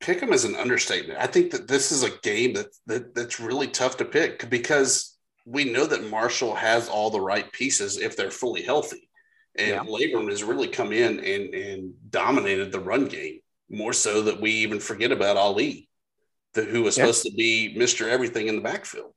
Pick 0.00 0.20
them 0.20 0.32
as 0.32 0.44
an 0.44 0.56
understatement. 0.56 1.20
I 1.20 1.26
think 1.26 1.52
that 1.52 1.68
this 1.68 1.92
is 1.92 2.02
a 2.02 2.10
game 2.22 2.54
that, 2.54 2.66
that 2.86 3.14
that's 3.14 3.38
really 3.38 3.68
tough 3.68 3.96
to 3.98 4.04
pick 4.04 4.50
because 4.50 5.16
we 5.46 5.64
know 5.64 5.86
that 5.86 6.10
Marshall 6.10 6.54
has 6.54 6.88
all 6.88 7.10
the 7.10 7.20
right 7.20 7.50
pieces 7.52 7.98
if 7.98 8.16
they're 8.16 8.30
fully 8.30 8.62
healthy. 8.62 9.08
And 9.56 9.68
yeah. 9.68 9.82
Laborn 9.82 10.28
has 10.28 10.42
really 10.42 10.66
come 10.66 10.92
in 10.92 11.20
and, 11.20 11.54
and 11.54 11.94
dominated 12.10 12.72
the 12.72 12.80
run 12.80 13.06
game 13.06 13.40
more 13.72 13.92
so 13.92 14.22
that 14.22 14.40
we 14.40 14.50
even 14.50 14.80
forget 14.80 15.12
about 15.12 15.36
Ali, 15.36 15.88
the, 16.54 16.62
who 16.62 16.82
was 16.82 16.96
yeah. 16.96 17.04
supposed 17.04 17.24
to 17.24 17.32
be 17.32 17.74
Mr. 17.76 18.08
Everything 18.08 18.48
in 18.48 18.56
the 18.56 18.62
backfield. 18.62 19.12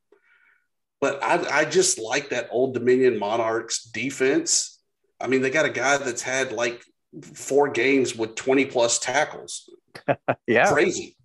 But 1.01 1.21
I, 1.21 1.61
I 1.61 1.65
just 1.65 1.99
like 1.99 2.29
that 2.29 2.47
Old 2.51 2.73
Dominion 2.73 3.19
Monarchs 3.19 3.83
defense. 3.83 4.79
I 5.19 5.27
mean, 5.27 5.41
they 5.41 5.49
got 5.49 5.65
a 5.65 5.69
guy 5.69 5.97
that's 5.97 6.21
had 6.21 6.51
like 6.51 6.83
four 7.33 7.69
games 7.69 8.15
with 8.15 8.35
20 8.35 8.65
plus 8.65 8.99
tackles. 8.99 9.69
yeah. 10.47 10.71
Crazy. 10.71 11.15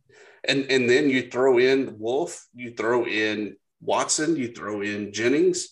And 0.47 0.71
and 0.71 0.89
then 0.89 1.11
you 1.11 1.31
throw 1.31 1.59
in 1.59 1.99
Wolf, 1.99 2.47
you 2.55 2.73
throw 2.73 3.07
in 3.07 3.57
Watson, 3.83 4.37
you 4.37 4.53
throw 4.53 4.81
in 4.81 5.13
Jennings. 5.13 5.69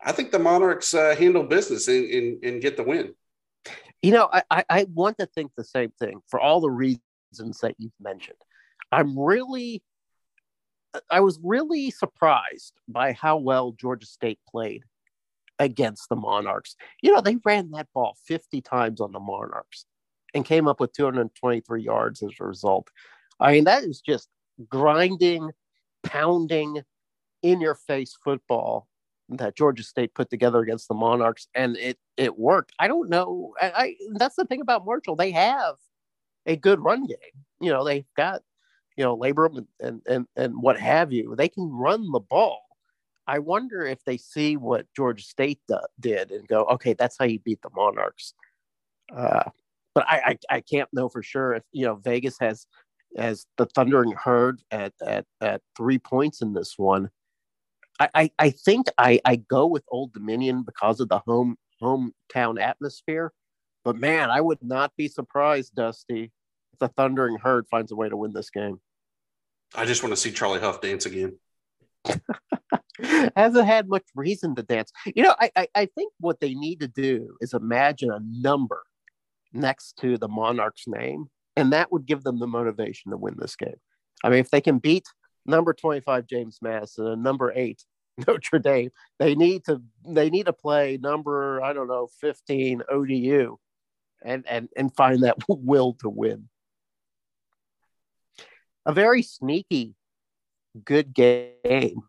I 0.00 0.12
think 0.12 0.30
the 0.30 0.38
Monarchs 0.38 0.92
uh, 0.94 1.16
handle 1.16 1.44
business 1.44 1.88
and, 1.88 2.04
and, 2.10 2.44
and, 2.44 2.62
get 2.62 2.76
the 2.76 2.82
win. 2.82 3.14
You 4.02 4.12
know, 4.12 4.28
I, 4.50 4.64
I 4.68 4.86
want 4.92 5.18
to 5.18 5.26
think 5.26 5.52
the 5.56 5.64
same 5.64 5.92
thing 5.98 6.20
for 6.28 6.38
all 6.38 6.60
the 6.60 6.70
reasons 6.70 7.00
that 7.62 7.74
you've 7.78 7.92
mentioned. 8.00 8.38
I'm 8.92 9.18
really, 9.18 9.82
I 11.10 11.20
was 11.20 11.40
really 11.42 11.90
surprised 11.90 12.74
by 12.88 13.12
how 13.12 13.38
well 13.38 13.72
Georgia 13.72 14.06
State 14.06 14.38
played 14.48 14.82
against 15.58 16.08
the 16.08 16.16
Monarchs. 16.16 16.76
You 17.02 17.14
know, 17.14 17.20
they 17.20 17.36
ran 17.44 17.70
that 17.72 17.88
ball 17.94 18.16
50 18.26 18.60
times 18.60 19.00
on 19.00 19.12
the 19.12 19.20
Monarchs 19.20 19.86
and 20.34 20.44
came 20.44 20.68
up 20.68 20.78
with 20.78 20.92
223 20.92 21.82
yards 21.82 22.22
as 22.22 22.32
a 22.38 22.44
result. 22.44 22.90
I 23.40 23.52
mean, 23.52 23.64
that 23.64 23.84
is 23.84 24.00
just 24.00 24.28
grinding, 24.68 25.50
pounding, 26.04 26.82
in 27.42 27.60
your 27.60 27.74
face 27.74 28.16
football 28.24 28.88
that 29.28 29.56
Georgia 29.56 29.82
State 29.82 30.14
put 30.14 30.30
together 30.30 30.60
against 30.60 30.88
the 30.88 30.94
Monarchs, 30.94 31.48
and 31.54 31.76
it 31.76 31.98
it 32.16 32.38
worked. 32.38 32.72
I 32.78 32.88
don't 32.88 33.08
know. 33.08 33.54
I, 33.60 33.72
I, 33.76 33.94
that's 34.14 34.36
the 34.36 34.44
thing 34.44 34.60
about 34.60 34.84
Marshall; 34.84 35.16
they 35.16 35.32
have 35.32 35.74
a 36.46 36.56
good 36.56 36.80
run 36.80 37.06
game. 37.06 37.16
You 37.60 37.72
know, 37.72 37.84
they've 37.84 38.06
got 38.16 38.42
you 38.96 39.04
know 39.04 39.14
Laborn 39.14 39.56
and 39.56 39.66
and 39.80 40.02
and, 40.06 40.26
and 40.36 40.62
what 40.62 40.78
have 40.78 41.12
you. 41.12 41.34
They 41.36 41.48
can 41.48 41.70
run 41.70 42.10
the 42.12 42.20
ball. 42.20 42.62
I 43.26 43.40
wonder 43.40 43.84
if 43.84 44.04
they 44.04 44.16
see 44.16 44.56
what 44.56 44.86
Georgia 44.94 45.24
State 45.24 45.60
do, 45.66 45.78
did 45.98 46.30
and 46.30 46.46
go, 46.46 46.62
okay, 46.66 46.92
that's 46.92 47.16
how 47.18 47.24
you 47.24 47.40
beat 47.40 47.60
the 47.60 47.70
Monarchs. 47.74 48.34
Uh, 49.14 49.50
but 49.94 50.04
I, 50.08 50.36
I 50.50 50.56
I 50.56 50.60
can't 50.60 50.88
know 50.92 51.08
for 51.08 51.22
sure 51.22 51.54
if 51.54 51.64
you 51.72 51.86
know 51.86 51.96
Vegas 51.96 52.36
has 52.38 52.66
as 53.16 53.46
the 53.56 53.66
Thundering 53.66 54.12
Herd 54.12 54.62
at 54.70 54.92
at 55.04 55.24
at 55.40 55.62
three 55.76 55.98
points 55.98 56.42
in 56.42 56.52
this 56.52 56.74
one. 56.76 57.10
I, 57.98 58.30
I 58.38 58.50
think 58.50 58.88
I, 58.98 59.20
I 59.24 59.36
go 59.36 59.66
with 59.66 59.84
Old 59.88 60.12
Dominion 60.12 60.62
because 60.62 61.00
of 61.00 61.08
the 61.08 61.20
home 61.20 61.56
hometown 61.82 62.60
atmosphere. 62.60 63.32
But 63.84 63.96
man, 63.96 64.30
I 64.30 64.40
would 64.40 64.58
not 64.62 64.92
be 64.96 65.08
surprised, 65.08 65.74
Dusty, 65.74 66.32
if 66.72 66.78
the 66.78 66.88
Thundering 66.88 67.38
Herd 67.38 67.66
finds 67.70 67.92
a 67.92 67.96
way 67.96 68.08
to 68.08 68.16
win 68.16 68.32
this 68.32 68.50
game. 68.50 68.80
I 69.74 69.84
just 69.84 70.02
want 70.02 70.12
to 70.12 70.20
see 70.20 70.32
Charlie 70.32 70.60
Huff 70.60 70.80
dance 70.80 71.06
again. 71.06 71.38
Hasn't 73.36 73.66
had 73.66 73.88
much 73.88 74.04
reason 74.14 74.54
to 74.56 74.62
dance. 74.62 74.90
You 75.14 75.22
know, 75.22 75.34
I, 75.38 75.50
I, 75.54 75.68
I 75.74 75.86
think 75.86 76.12
what 76.18 76.40
they 76.40 76.54
need 76.54 76.80
to 76.80 76.88
do 76.88 77.36
is 77.40 77.52
imagine 77.52 78.10
a 78.10 78.20
number 78.22 78.82
next 79.52 79.98
to 80.00 80.18
the 80.18 80.28
Monarch's 80.28 80.84
name, 80.86 81.26
and 81.56 81.72
that 81.72 81.92
would 81.92 82.06
give 82.06 82.22
them 82.22 82.38
the 82.38 82.46
motivation 82.46 83.10
to 83.10 83.16
win 83.16 83.36
this 83.38 83.56
game. 83.56 83.76
I 84.24 84.30
mean, 84.30 84.40
if 84.40 84.50
they 84.50 84.60
can 84.60 84.78
beat 84.78 85.04
number 85.46 85.72
25 85.72 86.26
James 86.26 86.58
Madison 86.62 87.06
and 87.06 87.22
number 87.22 87.52
8 87.54 87.82
Notre 88.26 88.58
Dame. 88.58 88.90
They 89.18 89.34
need 89.34 89.64
to 89.64 89.82
they 90.06 90.30
need 90.30 90.46
to 90.46 90.52
play 90.52 90.98
number 91.00 91.62
I 91.62 91.72
don't 91.72 91.88
know 91.88 92.08
15 92.20 92.82
ODU 92.90 93.58
and 94.24 94.44
and 94.48 94.68
and 94.76 94.94
find 94.94 95.22
that 95.22 95.36
will 95.48 95.94
to 96.00 96.08
win. 96.08 96.48
A 98.84 98.92
very 98.92 99.22
sneaky 99.22 99.94
good 100.84 101.12
game 101.12 102.02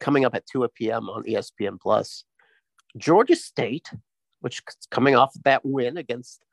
coming 0.00 0.24
up 0.24 0.34
at 0.34 0.46
2 0.46 0.68
p.m. 0.74 1.08
on 1.08 1.22
ESPN 1.24 1.80
Plus. 1.80 2.24
Georgia 2.96 3.36
State, 3.36 3.90
which 4.40 4.62
is 4.68 4.86
coming 4.90 5.16
off 5.16 5.32
that 5.44 5.64
win 5.64 5.96
against 5.96 6.44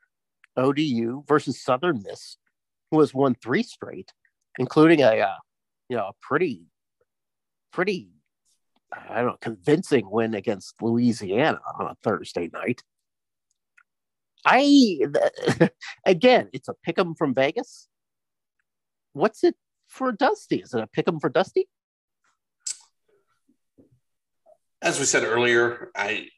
ODU 0.57 1.23
versus 1.27 1.61
Southern 1.61 2.03
Miss, 2.03 2.37
who 2.89 2.99
has 2.99 3.13
won 3.13 3.35
three 3.35 3.63
straight, 3.63 4.13
including 4.57 5.01
a 5.01 5.19
uh, 5.19 5.35
you 5.91 5.97
know, 5.97 6.07
a 6.07 6.13
pretty, 6.21 6.67
pretty, 7.73 8.07
I 8.93 9.17
don't 9.17 9.25
know, 9.25 9.37
convincing 9.41 10.09
win 10.09 10.33
against 10.33 10.81
Louisiana 10.81 11.59
on 11.77 11.87
a 11.87 11.95
Thursday 12.01 12.49
night. 12.53 12.81
I, 14.45 14.99
again, 16.05 16.47
it's 16.53 16.69
a 16.69 16.75
pick 16.85 16.97
'em 16.97 17.13
from 17.13 17.33
Vegas. 17.35 17.89
What's 19.11 19.43
it 19.43 19.55
for 19.89 20.13
Dusty? 20.13 20.61
Is 20.61 20.73
it 20.73 20.81
a 20.81 20.87
pick 20.87 21.09
'em 21.09 21.19
for 21.19 21.29
Dusty? 21.29 21.67
As 24.81 24.97
we 24.97 25.03
said 25.03 25.25
earlier, 25.25 25.91
I 25.93 26.29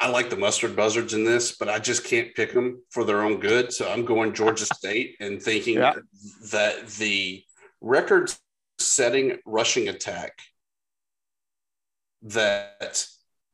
I 0.00 0.08
like 0.08 0.30
the 0.30 0.36
mustard 0.36 0.74
buzzards 0.74 1.12
in 1.12 1.24
this, 1.24 1.56
but 1.56 1.68
I 1.68 1.78
just 1.78 2.04
can't 2.04 2.34
pick 2.34 2.54
them 2.54 2.82
for 2.88 3.04
their 3.04 3.22
own 3.22 3.38
good. 3.38 3.70
So 3.70 3.90
I'm 3.90 4.06
going 4.06 4.32
Georgia 4.32 4.64
State 4.74 5.16
and 5.20 5.40
thinking 5.42 5.76
yeah. 5.76 5.94
that 6.50 6.88
the 6.88 7.44
record 7.82 8.32
setting 8.78 9.38
rushing 9.44 9.88
attack 9.88 10.38
that 12.22 13.06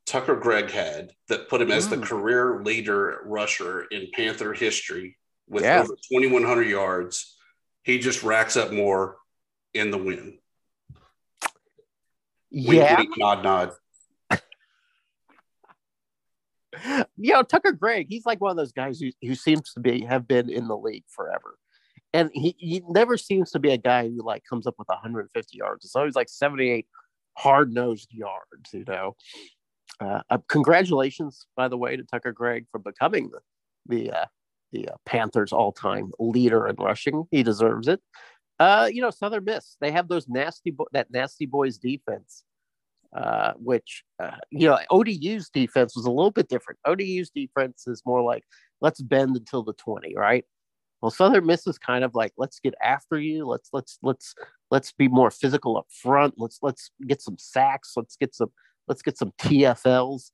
Tucker 0.06 0.36
Gregg 0.36 0.70
had 0.70 1.12
that 1.28 1.48
put 1.48 1.60
him 1.60 1.72
as 1.72 1.88
the 1.88 1.96
mm. 1.96 2.04
career 2.04 2.62
leader 2.62 3.22
rusher 3.24 3.82
in 3.84 4.08
Panther 4.14 4.52
history 4.52 5.16
with 5.48 5.64
yeah. 5.64 5.80
over 5.80 5.96
2,100 6.12 6.62
yards. 6.62 7.36
He 7.82 7.98
just 7.98 8.22
racks 8.22 8.56
up 8.56 8.72
more 8.72 9.16
in 9.74 9.90
the 9.90 9.98
win. 9.98 10.38
Yeah. 12.50 12.98
Wink, 12.98 12.98
wink, 12.98 13.18
nod, 13.18 13.42
nod 13.42 13.72
you 17.16 17.32
know, 17.32 17.42
Tucker 17.42 17.72
Gregg, 17.72 18.06
he's 18.08 18.26
like 18.26 18.40
one 18.40 18.50
of 18.50 18.56
those 18.56 18.72
guys 18.72 19.00
who, 19.00 19.10
who 19.22 19.34
seems 19.34 19.72
to 19.72 19.80
be 19.80 20.04
have 20.04 20.26
been 20.26 20.50
in 20.50 20.68
the 20.68 20.76
league 20.76 21.04
forever. 21.08 21.58
And 22.12 22.30
he, 22.32 22.54
he 22.58 22.82
never 22.88 23.16
seems 23.16 23.50
to 23.50 23.58
be 23.58 23.70
a 23.70 23.76
guy 23.76 24.08
who 24.08 24.22
like 24.22 24.42
comes 24.48 24.66
up 24.66 24.76
with 24.78 24.88
150 24.88 25.56
yards. 25.56 25.84
It's 25.84 25.96
always 25.96 26.14
like 26.14 26.28
78 26.28 26.86
hard 27.36 27.72
nosed 27.72 28.08
yards, 28.12 28.72
you 28.72 28.84
know. 28.86 29.16
Uh, 30.00 30.20
uh, 30.30 30.38
congratulations, 30.48 31.46
by 31.56 31.68
the 31.68 31.76
way, 31.76 31.96
to 31.96 32.02
Tucker 32.04 32.32
Gregg 32.32 32.66
for 32.70 32.78
becoming 32.78 33.30
the 33.30 33.40
the, 33.88 34.10
uh, 34.10 34.24
the 34.72 34.88
uh, 34.88 34.96
Panthers' 35.06 35.52
all-time 35.52 36.10
leader 36.18 36.66
in 36.66 36.74
rushing. 36.76 37.24
He 37.30 37.44
deserves 37.44 37.86
it. 37.86 38.00
Uh, 38.58 38.88
you 38.92 39.00
know, 39.00 39.10
Southern 39.10 39.44
Miss. 39.44 39.76
They 39.80 39.92
have 39.92 40.08
those 40.08 40.28
nasty 40.28 40.70
bo- 40.70 40.88
that 40.92 41.10
nasty 41.10 41.46
boys 41.46 41.78
defense, 41.78 42.42
uh, 43.14 43.52
which 43.56 44.04
uh, 44.22 44.36
you 44.50 44.68
know 44.68 44.78
ODU's 44.90 45.48
defense 45.50 45.94
was 45.96 46.06
a 46.06 46.10
little 46.10 46.30
bit 46.30 46.48
different. 46.48 46.80
ODU's 46.86 47.30
defense 47.30 47.86
is 47.86 48.02
more 48.06 48.22
like 48.22 48.44
let's 48.80 49.00
bend 49.02 49.36
until 49.36 49.62
the 49.62 49.74
twenty, 49.74 50.14
right? 50.16 50.44
Well, 51.02 51.10
Southern 51.10 51.46
Miss 51.46 51.66
is 51.66 51.78
kind 51.78 52.04
of 52.04 52.14
like 52.14 52.32
let's 52.36 52.58
get 52.60 52.74
after 52.82 53.18
you. 53.18 53.46
Let's 53.46 53.68
let's 53.72 53.98
let's 54.02 54.34
let's 54.70 54.92
be 54.92 55.08
more 55.08 55.30
physical 55.30 55.76
up 55.76 55.86
front. 55.90 56.34
Let's 56.38 56.58
let's 56.62 56.90
get 57.06 57.20
some 57.20 57.36
sacks. 57.38 57.92
Let's 57.96 58.16
get 58.16 58.34
some 58.34 58.50
let's 58.88 59.02
get 59.02 59.18
some 59.18 59.32
TFLs. 59.38 60.30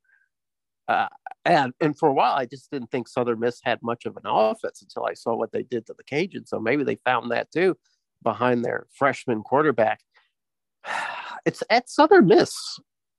Uh, 0.89 1.09
and 1.45 1.73
and 1.81 1.99
for 1.99 2.09
a 2.09 2.13
while, 2.13 2.35
I 2.35 2.47
just 2.47 2.71
didn't 2.71 2.91
think 2.91 3.09
Southern 3.09 3.41
Miss 3.41 3.61
had 3.63 3.81
much 3.83 4.07
of 4.07 4.17
an 4.17 4.25
offense 4.27 4.83
until 4.83 5.05
I 5.05 5.15
saw 5.15 5.35
what 5.35 5.53
they 5.53 5.63
did 5.63 5.87
to 5.87 5.95
the 5.97 6.05
Cajuns. 6.05 6.49
So 6.49 6.59
maybe 6.61 6.85
they 6.85 6.97
found 7.05 7.31
that 7.31 7.51
too 7.51 7.77
behind 8.23 8.65
their 8.65 8.87
freshman 8.95 9.43
quarterback. 9.43 10.01
It's 11.45 11.63
at 11.69 11.89
Southern 11.89 12.27
Miss, 12.27 12.55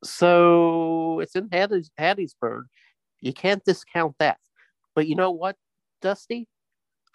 so 0.03 1.19
it's 1.19 1.35
in 1.35 1.49
Hattiesburg. 1.49 2.63
You 3.19 3.33
can't 3.33 3.63
discount 3.63 4.15
that. 4.19 4.37
But 4.95 5.07
you 5.07 5.15
know 5.15 5.31
what, 5.31 5.55
Dusty? 6.01 6.47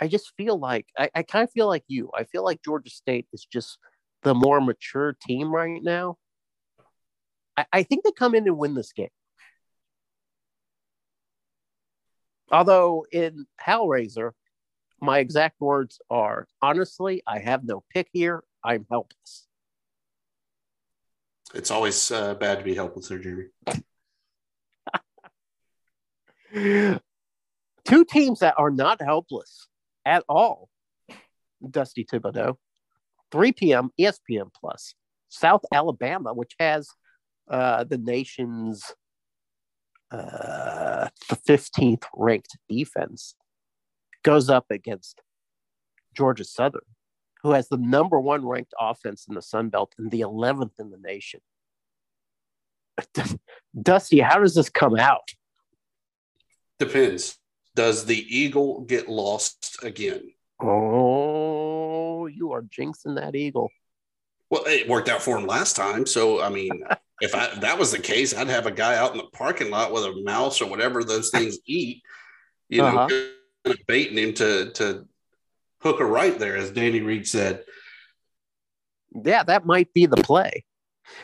I 0.01 0.09
just 0.09 0.33
feel 0.37 0.59
like 0.59 0.87
I, 0.99 1.11
I 1.15 1.23
kind 1.23 1.45
of 1.45 1.51
feel 1.51 1.67
like 1.67 1.85
you. 1.89 2.11
I 2.17 2.25
feel 2.25 2.45
like 2.45 2.63
Georgia 2.63 2.91
State 2.91 3.27
is 3.33 3.45
just 3.45 3.79
the 4.23 4.35
more 4.35 4.61
mature 4.61 5.17
team 5.27 5.53
right 5.53 5.83
now. 5.83 6.17
I, 7.57 7.67
I 7.73 7.83
think 7.83 8.05
they 8.05 8.13
come 8.13 8.35
in 8.35 8.47
and 8.47 8.59
win 8.59 8.75
this 8.75 8.93
game. 8.93 9.09
Although 12.51 13.07
in 13.13 13.47
Hellraiser, 13.61 14.33
my 15.01 15.19
exact 15.19 15.61
words 15.61 16.01
are 16.11 16.47
honestly, 16.63 17.23
I 17.27 17.41
have 17.41 17.65
no 17.65 17.83
pick 17.93 18.09
here. 18.13 18.45
I'm 18.65 18.87
helpless. 18.91 19.48
It's 21.55 21.71
always 21.71 22.11
uh, 22.11 22.35
bad 22.35 22.59
to 22.59 22.65
be 22.65 22.75
helpless 22.75 23.09
there, 23.09 23.19
Jeremy. 23.19 23.47
Two 27.85 28.05
teams 28.05 28.41
that 28.41 28.55
are 28.59 28.71
not 28.71 29.01
helpless 29.01 29.67
at 30.05 30.25
all. 30.29 30.69
Dusty 31.71 32.05
Thibodeaux, 32.05 32.57
3 33.33 33.53
p.m. 33.53 33.91
ESPN 33.99 34.51
Plus. 34.55 34.95
South 35.29 35.63
Alabama, 35.73 36.33
which 36.33 36.55
has 36.59 36.89
uh, 37.51 37.85
the 37.85 37.99
nation's 37.99 38.83
uh, 40.11 41.09
the 41.29 41.37
15th 41.37 42.05
ranked 42.15 42.57
defense, 42.69 43.35
goes 44.23 44.49
up 44.49 44.67
against 44.71 45.21
Georgia 46.15 46.45
Southern, 46.45 46.83
who 47.43 47.53
has 47.53 47.69
the 47.69 47.77
number 47.77 48.19
one 48.19 48.47
ranked 48.47 48.75
offense 48.79 49.27
in 49.29 49.35
the 49.35 49.43
Sun 49.43 49.69
Belt 49.71 49.95
and 49.99 50.11
the 50.11 50.21
11th 50.21 50.73
in 50.79 50.91
the 50.91 50.99
nation. 50.99 51.41
Dusty, 53.81 54.21
how 54.21 54.41
does 54.41 54.55
this 54.55 54.71
come 54.71 54.97
out? 54.97 55.31
Depends. 56.79 57.39
Does 57.75 58.07
the 58.07 58.37
Eagle 58.37 58.81
get 58.83 59.09
lost 59.09 59.79
again? 59.83 60.33
Oh, 60.61 62.27
you 62.27 62.53
are 62.53 62.63
jinxing 62.63 63.17
that 63.17 63.37
Eagle. 63.37 63.71
Well, 64.51 64.65
it 64.67 64.89
worked 64.89 65.09
out 65.09 65.23
for 65.23 65.39
him 65.39 65.47
last 65.47 65.77
time. 65.77 66.07
So, 66.07 66.43
I 66.43 66.49
mean, 66.49 66.71
if, 67.21 67.35
I, 67.35 67.55
that 67.61 67.79
was 67.79 67.93
the 67.93 67.99
case, 67.99 68.35
I'd 68.35 68.49
have 68.49 68.67
a 68.67 68.73
guy 68.73 68.97
out 68.97 69.13
in 69.13 69.19
the 69.19 69.29
parking 69.33 69.71
lot 69.71 69.93
with 69.93 70.05
a 70.05 70.23
mouse 70.23 70.61
or 70.61 70.69
whatever 70.69 71.05
those 71.05 71.31
things 71.31 71.59
eat, 71.67 72.03
you 72.69 72.83
know, 72.83 72.99
uh-huh. 72.99 73.75
baiting 73.87 74.19
him 74.19 74.35
to 74.35 74.71
to 74.73 75.07
hook 75.81 76.01
a 76.01 76.05
right 76.05 76.39
there, 76.39 76.57
as 76.57 76.71
Danny 76.71 77.01
Reed 77.01 77.27
said. 77.27 77.65
Yeah, 79.25 79.43
that 79.45 79.67
might 79.67 79.93
be 79.93 80.07
the 80.07 80.17
play. 80.17 80.65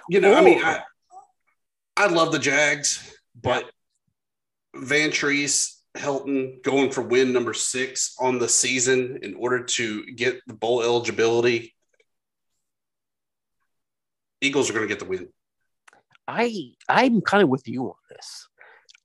You 0.09 0.21
know, 0.21 0.35
I 0.35 0.41
mean, 0.41 0.65
I, 0.65 0.83
I 1.97 2.07
love 2.07 2.33
the 2.33 2.39
Jags, 2.39 3.17
but 3.41 3.71
Vantrease 4.75 5.75
Helton 5.97 6.63
going 6.63 6.91
for 6.91 7.03
win 7.03 7.33
number 7.33 7.55
six 7.55 8.17
on 8.19 8.39
the 8.39 8.49
season 8.49 9.19
in 9.23 9.35
order 9.35 9.63
to 9.63 10.05
get 10.07 10.41
the 10.47 10.55
bowl 10.55 10.83
eligibility. 10.83 11.75
Eagles 14.41 14.69
are 14.69 14.73
going 14.73 14.87
to 14.87 14.93
get 14.93 14.99
the 14.99 15.05
win. 15.05 15.29
I 16.27 16.73
I'm 16.89 17.21
kind 17.21 17.43
of 17.43 17.49
with 17.49 17.69
you 17.69 17.87
on 17.87 17.95
this. 18.09 18.49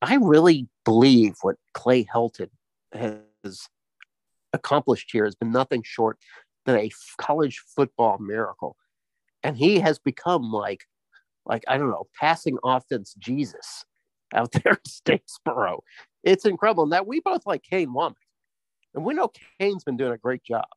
I 0.02 0.16
really 0.16 0.68
believe 0.86 1.36
what 1.42 1.58
Clay 1.74 2.06
Helton 2.06 2.50
has 2.94 3.68
accomplished 4.54 5.10
here 5.12 5.26
has 5.26 5.36
been 5.36 5.52
nothing 5.52 5.84
short 5.84 6.18
than 6.66 6.78
a 6.78 6.90
college 7.18 7.62
football 7.76 8.18
miracle, 8.20 8.76
and 9.44 9.58
he 9.58 9.80
has 9.80 10.00
become 10.00 10.52
like 10.52 10.86
like 11.46 11.64
I 11.68 11.78
don't 11.78 11.90
know 11.90 12.08
passing 12.20 12.58
offense 12.64 13.16
Jesus 13.18 13.86
out 14.34 14.52
there 14.64 14.74
in 14.74 15.20
Statesboro. 15.20 15.80
It's 16.24 16.46
incredible. 16.46 16.84
And 16.84 16.94
that 16.94 17.08
we 17.08 17.20
both 17.20 17.46
like 17.46 17.64
Kane 17.64 17.90
Wommack, 17.90 18.16
and 18.94 19.04
we 19.04 19.14
know 19.14 19.32
Kane's 19.60 19.84
been 19.84 19.98
doing 19.98 20.14
a 20.14 20.18
great 20.18 20.44
job 20.44 20.68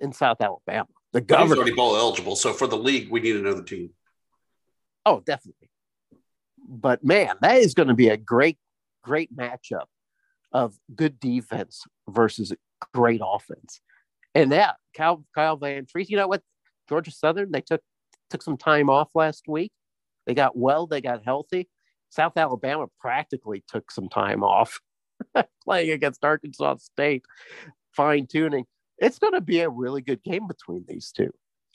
in 0.00 0.12
South 0.12 0.40
Alabama. 0.40 0.88
The 1.12 1.20
governor 1.20 1.46
He's 1.46 1.58
already 1.58 1.74
bowl 1.74 1.96
eligible, 1.96 2.36
so 2.36 2.52
for 2.52 2.66
the 2.66 2.76
league, 2.76 3.10
we 3.10 3.20
need 3.20 3.36
another 3.36 3.62
team. 3.62 3.90
Oh, 5.06 5.20
definitely. 5.20 5.70
But 6.66 7.04
man, 7.04 7.36
that 7.40 7.58
is 7.58 7.74
going 7.74 7.88
to 7.88 7.94
be 7.94 8.08
a 8.08 8.16
great, 8.16 8.58
great 9.02 9.34
matchup 9.34 9.86
of 10.52 10.76
good 10.94 11.20
defense 11.20 11.84
versus 12.08 12.52
great 12.92 13.20
offense. 13.24 13.80
And 14.34 14.52
that 14.52 14.76
Kyle, 14.96 15.24
Kyle 15.34 15.58
Vantrease, 15.58 16.08
you 16.08 16.16
know 16.16 16.28
what? 16.28 16.42
Georgia 16.88 17.10
Southern, 17.10 17.50
they 17.50 17.60
took 17.60 17.80
took 18.30 18.42
some 18.42 18.56
time 18.56 18.90
off 18.90 19.10
last 19.14 19.44
week. 19.46 19.72
They 20.26 20.34
got 20.34 20.56
well, 20.56 20.86
they 20.86 21.00
got 21.00 21.24
healthy. 21.24 21.68
South 22.10 22.36
Alabama 22.36 22.86
practically 23.00 23.64
took 23.68 23.90
some 23.90 24.08
time 24.08 24.42
off 24.42 24.80
playing 25.64 25.90
against 25.90 26.24
Arkansas 26.24 26.76
State, 26.76 27.24
fine 27.92 28.26
tuning. 28.26 28.64
It's 28.98 29.18
going 29.18 29.32
to 29.32 29.40
be 29.40 29.60
a 29.60 29.68
really 29.68 30.02
good 30.02 30.22
game 30.22 30.46
between 30.46 30.84
these 30.86 31.10
two. 31.10 31.32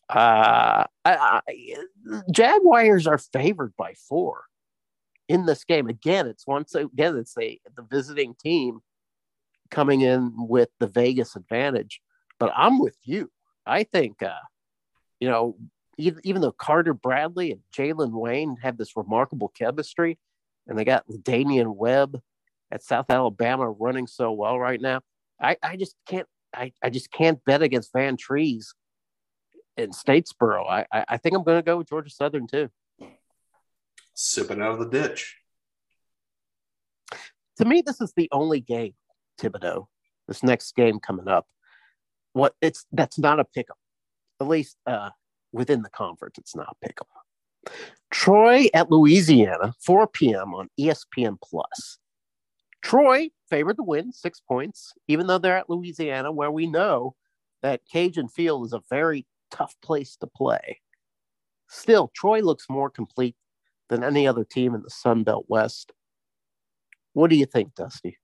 Uh, 0.10 0.86
I, 1.06 1.16
I, 1.16 1.42
Jaguars 2.32 3.06
are 3.06 3.18
favored 3.18 3.74
by 3.78 3.94
four 4.08 4.44
in 5.28 5.46
this 5.46 5.64
game. 5.64 5.88
Again, 5.88 6.26
it's 6.26 6.48
once 6.48 6.74
again 6.74 7.18
it's 7.18 7.38
a 7.38 7.60
the 7.76 7.84
visiting 7.84 8.34
team 8.42 8.80
coming 9.70 10.02
in 10.02 10.34
with 10.36 10.70
the 10.80 10.88
Vegas 10.88 11.36
advantage. 11.36 12.02
But 12.40 12.52
I'm 12.56 12.80
with 12.80 12.98
you. 13.04 13.32
I 13.66 13.84
think, 13.84 14.24
uh, 14.24 14.34
you 15.20 15.30
know, 15.30 15.58
even, 15.98 16.22
even 16.24 16.42
though 16.42 16.52
Carter 16.52 16.94
Bradley 16.94 17.52
and 17.52 17.62
Jalen 17.76 18.12
Wayne 18.12 18.58
have 18.62 18.78
this 18.78 18.96
remarkable 18.96 19.50
chemistry, 19.50 20.18
and 20.68 20.78
they 20.78 20.86
got 20.86 21.04
Damian 21.24 21.76
Webb 21.76 22.22
at 22.72 22.84
South 22.84 23.10
Alabama 23.10 23.70
running 23.70 24.08
so 24.08 24.32
well 24.32 24.60
right 24.60 24.80
now. 24.80 25.02
I, 25.42 25.58
I 25.62 25.76
just 25.76 25.96
can't 26.06 26.28
I, 26.54 26.74
I 26.82 26.90
just 26.90 27.12
can't 27.12 27.44
bet 27.46 27.62
against 27.62 27.94
Vantrease 27.94 28.68
in 29.78 29.92
Statesboro. 29.92 30.68
I, 30.70 30.86
I, 30.92 31.06
I 31.10 31.18
think 31.18 31.36
I'm 31.36 31.44
going 31.44 31.60
to 31.60 31.64
go 31.64 31.78
with 31.78 31.90
Georgia 31.90 32.10
Southern 32.10 32.48
too. 32.48 32.70
Sipping 34.14 34.62
out 34.62 34.74
of 34.74 34.80
the 34.80 34.90
ditch. 34.90 35.38
To 37.58 37.66
me, 37.66 37.84
this 37.86 38.02
is 38.02 38.14
the 38.16 38.30
only 38.32 38.62
game, 38.62 38.94
Thibodeaux. 39.40 39.88
This 40.28 40.44
next 40.44 40.76
game 40.76 41.00
coming 41.00 41.28
up, 41.28 41.48
what 42.34 42.54
it's 42.62 42.86
that's 42.92 43.18
not 43.18 43.40
a 43.40 43.46
pick'em. 43.46 43.78
At 44.40 44.48
least 44.48 44.78
uh, 44.86 45.10
within 45.52 45.82
the 45.82 45.90
conference, 45.90 46.38
it's 46.38 46.56
not 46.56 46.76
a 46.82 46.88
pick'em. 46.88 47.74
Troy 48.12 48.68
at 48.74 48.92
Louisiana, 48.92 49.74
4 49.84 50.08
p.m. 50.08 50.54
on 50.54 50.70
ESPN 50.80 51.38
Plus. 51.44 51.98
Troy 52.82 53.30
favored 53.50 53.78
to 53.78 53.84
win 53.84 54.12
six 54.12 54.40
points, 54.40 54.94
even 55.08 55.28
though 55.28 55.38
they're 55.38 55.58
at 55.58 55.70
Louisiana, 55.70 56.32
where 56.32 56.52
we 56.52 56.66
know 56.66 57.16
that 57.62 57.82
Cajun 57.92 58.30
Field 58.30 58.66
is 58.66 58.74
a 58.74 58.82
very 58.90 59.26
tough 59.52 59.76
place 59.84 60.16
to 60.18 60.28
play. 60.28 60.80
Still, 61.68 62.12
Troy 62.16 62.42
looks 62.42 62.66
more 62.70 62.90
complete 62.90 63.36
than 63.90 64.04
any 64.04 64.28
other 64.28 64.44
team 64.44 64.74
in 64.74 64.82
the 64.82 64.90
Sun 64.90 65.24
Belt 65.24 65.46
West. 65.48 65.92
What 67.14 67.30
do 67.30 67.36
you 67.36 67.46
think, 67.46 67.76
Dusty? 67.76 68.18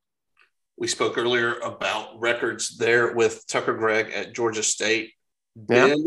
We 0.78 0.88
spoke 0.88 1.18
earlier 1.18 1.56
about 1.60 2.20
records 2.20 2.78
there 2.78 3.14
with 3.14 3.46
Tucker 3.48 3.74
Gregg 3.74 4.12
at 4.12 4.34
Georgia 4.34 4.64
State. 4.64 5.14
Yeah. 5.56 5.88
Ben 5.88 6.06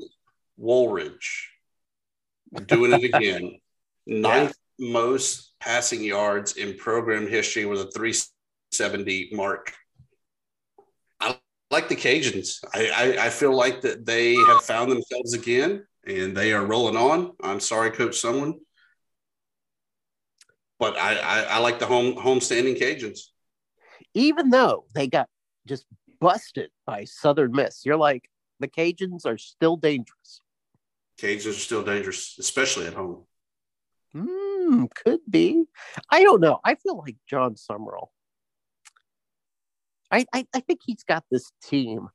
Wooldridge 0.61 1.47
doing 2.67 2.93
it 2.93 3.05
again. 3.05 3.59
Ninth 4.07 4.57
yeah. 4.79 4.91
most 4.91 5.53
passing 5.61 6.03
yards 6.03 6.57
in 6.57 6.77
program 6.77 7.27
history 7.27 7.65
with 7.65 7.81
a 7.81 7.91
370 7.91 9.31
mark. 9.33 9.73
I 11.21 11.39
like 11.71 11.89
the 11.89 11.97
Cajuns. 11.97 12.65
I, 12.75 12.91
I, 13.21 13.27
I 13.27 13.31
feel 13.31 13.55
like 13.55 13.83
that 13.83 14.07
they 14.07 14.35
have 14.35 14.63
found 14.63 14.91
themselves 14.91 15.35
again 15.35 15.85
and 16.07 16.37
they 16.37 16.53
are 16.53 16.65
rolling 16.65 16.97
on. 16.97 17.33
I'm 17.43 17.61
sorry, 17.61 17.91
Coach 17.91 18.19
Someone. 18.19 18.55
But 20.79 20.97
I, 20.97 21.17
I, 21.17 21.43
I 21.43 21.59
like 21.59 21.81
the 21.81 21.87
home 21.87 22.17
home 22.17 22.41
standing 22.41 22.77
Cajuns. 22.77 23.21
Even 24.15 24.51
though 24.51 24.85
they 24.95 25.07
got 25.07 25.29
just 25.67 25.87
busted 26.21 26.71
by 26.87 27.05
Southern 27.05 27.53
Miss. 27.53 27.85
You're 27.85 27.97
like, 27.97 28.29
the 28.61 28.69
Cajuns 28.69 29.25
are 29.27 29.39
still 29.39 29.77
dangerous. 29.77 30.41
Cajuns 31.21 31.49
are 31.49 31.53
still 31.53 31.85
dangerous, 31.85 32.37
especially 32.39 32.87
at 32.87 32.95
home. 32.95 33.25
Hmm, 34.13 34.87
could 34.95 35.21
be. 35.29 35.65
I 36.11 36.23
don't 36.23 36.41
know. 36.41 36.59
I 36.65 36.75
feel 36.75 36.99
like 36.99 37.17
Jon 37.29 37.55
Sumrall. 37.55 38.09
I, 40.11 40.25
I, 40.33 40.47
I 40.55 40.61
think 40.61 40.81
he's 40.85 41.05
got 41.05 41.25
this 41.31 41.53
team 41.63 42.09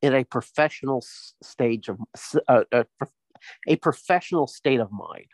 in 0.00 0.14
a 0.14 0.24
professional 0.24 1.04
stage 1.42 1.88
of 1.88 1.98
uh, 2.48 2.64
a, 2.72 2.86
a 3.66 3.76
professional 3.76 4.46
state 4.46 4.80
of 4.80 4.90
mind. 4.90 5.26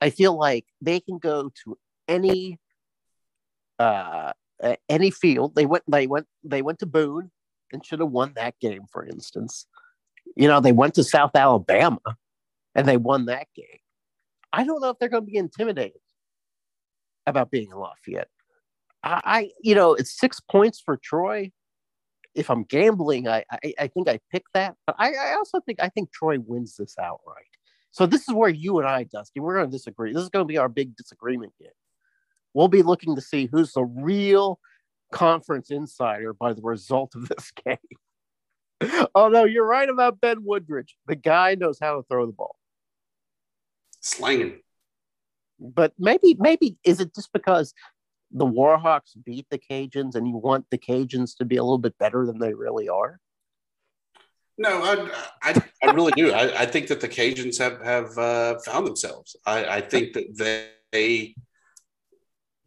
I 0.00 0.10
feel 0.10 0.36
like 0.36 0.66
they 0.82 1.00
can 1.00 1.18
go 1.18 1.50
to 1.64 1.78
any 2.06 2.58
uh, 3.78 4.32
any 4.88 5.10
field. 5.10 5.54
They 5.54 5.66
went 5.66 5.84
they 5.88 6.06
went 6.06 6.26
they 6.42 6.62
went 6.62 6.78
to 6.80 6.86
Boone 6.86 7.30
and 7.72 7.84
should 7.84 8.00
have 8.00 8.10
won 8.10 8.32
that 8.36 8.58
game, 8.60 8.82
for 8.92 9.04
instance. 9.04 9.66
You 10.36 10.48
know, 10.48 10.60
they 10.60 10.72
went 10.72 10.94
to 10.94 11.04
South 11.04 11.32
Alabama 11.34 12.00
and 12.74 12.88
they 12.88 12.96
won 12.96 13.26
that 13.26 13.46
game. 13.54 13.78
I 14.52 14.64
don't 14.64 14.80
know 14.80 14.90
if 14.90 14.98
they're 14.98 15.08
going 15.08 15.24
to 15.24 15.30
be 15.30 15.36
intimidated 15.36 16.00
about 17.26 17.50
being 17.50 17.70
in 17.70 17.76
Lafayette. 17.76 18.28
I, 19.02 19.20
I 19.24 19.50
you 19.62 19.74
know, 19.74 19.94
it's 19.94 20.18
six 20.18 20.40
points 20.40 20.80
for 20.80 20.96
Troy 20.96 21.50
if 22.34 22.50
I'm 22.50 22.64
gambling, 22.64 23.28
I, 23.28 23.44
I, 23.50 23.74
I 23.78 23.86
think 23.88 24.08
I 24.08 24.18
pick 24.30 24.44
that. 24.54 24.74
But 24.86 24.96
I, 24.98 25.12
I 25.12 25.34
also 25.34 25.60
think 25.60 25.80
I 25.80 25.88
think 25.88 26.12
Troy 26.12 26.38
wins 26.38 26.76
this 26.76 26.96
outright. 26.98 27.46
So 27.90 28.06
this 28.06 28.28
is 28.28 28.34
where 28.34 28.48
you 28.48 28.78
and 28.78 28.88
I, 28.88 29.04
Dusty, 29.04 29.40
we're 29.40 29.54
going 29.54 29.66
to 29.66 29.72
disagree. 29.72 30.12
This 30.12 30.22
is 30.22 30.28
going 30.28 30.44
to 30.44 30.48
be 30.48 30.58
our 30.58 30.68
big 30.68 30.96
disagreement 30.96 31.52
game. 31.60 31.70
We'll 32.54 32.68
be 32.68 32.82
looking 32.82 33.16
to 33.16 33.20
see 33.20 33.48
who's 33.50 33.72
the 33.72 33.84
real 33.84 34.60
conference 35.12 35.70
insider 35.70 36.32
by 36.32 36.52
the 36.52 36.62
result 36.62 37.14
of 37.14 37.28
this 37.28 37.50
game. 37.64 39.08
oh 39.14 39.28
no, 39.28 39.44
you're 39.44 39.66
right 39.66 39.88
about 39.88 40.20
Ben 40.20 40.42
Wooldridge. 40.42 40.90
The 41.06 41.16
guy 41.16 41.56
knows 41.56 41.78
how 41.80 41.96
to 41.96 42.02
throw 42.08 42.26
the 42.26 42.32
ball. 42.32 42.56
Slanging. 44.00 44.60
But 45.58 45.92
maybe, 45.98 46.36
maybe 46.38 46.76
is 46.84 47.00
it 47.00 47.14
just 47.14 47.32
because 47.32 47.74
the 48.30 48.44
Warhawks 48.44 49.12
beat 49.24 49.46
the 49.50 49.58
Cajuns 49.58 50.14
and 50.14 50.26
you 50.26 50.36
want 50.36 50.66
the 50.70 50.78
Cajuns 50.78 51.36
to 51.38 51.44
be 51.44 51.56
a 51.56 51.62
little 51.62 51.78
bit 51.78 51.96
better 51.98 52.26
than 52.26 52.38
they 52.38 52.52
really 52.54 52.88
are? 52.88 53.20
No, 54.58 54.82
I, 54.82 55.10
I, 55.42 55.62
I 55.82 55.92
really 55.92 56.12
do. 56.12 56.32
I, 56.32 56.62
I, 56.62 56.66
think 56.66 56.86
that 56.88 57.00
the 57.00 57.08
Cajuns 57.08 57.58
have 57.58 57.80
have 57.80 58.16
uh, 58.16 58.58
found 58.60 58.86
themselves. 58.86 59.34
I, 59.44 59.64
I 59.66 59.80
think 59.80 60.12
that 60.12 60.68
they 60.92 61.34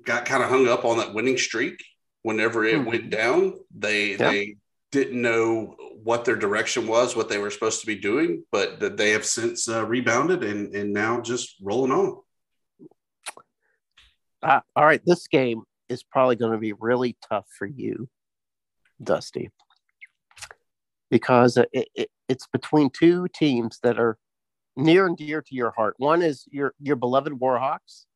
got 0.07 0.25
kind 0.25 0.41
of 0.41 0.49
hung 0.49 0.67
up 0.67 0.85
on 0.85 0.97
that 0.97 1.13
winning 1.13 1.37
streak. 1.37 1.83
Whenever 2.23 2.65
it 2.65 2.75
mm-hmm. 2.75 2.89
went 2.89 3.09
down, 3.11 3.53
they 3.77 4.11
yeah. 4.11 4.31
they 4.31 4.55
didn't 4.91 5.21
know 5.21 5.75
what 6.03 6.25
their 6.25 6.35
direction 6.35 6.87
was, 6.87 7.15
what 7.15 7.29
they 7.29 7.37
were 7.37 7.51
supposed 7.51 7.81
to 7.81 7.87
be 7.87 7.95
doing, 7.95 8.43
but 8.51 8.97
they 8.97 9.11
have 9.11 9.25
since 9.25 9.69
uh, 9.69 9.85
rebounded 9.85 10.43
and 10.43 10.73
and 10.73 10.93
now 10.93 11.21
just 11.21 11.57
rolling 11.61 11.91
on. 11.91 12.17
Uh, 14.41 14.61
all 14.75 14.85
right, 14.85 15.01
this 15.05 15.27
game 15.27 15.61
is 15.89 16.03
probably 16.03 16.35
going 16.35 16.51
to 16.51 16.57
be 16.57 16.73
really 16.73 17.17
tough 17.29 17.45
for 17.57 17.65
you, 17.65 18.07
Dusty, 19.03 19.49
because 21.11 21.57
it, 21.57 21.87
it, 21.95 22.09
it's 22.29 22.47
between 22.47 22.89
two 22.89 23.27
teams 23.33 23.79
that 23.83 23.99
are 23.99 24.17
near 24.75 25.05
and 25.05 25.17
dear 25.17 25.41
to 25.41 25.55
your 25.55 25.71
heart. 25.71 25.95
One 25.97 26.21
is 26.21 26.45
your 26.51 26.73
your 26.81 26.95
beloved 26.95 27.33
Warhawks. 27.33 28.06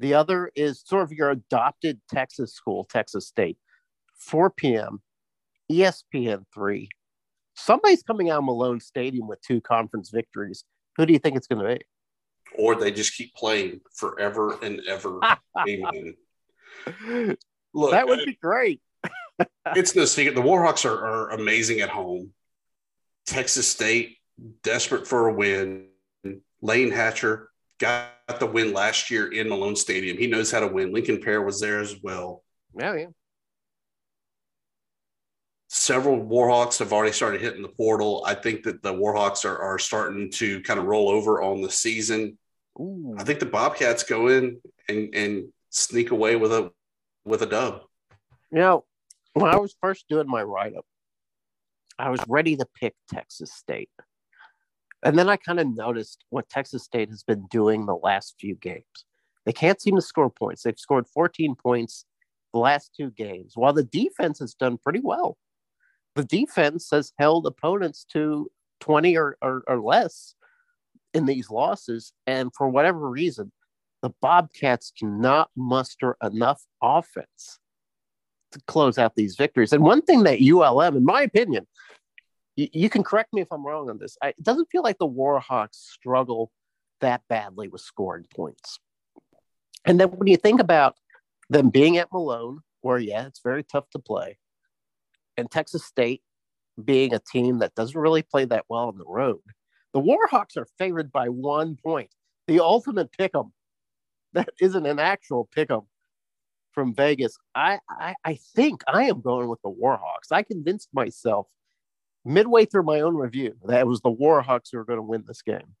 The 0.00 0.14
other 0.14 0.50
is 0.54 0.82
sort 0.84 1.02
of 1.02 1.12
your 1.12 1.30
adopted 1.30 2.00
Texas 2.08 2.54
school, 2.54 2.84
Texas 2.84 3.26
State. 3.26 3.58
4 4.18 4.50
p.m. 4.50 5.02
ESPN 5.70 6.44
three. 6.52 6.88
Somebody's 7.54 8.02
coming 8.02 8.30
out 8.30 8.38
of 8.38 8.44
Malone 8.44 8.80
Stadium 8.80 9.26
with 9.26 9.40
two 9.42 9.60
conference 9.60 10.10
victories. 10.10 10.64
Who 10.96 11.06
do 11.06 11.12
you 11.12 11.18
think 11.18 11.36
it's 11.36 11.46
going 11.46 11.64
to 11.64 11.74
be? 11.76 11.84
or 12.56 12.74
they 12.74 12.90
just 12.90 13.14
keep 13.14 13.34
playing 13.34 13.80
forever 13.94 14.58
and 14.62 14.80
ever. 14.88 15.20
Amen. 15.68 16.14
Look, 17.72 17.90
that 17.90 18.06
would 18.06 18.24
be 18.24 18.38
great. 18.40 18.80
it's 19.66 19.94
no 19.94 20.04
secret. 20.04 20.34
The 20.34 20.42
Warhawks 20.42 20.84
are, 20.84 21.06
are 21.06 21.30
amazing 21.30 21.80
at 21.80 21.88
home. 21.88 22.32
Texas 23.26 23.68
State, 23.68 24.16
desperate 24.62 25.06
for 25.06 25.28
a 25.28 25.32
win. 25.32 25.86
Layne 26.62 26.90
Hatcher 26.90 27.50
got 27.78 28.08
the 28.28 28.46
win 28.46 28.72
last 28.72 29.10
year 29.10 29.32
in 29.32 29.48
Malone 29.48 29.76
Stadium. 29.76 30.18
He 30.18 30.26
knows 30.26 30.50
how 30.50 30.60
to 30.60 30.68
win. 30.68 30.92
Lincoln 30.92 31.20
Pare 31.20 31.42
was 31.42 31.60
there 31.60 31.80
as 31.80 31.96
well. 32.02 32.44
Yeah, 32.78 32.94
yeah 32.94 33.06
several 35.68 36.18
Warhawks 36.18 36.78
have 36.78 36.92
already 36.92 37.12
started 37.12 37.40
hitting 37.40 37.62
the 37.62 37.68
portal. 37.68 38.22
I 38.26 38.34
think 38.34 38.62
that 38.64 38.82
the 38.82 38.92
Warhawks 38.92 39.44
are, 39.44 39.58
are 39.58 39.78
starting 39.78 40.30
to 40.32 40.60
kind 40.62 40.80
of 40.80 40.86
roll 40.86 41.08
over 41.08 41.42
on 41.42 41.60
the 41.60 41.70
season. 41.70 42.38
Ooh. 42.80 43.14
I 43.18 43.24
think 43.24 43.38
the 43.38 43.46
Bobcats 43.46 44.02
go 44.02 44.28
in 44.28 44.60
and, 44.88 45.14
and 45.14 45.48
sneak 45.70 46.10
away 46.10 46.36
with 46.36 46.52
a 46.52 46.70
with 47.24 47.42
a 47.42 47.46
dub. 47.46 47.82
You 48.50 48.58
know, 48.58 48.84
when 49.34 49.52
I 49.52 49.58
was 49.58 49.76
first 49.80 50.08
doing 50.08 50.28
my 50.28 50.42
write 50.42 50.74
up, 50.74 50.86
I 51.98 52.10
was 52.10 52.20
ready 52.28 52.56
to 52.56 52.66
pick 52.74 52.94
Texas 53.12 53.52
State. 53.52 53.90
And 55.04 55.18
then 55.18 55.28
I 55.28 55.36
kind 55.36 55.60
of 55.60 55.68
noticed 55.68 56.24
what 56.30 56.48
Texas 56.48 56.84
State 56.84 57.10
has 57.10 57.22
been 57.22 57.46
doing 57.50 57.86
the 57.86 57.94
last 57.94 58.34
few 58.40 58.56
games. 58.56 58.84
They 59.46 59.52
can't 59.52 59.80
seem 59.80 59.96
to 59.96 60.02
score 60.02 60.30
points. 60.30 60.62
They've 60.62 60.78
scored 60.78 61.06
14 61.06 61.54
points 61.54 62.04
the 62.52 62.58
last 62.58 62.92
two 62.96 63.10
games, 63.10 63.52
while 63.54 63.72
the 63.72 63.84
defense 63.84 64.38
has 64.40 64.54
done 64.54 64.78
pretty 64.78 65.00
well 65.00 65.36
the 66.18 66.24
defense 66.24 66.88
has 66.90 67.12
held 67.16 67.46
opponents 67.46 68.04
to 68.12 68.50
20 68.80 69.16
or, 69.16 69.36
or, 69.40 69.62
or 69.68 69.80
less 69.80 70.34
in 71.14 71.26
these 71.26 71.48
losses. 71.48 72.12
And 72.26 72.50
for 72.56 72.68
whatever 72.68 73.08
reason, 73.08 73.52
the 74.02 74.10
Bobcats 74.20 74.92
cannot 74.98 75.48
muster 75.56 76.16
enough 76.20 76.60
offense 76.82 77.60
to 78.50 78.60
close 78.66 78.98
out 78.98 79.14
these 79.14 79.36
victories. 79.36 79.72
And 79.72 79.84
one 79.84 80.02
thing 80.02 80.24
that 80.24 80.40
ULM, 80.40 80.96
in 80.96 81.04
my 81.04 81.22
opinion, 81.22 81.68
you, 82.58 82.68
you 82.72 82.90
can 82.90 83.04
correct 83.04 83.32
me 83.32 83.40
if 83.40 83.52
I'm 83.52 83.64
wrong 83.64 83.88
on 83.88 83.98
this. 83.98 84.18
I, 84.20 84.30
it 84.30 84.42
doesn't 84.42 84.68
feel 84.70 84.82
like 84.82 84.98
the 84.98 85.08
Warhawks 85.08 85.76
struggle 85.76 86.50
that 87.00 87.22
badly 87.28 87.68
with 87.68 87.80
scoring 87.80 88.26
points. 88.34 88.80
And 89.86 89.98
then 90.00 90.08
when 90.08 90.26
you 90.26 90.36
think 90.36 90.60
about 90.60 90.96
them 91.48 91.70
being 91.70 91.96
at 91.98 92.12
Malone, 92.12 92.60
where 92.80 92.98
yeah, 92.98 93.26
it's 93.26 93.40
very 93.42 93.62
tough 93.62 93.88
to 93.90 94.00
play, 94.00 94.38
and 95.36 95.48
Texas 95.48 95.84
State 95.84 96.22
being 96.84 97.14
a 97.14 97.20
team 97.20 97.60
that 97.60 97.76
doesn't 97.76 97.98
really 97.98 98.22
play 98.22 98.44
that 98.46 98.64
well 98.68 98.88
on 98.88 98.98
the 98.98 99.04
road, 99.06 99.40
the 99.92 100.00
Warhawks 100.00 100.56
are 100.56 100.66
favored 100.78 101.12
by 101.12 101.28
one 101.28 101.76
point. 101.76 102.10
The 102.48 102.60
ultimate 102.60 103.12
pick 103.12 103.34
'em. 103.36 103.52
That 104.32 104.50
isn't 104.60 104.84
an 104.84 104.98
actual 104.98 105.48
pick 105.54 105.70
'em 105.70 105.82
from 106.72 106.92
Vegas. 106.92 107.38
I, 107.54 107.78
I 107.88 108.14
I 108.24 108.38
think 108.56 108.82
I 108.88 109.04
am 109.04 109.20
going 109.20 109.48
with 109.48 109.62
the 109.62 109.70
Warhawks. 109.70 110.32
I 110.32 110.42
convinced 110.42 110.88
myself 110.92 111.46
midway 112.24 112.64
through 112.64 112.82
my 112.82 113.00
own 113.00 113.16
review 113.16 113.56
that 113.64 113.80
it 113.80 113.86
was 113.86 114.00
the 114.00 114.10
Warhawks 114.10 114.68
who 114.70 114.78
were 114.78 114.84
going 114.84 114.98
to 114.98 115.02
win 115.02 115.24
this 115.26 115.42
game. 115.42 115.74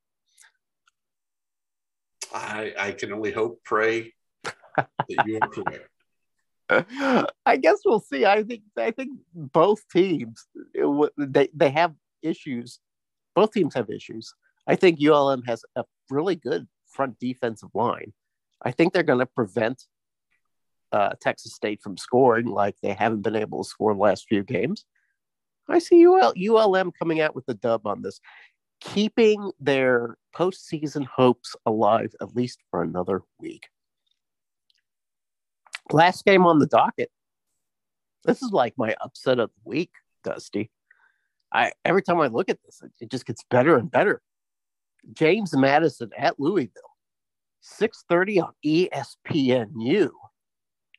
I 2.32 2.74
I 2.78 2.92
can 2.92 3.12
only 3.12 3.32
hope, 3.32 3.62
pray 3.64 4.12
that 4.74 5.26
you 5.26 5.38
are 5.40 5.48
correct. 5.48 5.88
I 7.46 7.56
guess 7.56 7.78
we'll 7.84 8.00
see. 8.00 8.26
I 8.26 8.42
think 8.42 8.62
I 8.76 8.90
think 8.90 9.12
both 9.34 9.88
teams 9.88 10.46
they 11.16 11.48
they 11.54 11.70
have 11.70 11.94
issues. 12.22 12.80
Both 13.34 13.52
teams 13.52 13.74
have 13.74 13.88
issues. 13.90 14.34
I 14.66 14.76
think 14.76 15.00
ULM 15.02 15.42
has 15.44 15.64
a 15.76 15.84
really 16.10 16.36
good 16.36 16.68
front 16.86 17.18
defensive 17.18 17.70
line. 17.74 18.12
I 18.60 18.72
think 18.72 18.92
they're 18.92 19.02
going 19.02 19.20
to 19.20 19.26
prevent 19.26 19.84
uh, 20.92 21.10
Texas 21.20 21.54
State 21.54 21.80
from 21.82 21.96
scoring 21.96 22.46
like 22.46 22.76
they 22.82 22.92
haven't 22.92 23.22
been 23.22 23.36
able 23.36 23.62
to 23.62 23.68
score 23.68 23.94
the 23.94 24.00
last 24.00 24.26
few 24.28 24.42
games. 24.42 24.84
I 25.68 25.78
see 25.78 26.06
UL, 26.06 26.32
ULM 26.36 26.92
coming 26.92 27.20
out 27.20 27.34
with 27.34 27.46
the 27.46 27.54
dub 27.54 27.86
on 27.86 28.02
this, 28.02 28.20
keeping 28.80 29.52
their 29.60 30.16
postseason 30.34 31.06
hopes 31.06 31.54
alive 31.66 32.14
at 32.20 32.34
least 32.34 32.60
for 32.70 32.82
another 32.82 33.22
week. 33.38 33.68
Last 35.90 36.24
game 36.24 36.46
on 36.46 36.58
the 36.58 36.66
docket. 36.66 37.10
This 38.24 38.42
is 38.42 38.50
like 38.50 38.74
my 38.76 38.94
upset 39.00 39.38
of 39.38 39.50
the 39.50 39.68
week, 39.68 39.90
Dusty. 40.24 40.70
I 41.52 41.72
every 41.84 42.02
time 42.02 42.20
I 42.20 42.26
look 42.26 42.50
at 42.50 42.58
this, 42.64 42.82
it 43.00 43.10
just 43.10 43.26
gets 43.26 43.42
better 43.50 43.76
and 43.76 43.90
better. 43.90 44.20
James 45.12 45.56
Madison 45.56 46.10
at 46.16 46.38
Louisville, 46.38 46.96
6:30 47.62 48.42
on 48.42 48.52
ESPNU. 48.64 50.10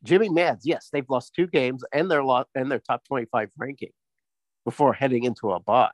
Jimmy 0.04 0.30
Mads, 0.30 0.66
yes, 0.66 0.90
they've 0.92 1.10
lost 1.10 1.36
two 1.36 1.46
games 1.46 1.84
and 1.92 2.10
they're 2.10 2.24
lost 2.24 2.50
and 2.56 2.72
their 2.72 2.80
top 2.80 3.04
25 3.06 3.50
ranking 3.58 3.92
before 4.66 4.94
heading 4.94 5.24
into 5.24 5.52
a 5.52 5.60
bye. 5.60 5.90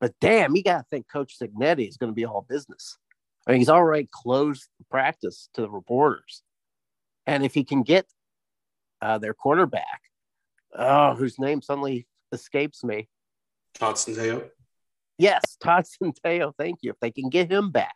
But 0.00 0.14
damn, 0.20 0.56
you 0.56 0.62
gotta 0.62 0.84
think 0.90 1.06
Coach 1.10 1.36
Cignetti 1.38 1.88
is 1.88 1.96
going 1.96 2.10
to 2.10 2.14
be 2.14 2.24
all 2.24 2.46
business. 2.48 2.96
I 3.46 3.52
mean, 3.52 3.60
he's 3.60 3.68
already 3.68 4.08
closed 4.10 4.68
practice 4.90 5.48
to 5.54 5.62
the 5.62 5.70
reporters. 5.70 6.42
And 7.26 7.44
if 7.44 7.54
he 7.54 7.64
can 7.64 7.82
get 7.82 8.06
uh, 9.00 9.18
their 9.18 9.34
quarterback 9.34 10.00
oh, 10.74 11.14
whose 11.14 11.38
name 11.38 11.62
suddenly 11.62 12.06
escapes 12.32 12.84
me. 12.84 13.08
Todd 13.74 13.96
Centeio. 13.96 14.48
Yes, 15.18 15.56
Todd 15.62 15.84
Centeio. 15.84 16.52
Thank 16.58 16.78
you. 16.82 16.90
If 16.90 17.00
they 17.00 17.10
can 17.10 17.28
get 17.28 17.50
him 17.50 17.70
back, 17.70 17.94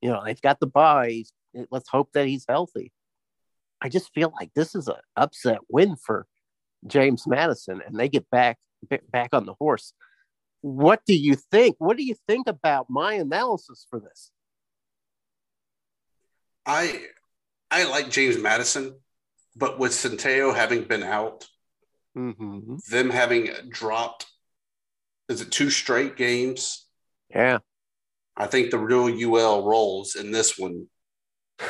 you 0.00 0.10
know, 0.10 0.22
they've 0.24 0.40
got 0.40 0.60
the 0.60 0.66
buys. 0.66 1.32
Let's 1.70 1.88
hope 1.88 2.12
that 2.12 2.26
he's 2.26 2.44
healthy. 2.48 2.92
I 3.80 3.88
just 3.88 4.12
feel 4.12 4.32
like 4.38 4.50
this 4.54 4.74
is 4.74 4.88
an 4.88 4.96
upset 5.16 5.58
win 5.68 5.96
for 5.96 6.26
James 6.86 7.26
Madison, 7.26 7.80
and 7.86 7.98
they 7.98 8.08
get 8.08 8.28
back 8.30 8.58
back 9.12 9.30
on 9.32 9.46
the 9.46 9.54
horse. 9.54 9.92
What 10.60 11.00
do 11.06 11.14
you 11.14 11.36
think? 11.50 11.76
What 11.78 11.96
do 11.96 12.04
you 12.04 12.16
think 12.26 12.46
about 12.46 12.88
my 12.88 13.14
analysis 13.14 13.86
for 13.88 14.00
this? 14.00 14.30
I 16.66 17.02
I 17.70 17.84
like 17.84 18.10
James 18.10 18.38
Madison, 18.38 18.94
but 19.56 19.78
with 19.78 19.92
Centeio 19.92 20.54
having 20.54 20.84
been 20.84 21.02
out, 21.02 21.46
mm-hmm. 22.16 22.76
them 22.90 23.10
having 23.10 23.50
dropped, 23.68 24.26
is 25.28 25.40
it 25.40 25.50
two 25.50 25.70
straight 25.70 26.16
games? 26.16 26.86
Yeah. 27.30 27.58
I 28.36 28.46
think 28.46 28.70
the 28.70 28.78
real 28.78 29.08
UL 29.08 29.64
rolls 29.66 30.14
in 30.14 30.30
this 30.30 30.58
one, 30.58 30.86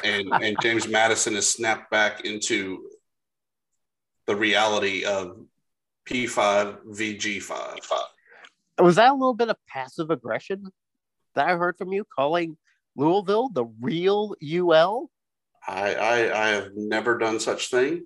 and 0.04 0.28
and 0.32 0.56
James 0.62 0.86
Madison 0.86 1.34
is 1.34 1.48
snapped 1.48 1.90
back 1.90 2.24
into 2.24 2.88
the 4.28 4.36
reality 4.36 5.04
of 5.04 5.38
P5 6.06 6.84
VG5. 6.86 7.78
Was 8.78 8.96
that 8.96 9.10
a 9.10 9.14
little 9.14 9.34
bit 9.34 9.48
of 9.48 9.56
passive 9.66 10.10
aggression 10.10 10.70
that 11.34 11.48
I 11.48 11.56
heard 11.56 11.76
from 11.78 11.92
you 11.92 12.04
calling 12.04 12.58
Louisville 12.94 13.48
the 13.48 13.64
real 13.80 14.34
UL? 14.40 15.10
I 15.66 15.94
I, 15.94 16.44
I 16.44 16.48
have 16.50 16.72
never 16.76 17.16
done 17.18 17.40
such 17.40 17.70
thing. 17.70 18.04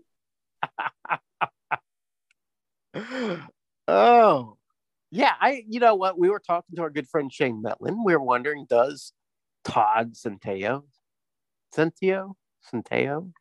oh, 3.88 4.56
yeah, 5.10 5.32
I 5.40 5.64
you 5.68 5.80
know 5.80 5.96
what? 5.96 6.16
We 6.18 6.30
were 6.30 6.40
talking 6.40 6.76
to 6.76 6.82
our 6.82 6.90
good 6.90 7.08
friend 7.08 7.32
Shane 7.32 7.60
Mettlen. 7.62 8.04
We 8.04 8.14
were 8.14 8.22
wondering, 8.22 8.66
does 8.68 9.12
Todd 9.64 10.14
Centeio, 10.14 10.84
Centeio, 11.76 12.34
Centeio, 12.70 13.32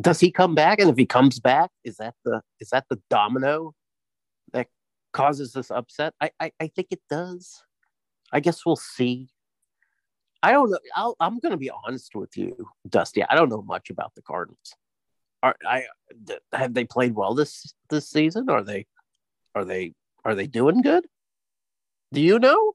does 0.00 0.20
he 0.20 0.30
come 0.30 0.54
back? 0.54 0.80
And 0.80 0.90
if 0.90 0.96
he 0.96 1.06
comes 1.06 1.40
back, 1.40 1.70
is 1.84 1.96
that 1.96 2.14
the 2.24 2.42
is 2.60 2.70
that 2.70 2.84
the 2.88 3.00
domino 3.10 3.74
that 4.52 4.68
causes 5.12 5.52
this 5.52 5.70
upset? 5.70 6.14
I 6.20 6.30
I, 6.40 6.52
I 6.60 6.66
think 6.68 6.88
it 6.90 7.00
does. 7.08 7.62
I 8.32 8.40
guess 8.40 8.64
we'll 8.64 8.76
see. 8.76 9.28
I 10.42 10.52
don't 10.52 10.70
know. 10.70 11.14
i 11.20 11.26
am 11.26 11.38
going 11.38 11.52
to 11.52 11.56
be 11.56 11.70
honest 11.70 12.14
with 12.14 12.36
you, 12.36 12.68
Dusty. 12.88 13.22
I 13.22 13.34
don't 13.34 13.48
know 13.48 13.62
much 13.62 13.90
about 13.90 14.14
the 14.14 14.22
Cardinals. 14.22 14.74
Are 15.42 15.56
I 15.66 15.84
have 16.52 16.74
they 16.74 16.84
played 16.84 17.14
well 17.14 17.34
this 17.34 17.74
this 17.90 18.08
season? 18.08 18.48
Are 18.48 18.62
they 18.62 18.86
are 19.54 19.64
they 19.64 19.94
are 20.24 20.34
they 20.34 20.46
doing 20.46 20.82
good? 20.82 21.06
Do 22.12 22.20
you 22.20 22.38
know? 22.38 22.74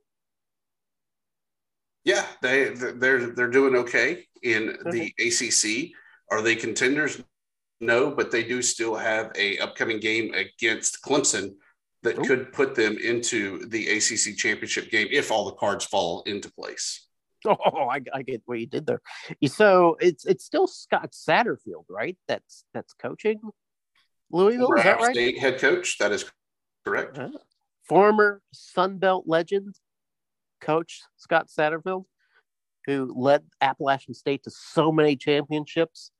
Yeah, 2.07 2.25
they 2.41 2.69
they're 2.69 3.31
they're 3.31 3.49
doing 3.49 3.75
okay 3.75 4.23
in 4.41 4.77
the 4.91 5.11
ACC. 5.19 5.91
Are 6.31 6.41
they 6.41 6.55
contenders? 6.55 7.21
No, 7.81 8.11
but 8.11 8.31
they 8.31 8.43
do 8.43 8.61
still 8.61 8.95
have 8.95 9.33
a 9.35 9.57
upcoming 9.59 9.99
game 9.99 10.33
against 10.33 11.03
Clemson 11.03 11.55
that 12.03 12.17
Ooh. 12.17 12.21
could 12.21 12.53
put 12.53 12.75
them 12.75 12.97
into 12.97 13.67
the 13.67 13.89
ACC 13.89 14.37
championship 14.37 14.89
game 14.89 15.09
if 15.11 15.31
all 15.31 15.47
the 15.47 15.55
cards 15.55 15.83
fall 15.83 16.23
into 16.25 16.49
place. 16.53 17.03
Oh, 17.45 17.87
I, 17.87 18.01
I 18.13 18.23
get 18.23 18.41
what 18.45 18.59
you 18.59 18.67
did 18.67 18.87
there. 18.87 19.01
So 19.45 19.95
it's 20.01 20.25
it's 20.25 20.43
still 20.43 20.65
Scott 20.65 21.11
Satterfield, 21.11 21.85
right? 21.89 22.17
That's 22.27 22.63
that's 22.73 22.93
coaching 22.93 23.39
Louisville. 24.31 24.73
Is 24.73 24.83
that 24.83 24.99
right? 24.99 25.13
State 25.13 25.39
head 25.39 25.59
coach. 25.59 25.97
That 25.99 26.11
is 26.11 26.25
correct. 26.85 27.17
Uh, 27.17 27.29
former 27.83 28.41
Sun 28.53 28.97
Belt 28.97 29.25
legend 29.27 29.75
coach 30.61 31.01
Scott 31.17 31.47
Satterfield, 31.47 32.05
who 32.85 33.13
led 33.15 33.43
Appalachian 33.61 34.13
State 34.13 34.43
to 34.43 34.51
so 34.51 34.91
many 34.91 35.15
championships, 35.15 36.11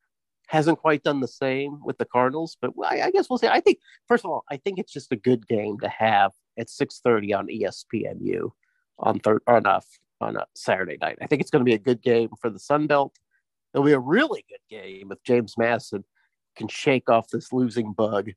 hasn't 0.48 0.80
quite 0.80 1.04
done 1.04 1.20
the 1.20 1.28
same 1.28 1.80
with 1.84 1.98
the 1.98 2.06
Cardinals. 2.06 2.58
But 2.60 2.72
I, 2.86 3.02
I 3.04 3.12
guess 3.12 3.30
we'll 3.30 3.40
see. 3.40 3.48
I 3.48 3.60
think 3.60 3.80
first 4.08 4.26
of 4.26 4.32
all, 4.32 4.44
I 4.50 4.58
think 4.58 4.80
it's 4.80 4.94
just 4.94 5.12
a 5.12 5.18
good 5.18 5.48
game 5.48 5.80
to 5.80 5.90
have 5.90 6.32
at 6.58 6.70
six 6.70 7.00
thirty 7.00 7.34
on 7.34 7.48
ESPNU 7.48 8.52
on 9.00 9.22
on 9.48 9.66
a 9.66 9.82
on 10.20 10.36
a 10.36 10.46
Saturday 10.56 10.98
night. 11.00 11.18
I 11.22 11.28
think 11.28 11.42
it's 11.42 11.52
going 11.52 11.62
to 11.62 11.70
be 11.70 11.76
a 11.76 11.80
good 11.80 12.02
game 12.02 12.30
for 12.42 12.50
the 12.50 12.60
Sun 12.60 12.88
Belt. 12.88 13.16
It'll 13.74 13.86
be 13.86 13.92
a 13.92 14.00
really 14.00 14.46
good 14.50 14.62
game 14.70 15.12
if 15.12 15.22
James 15.24 15.56
Madison 15.58 16.04
can 16.56 16.68
shake 16.68 17.10
off 17.10 17.30
this 17.30 17.54
losing 17.54 17.94
bug 17.94 18.32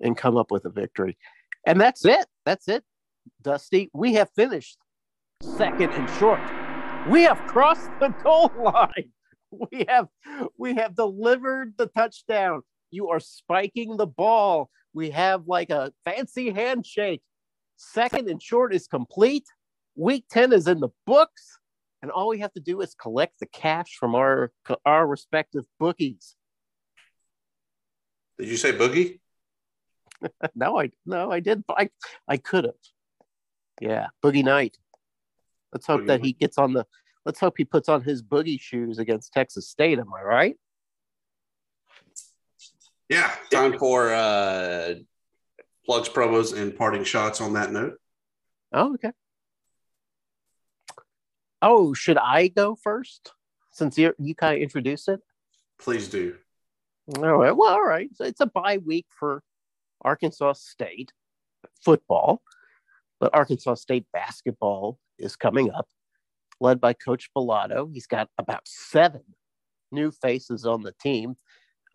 and 0.00 0.16
come 0.16 0.36
up 0.36 0.50
with 0.50 0.64
a 0.64 0.70
victory. 0.70 1.18
And 1.66 1.80
that's 1.80 2.04
it. 2.04 2.26
That's 2.46 2.68
it, 2.68 2.84
Dusty. 3.42 3.90
We 3.92 4.14
have 4.14 4.30
finished 4.34 4.78
second 5.58 5.90
and 5.90 6.08
short. 6.18 6.40
We 7.08 7.22
have 7.22 7.38
crossed 7.46 7.90
the 8.00 8.08
goal 8.22 8.50
line. 8.62 9.10
We 9.50 9.86
have 9.88 10.08
we 10.58 10.74
have 10.74 10.94
delivered 10.94 11.74
the 11.78 11.86
touchdown. 11.86 12.62
You 12.90 13.08
are 13.08 13.20
spiking 13.20 13.96
the 13.96 14.06
ball. 14.06 14.70
We 14.92 15.10
have 15.10 15.46
like 15.46 15.70
a 15.70 15.92
fancy 16.04 16.50
handshake. 16.50 17.22
Second 17.76 18.28
and 18.28 18.42
short 18.42 18.74
is 18.74 18.86
complete. 18.86 19.46
Week 19.96 20.24
10 20.30 20.52
is 20.52 20.68
in 20.68 20.80
the 20.80 20.90
books. 21.06 21.58
And 22.02 22.10
all 22.10 22.28
we 22.28 22.40
have 22.40 22.52
to 22.52 22.60
do 22.60 22.80
is 22.80 22.94
collect 22.94 23.40
the 23.40 23.46
cash 23.46 23.96
from 23.98 24.14
our 24.14 24.52
our 24.84 25.06
respective 25.06 25.64
bookies. 25.80 26.36
Did 28.38 28.48
you 28.48 28.56
say 28.56 28.72
boogie? 28.72 29.18
no, 30.54 30.78
I 30.78 30.90
no, 31.06 31.32
I 31.32 31.40
did. 31.40 31.64
I 31.68 31.90
I 32.28 32.36
could 32.36 32.64
have. 32.64 32.74
Yeah, 33.80 34.08
Boogie 34.22 34.44
Night. 34.44 34.76
Let's 35.72 35.86
hope 35.86 36.02
boogie 36.02 36.06
that 36.06 36.24
he 36.24 36.32
gets 36.32 36.58
on 36.58 36.72
the. 36.72 36.86
Let's 37.24 37.40
hope 37.40 37.54
he 37.58 37.64
puts 37.64 37.88
on 37.88 38.02
his 38.02 38.22
boogie 38.22 38.60
shoes 38.60 38.98
against 38.98 39.32
Texas 39.32 39.68
State. 39.68 39.98
Am 39.98 40.12
I 40.12 40.22
right? 40.22 40.56
Yeah. 43.08 43.30
Time 43.50 43.78
for 43.78 44.12
uh, 44.12 44.94
plugs, 45.84 46.08
promos, 46.08 46.56
and 46.56 46.76
parting 46.76 47.04
shots. 47.04 47.40
On 47.40 47.52
that 47.54 47.72
note. 47.72 47.94
Oh, 48.72 48.94
okay. 48.94 49.12
Oh, 51.60 51.92
should 51.92 52.18
I 52.18 52.48
go 52.48 52.76
first 52.76 53.32
since 53.72 53.98
you 53.98 54.14
you 54.18 54.34
kind 54.34 54.56
of 54.56 54.62
introduced 54.62 55.08
it? 55.08 55.20
Please 55.78 56.08
do. 56.08 56.36
All 57.16 57.36
right. 57.36 57.56
Well, 57.56 57.72
all 57.72 57.84
right. 57.84 58.10
So 58.14 58.24
it's 58.24 58.40
a 58.40 58.46
bye 58.46 58.78
week 58.78 59.06
for 59.10 59.42
Arkansas 60.02 60.54
State 60.54 61.12
football, 61.82 62.42
but 63.20 63.34
Arkansas 63.34 63.74
State 63.74 64.06
basketball 64.12 64.98
is 65.18 65.36
coming 65.36 65.70
up, 65.70 65.88
led 66.60 66.80
by 66.80 66.92
Coach 66.92 67.30
Balado. 67.36 67.92
He's 67.92 68.06
got 68.06 68.28
about 68.38 68.62
seven 68.66 69.22
new 69.90 70.10
faces 70.10 70.66
on 70.66 70.82
the 70.82 70.94
team, 71.00 71.36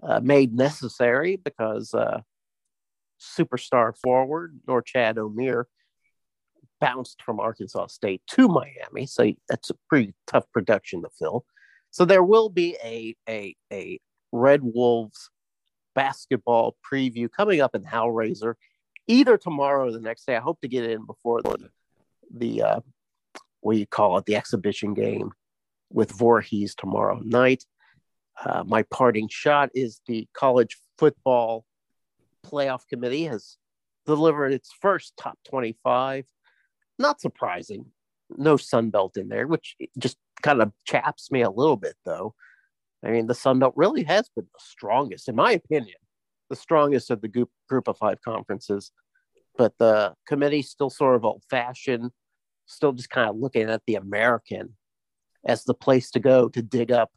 uh, 0.02 0.20
made 0.20 0.54
necessary 0.54 1.36
because 1.36 1.94
uh, 1.94 2.22
superstar 3.20 3.94
forward 3.98 4.60
Norchad 4.68 5.16
Omier 5.16 5.66
bounced 6.80 7.22
from 7.22 7.40
Arkansas 7.40 7.88
State 7.88 8.22
to 8.28 8.48
Miami. 8.48 9.06
So 9.06 9.32
that's 9.48 9.70
a 9.70 9.76
pretty 9.88 10.14
tough 10.28 10.46
production 10.52 11.02
to 11.04 11.10
fill. 11.18 11.46
So 11.92 12.06
there 12.06 12.24
will 12.24 12.50
be 12.50 12.76
a, 12.84 13.16
a, 13.30 13.56
a 13.72 14.00
Red 14.32 14.62
Wolves 14.64 15.30
basketball 15.96 16.76
preview 16.92 17.32
coming 17.32 17.62
up 17.62 17.76
in 17.76 17.84
Hellraiser 17.84 18.56
either 19.08 19.38
tomorrow 19.38 19.88
or 19.88 19.92
the 19.92 20.00
next 20.00 20.26
day. 20.26 20.36
I 20.36 20.40
hope 20.40 20.60
to 20.62 20.68
get 20.68 20.90
in 20.90 21.06
before 21.06 21.42
the 21.42 21.70
the 22.36 22.64
uh, 22.64 22.80
you 23.72 23.88
call 23.88 24.18
it 24.18 24.26
the 24.26 24.36
exhibition 24.36 24.94
game 24.94 25.32
with 25.90 26.12
Voorhees 26.12 26.76
tomorrow 26.76 27.20
night. 27.24 27.64
Uh, 28.44 28.64
my 28.66 28.84
parting 28.84 29.30
shot 29.30 29.70
is 29.74 30.02
the 30.08 30.28
college 30.34 30.78
football 30.98 31.66
playoff 32.46 32.88
committee 32.90 33.26
has 33.26 33.58
delivered 34.06 34.52
its 34.52 34.72
first 34.82 35.14
top 35.18 35.38
25. 35.48 36.26
Not 37.00 37.22
surprising, 37.22 37.86
no 38.30 38.58
Sun 38.58 38.90
Belt 38.90 39.18
in 39.18 39.30
there, 39.30 39.48
which 39.48 39.76
just 39.98 40.18
kind 40.42 40.62
of 40.62 40.72
chaps 40.86 41.32
me 41.32 41.42
a 41.42 41.50
little 41.50 41.78
bit 41.78 41.96
though. 42.06 42.34
I 43.04 43.12
mean, 43.12 43.28
the 43.28 43.36
Sun 43.36 43.60
Belt 43.60 43.74
really 43.76 44.04
has 44.04 44.30
been 44.36 44.46
the 44.46 44.60
strongest, 44.60 45.28
in 45.28 45.36
my 45.36 45.52
opinion, 45.52 45.98
the 46.50 46.56
strongest 46.56 47.12
of 47.12 47.22
the 47.22 47.28
group 47.28 47.50
group 47.68 47.88
of 47.88 47.98
five 47.98 48.22
conferences. 48.22 48.92
But 49.58 49.74
the 49.78 50.14
committee's 50.28 50.70
still 50.70 50.90
sort 50.90 51.16
of 51.16 51.26
old 51.26 51.44
fashioned, 51.50 52.12
still 52.74 52.94
just 52.94 53.10
kind 53.10 53.30
of 53.30 53.38
looking 53.38 53.70
at 53.70 53.82
the 53.88 53.96
American 53.96 54.76
as 55.46 55.64
the 55.64 55.74
place 55.74 56.12
to 56.12 56.20
go 56.20 56.50
to 56.50 56.62
dig 56.62 56.92
up 56.92 57.12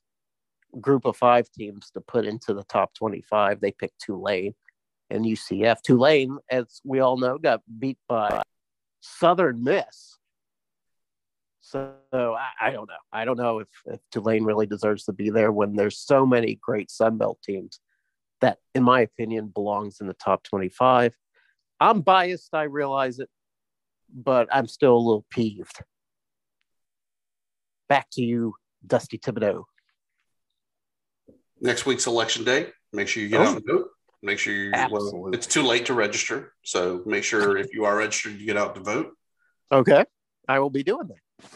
group 0.80 1.04
of 1.04 1.16
five 1.16 1.50
teams 1.50 1.90
to 1.90 2.00
put 2.00 2.24
into 2.24 2.52
the 2.52 2.64
top 2.64 2.92
25. 2.94 3.60
They 3.60 3.70
picked 3.70 4.00
Tulane 4.00 4.54
and 5.10 5.24
UCF. 5.24 5.80
Tulane, 5.82 6.38
as 6.50 6.80
we 6.84 7.00
all 7.00 7.16
know, 7.16 7.38
got 7.38 7.62
beat 7.78 7.98
by 8.08 8.42
Southern 9.00 9.62
Miss 9.62 10.16
so 11.66 11.96
I, 12.14 12.68
I, 12.68 12.70
don't 12.70 12.88
know. 12.88 12.94
I 13.12 13.24
don't 13.24 13.36
know 13.36 13.58
if, 13.58 13.68
if 13.86 13.98
Tulane 14.12 14.44
really 14.44 14.66
deserves 14.66 15.04
to 15.06 15.12
be 15.12 15.30
there 15.30 15.50
when 15.50 15.74
there's 15.74 15.98
so 15.98 16.24
many 16.24 16.60
great 16.62 16.92
Sun 16.92 17.18
Belt 17.18 17.38
teams 17.42 17.80
that, 18.40 18.58
in 18.76 18.84
my 18.84 19.00
opinion, 19.00 19.48
belongs 19.48 20.00
in 20.00 20.06
the 20.06 20.14
top 20.14 20.44
25. 20.44 21.16
I'm 21.80 22.02
biased, 22.02 22.54
I 22.54 22.64
realize 22.64 23.18
it, 23.18 23.28
but 24.16 24.48
I'm 24.50 24.66
still 24.66 24.96
a 24.96 24.98
little 24.98 25.26
peeved. 25.30 25.82
Back 27.88 28.08
to 28.12 28.22
you, 28.22 28.54
Dusty 28.84 29.18
Thibodeaux. 29.18 29.64
Next 31.60 31.86
week's 31.86 32.06
election 32.06 32.44
day. 32.44 32.68
Make 32.92 33.08
sure 33.08 33.22
you 33.22 33.28
get 33.28 33.40
oh. 33.40 33.44
out 33.44 33.56
and 33.56 33.66
vote. 33.66 33.88
Make 34.22 34.38
sure 34.38 34.52
you 34.54 34.72
well, 34.90 35.30
it's 35.32 35.46
too 35.46 35.62
late 35.62 35.86
to 35.86 35.94
register. 35.94 36.54
So 36.64 37.02
make 37.06 37.22
sure 37.22 37.56
if 37.58 37.72
you 37.72 37.84
are 37.84 37.96
registered, 37.96 38.40
you 38.40 38.46
get 38.46 38.56
out 38.56 38.74
to 38.74 38.80
vote. 38.80 39.12
Okay. 39.70 40.04
I 40.48 40.58
will 40.58 40.70
be 40.70 40.82
doing 40.82 41.08
that. 41.08 41.50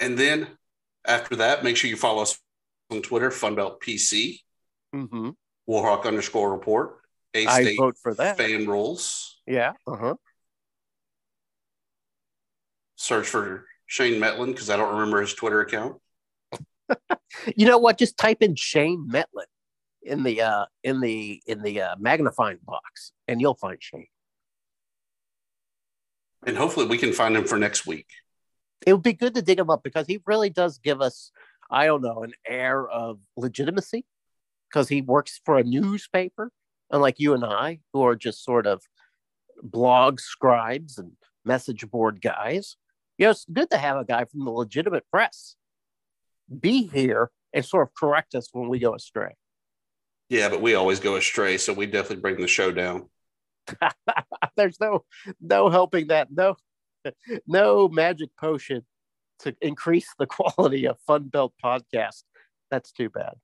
And 0.00 0.18
then 0.18 0.48
after 1.06 1.36
that, 1.36 1.62
make 1.62 1.76
sure 1.76 1.90
you 1.90 1.96
follow 1.96 2.22
us 2.22 2.38
on 2.90 3.02
Twitter, 3.02 3.30
Funbelt 3.30 3.80
PC, 3.80 4.40
mm-hmm. 4.94 5.30
Warhawk 5.68 6.04
underscore 6.04 6.52
report. 6.52 7.00
A 7.34 7.46
I 7.46 7.76
vote 7.76 7.96
for 8.02 8.14
that. 8.14 8.36
Fan 8.36 8.66
rules. 8.66 9.33
Yeah. 9.46 9.72
Uh 9.86 9.96
huh. 9.96 10.14
Search 12.96 13.26
for 13.26 13.66
Shane 13.86 14.20
Mettlen 14.20 14.46
because 14.46 14.70
I 14.70 14.76
don't 14.76 14.94
remember 14.94 15.20
his 15.20 15.34
Twitter 15.34 15.60
account. 15.60 16.00
you 17.56 17.66
know 17.66 17.78
what? 17.78 17.98
Just 17.98 18.16
type 18.16 18.42
in 18.42 18.54
Shane 18.54 19.08
Mettlen 19.10 19.46
in 20.02 20.22
the 20.22 20.42
uh, 20.42 20.66
in 20.82 21.00
the 21.00 21.42
in 21.46 21.62
the 21.62 21.82
uh, 21.82 21.96
magnifying 21.98 22.58
box, 22.64 23.12
and 23.28 23.40
you'll 23.40 23.54
find 23.54 23.78
Shane. 23.80 24.06
And 26.46 26.56
hopefully, 26.56 26.86
we 26.86 26.98
can 26.98 27.12
find 27.12 27.36
him 27.36 27.44
for 27.44 27.58
next 27.58 27.86
week. 27.86 28.06
It 28.86 28.92
would 28.92 29.02
be 29.02 29.14
good 29.14 29.34
to 29.34 29.42
dig 29.42 29.58
him 29.58 29.70
up 29.70 29.82
because 29.82 30.06
he 30.06 30.20
really 30.26 30.50
does 30.50 30.78
give 30.78 31.00
us, 31.00 31.30
I 31.70 31.86
don't 31.86 32.02
know, 32.02 32.22
an 32.22 32.34
air 32.46 32.86
of 32.86 33.18
legitimacy 33.36 34.04
because 34.68 34.88
he 34.88 35.00
works 35.00 35.40
for 35.44 35.56
a 35.56 35.64
newspaper, 35.64 36.50
unlike 36.90 37.18
you 37.18 37.32
and 37.32 37.44
I, 37.44 37.80
who 37.92 38.02
are 38.02 38.14
just 38.14 38.44
sort 38.44 38.66
of 38.66 38.82
blog 39.62 40.20
scribes 40.20 40.98
and 40.98 41.12
message 41.44 41.88
board 41.90 42.20
guys. 42.20 42.76
You 43.18 43.26
know, 43.26 43.30
it's 43.30 43.46
good 43.52 43.70
to 43.70 43.78
have 43.78 43.96
a 43.96 44.04
guy 44.04 44.24
from 44.24 44.44
the 44.44 44.50
legitimate 44.50 45.04
press 45.10 45.56
be 46.60 46.86
here 46.86 47.30
and 47.52 47.64
sort 47.64 47.88
of 47.88 47.94
correct 47.94 48.34
us 48.34 48.48
when 48.52 48.68
we 48.68 48.78
go 48.78 48.94
astray. 48.94 49.34
Yeah, 50.28 50.48
but 50.48 50.60
we 50.60 50.74
always 50.74 51.00
go 51.00 51.16
astray, 51.16 51.58
so 51.58 51.72
we 51.72 51.86
definitely 51.86 52.22
bring 52.22 52.40
the 52.40 52.48
show 52.48 52.72
down. 52.72 53.08
There's 54.56 54.78
no 54.80 55.04
no 55.40 55.70
helping 55.70 56.08
that. 56.08 56.28
No 56.30 56.56
no 57.46 57.88
magic 57.88 58.30
potion 58.38 58.84
to 59.40 59.54
increase 59.60 60.08
the 60.18 60.26
quality 60.26 60.86
of 60.86 60.98
Fun 61.06 61.28
Belt 61.28 61.52
podcast. 61.62 62.22
That's 62.70 62.92
too 62.92 63.10
bad. 63.10 63.34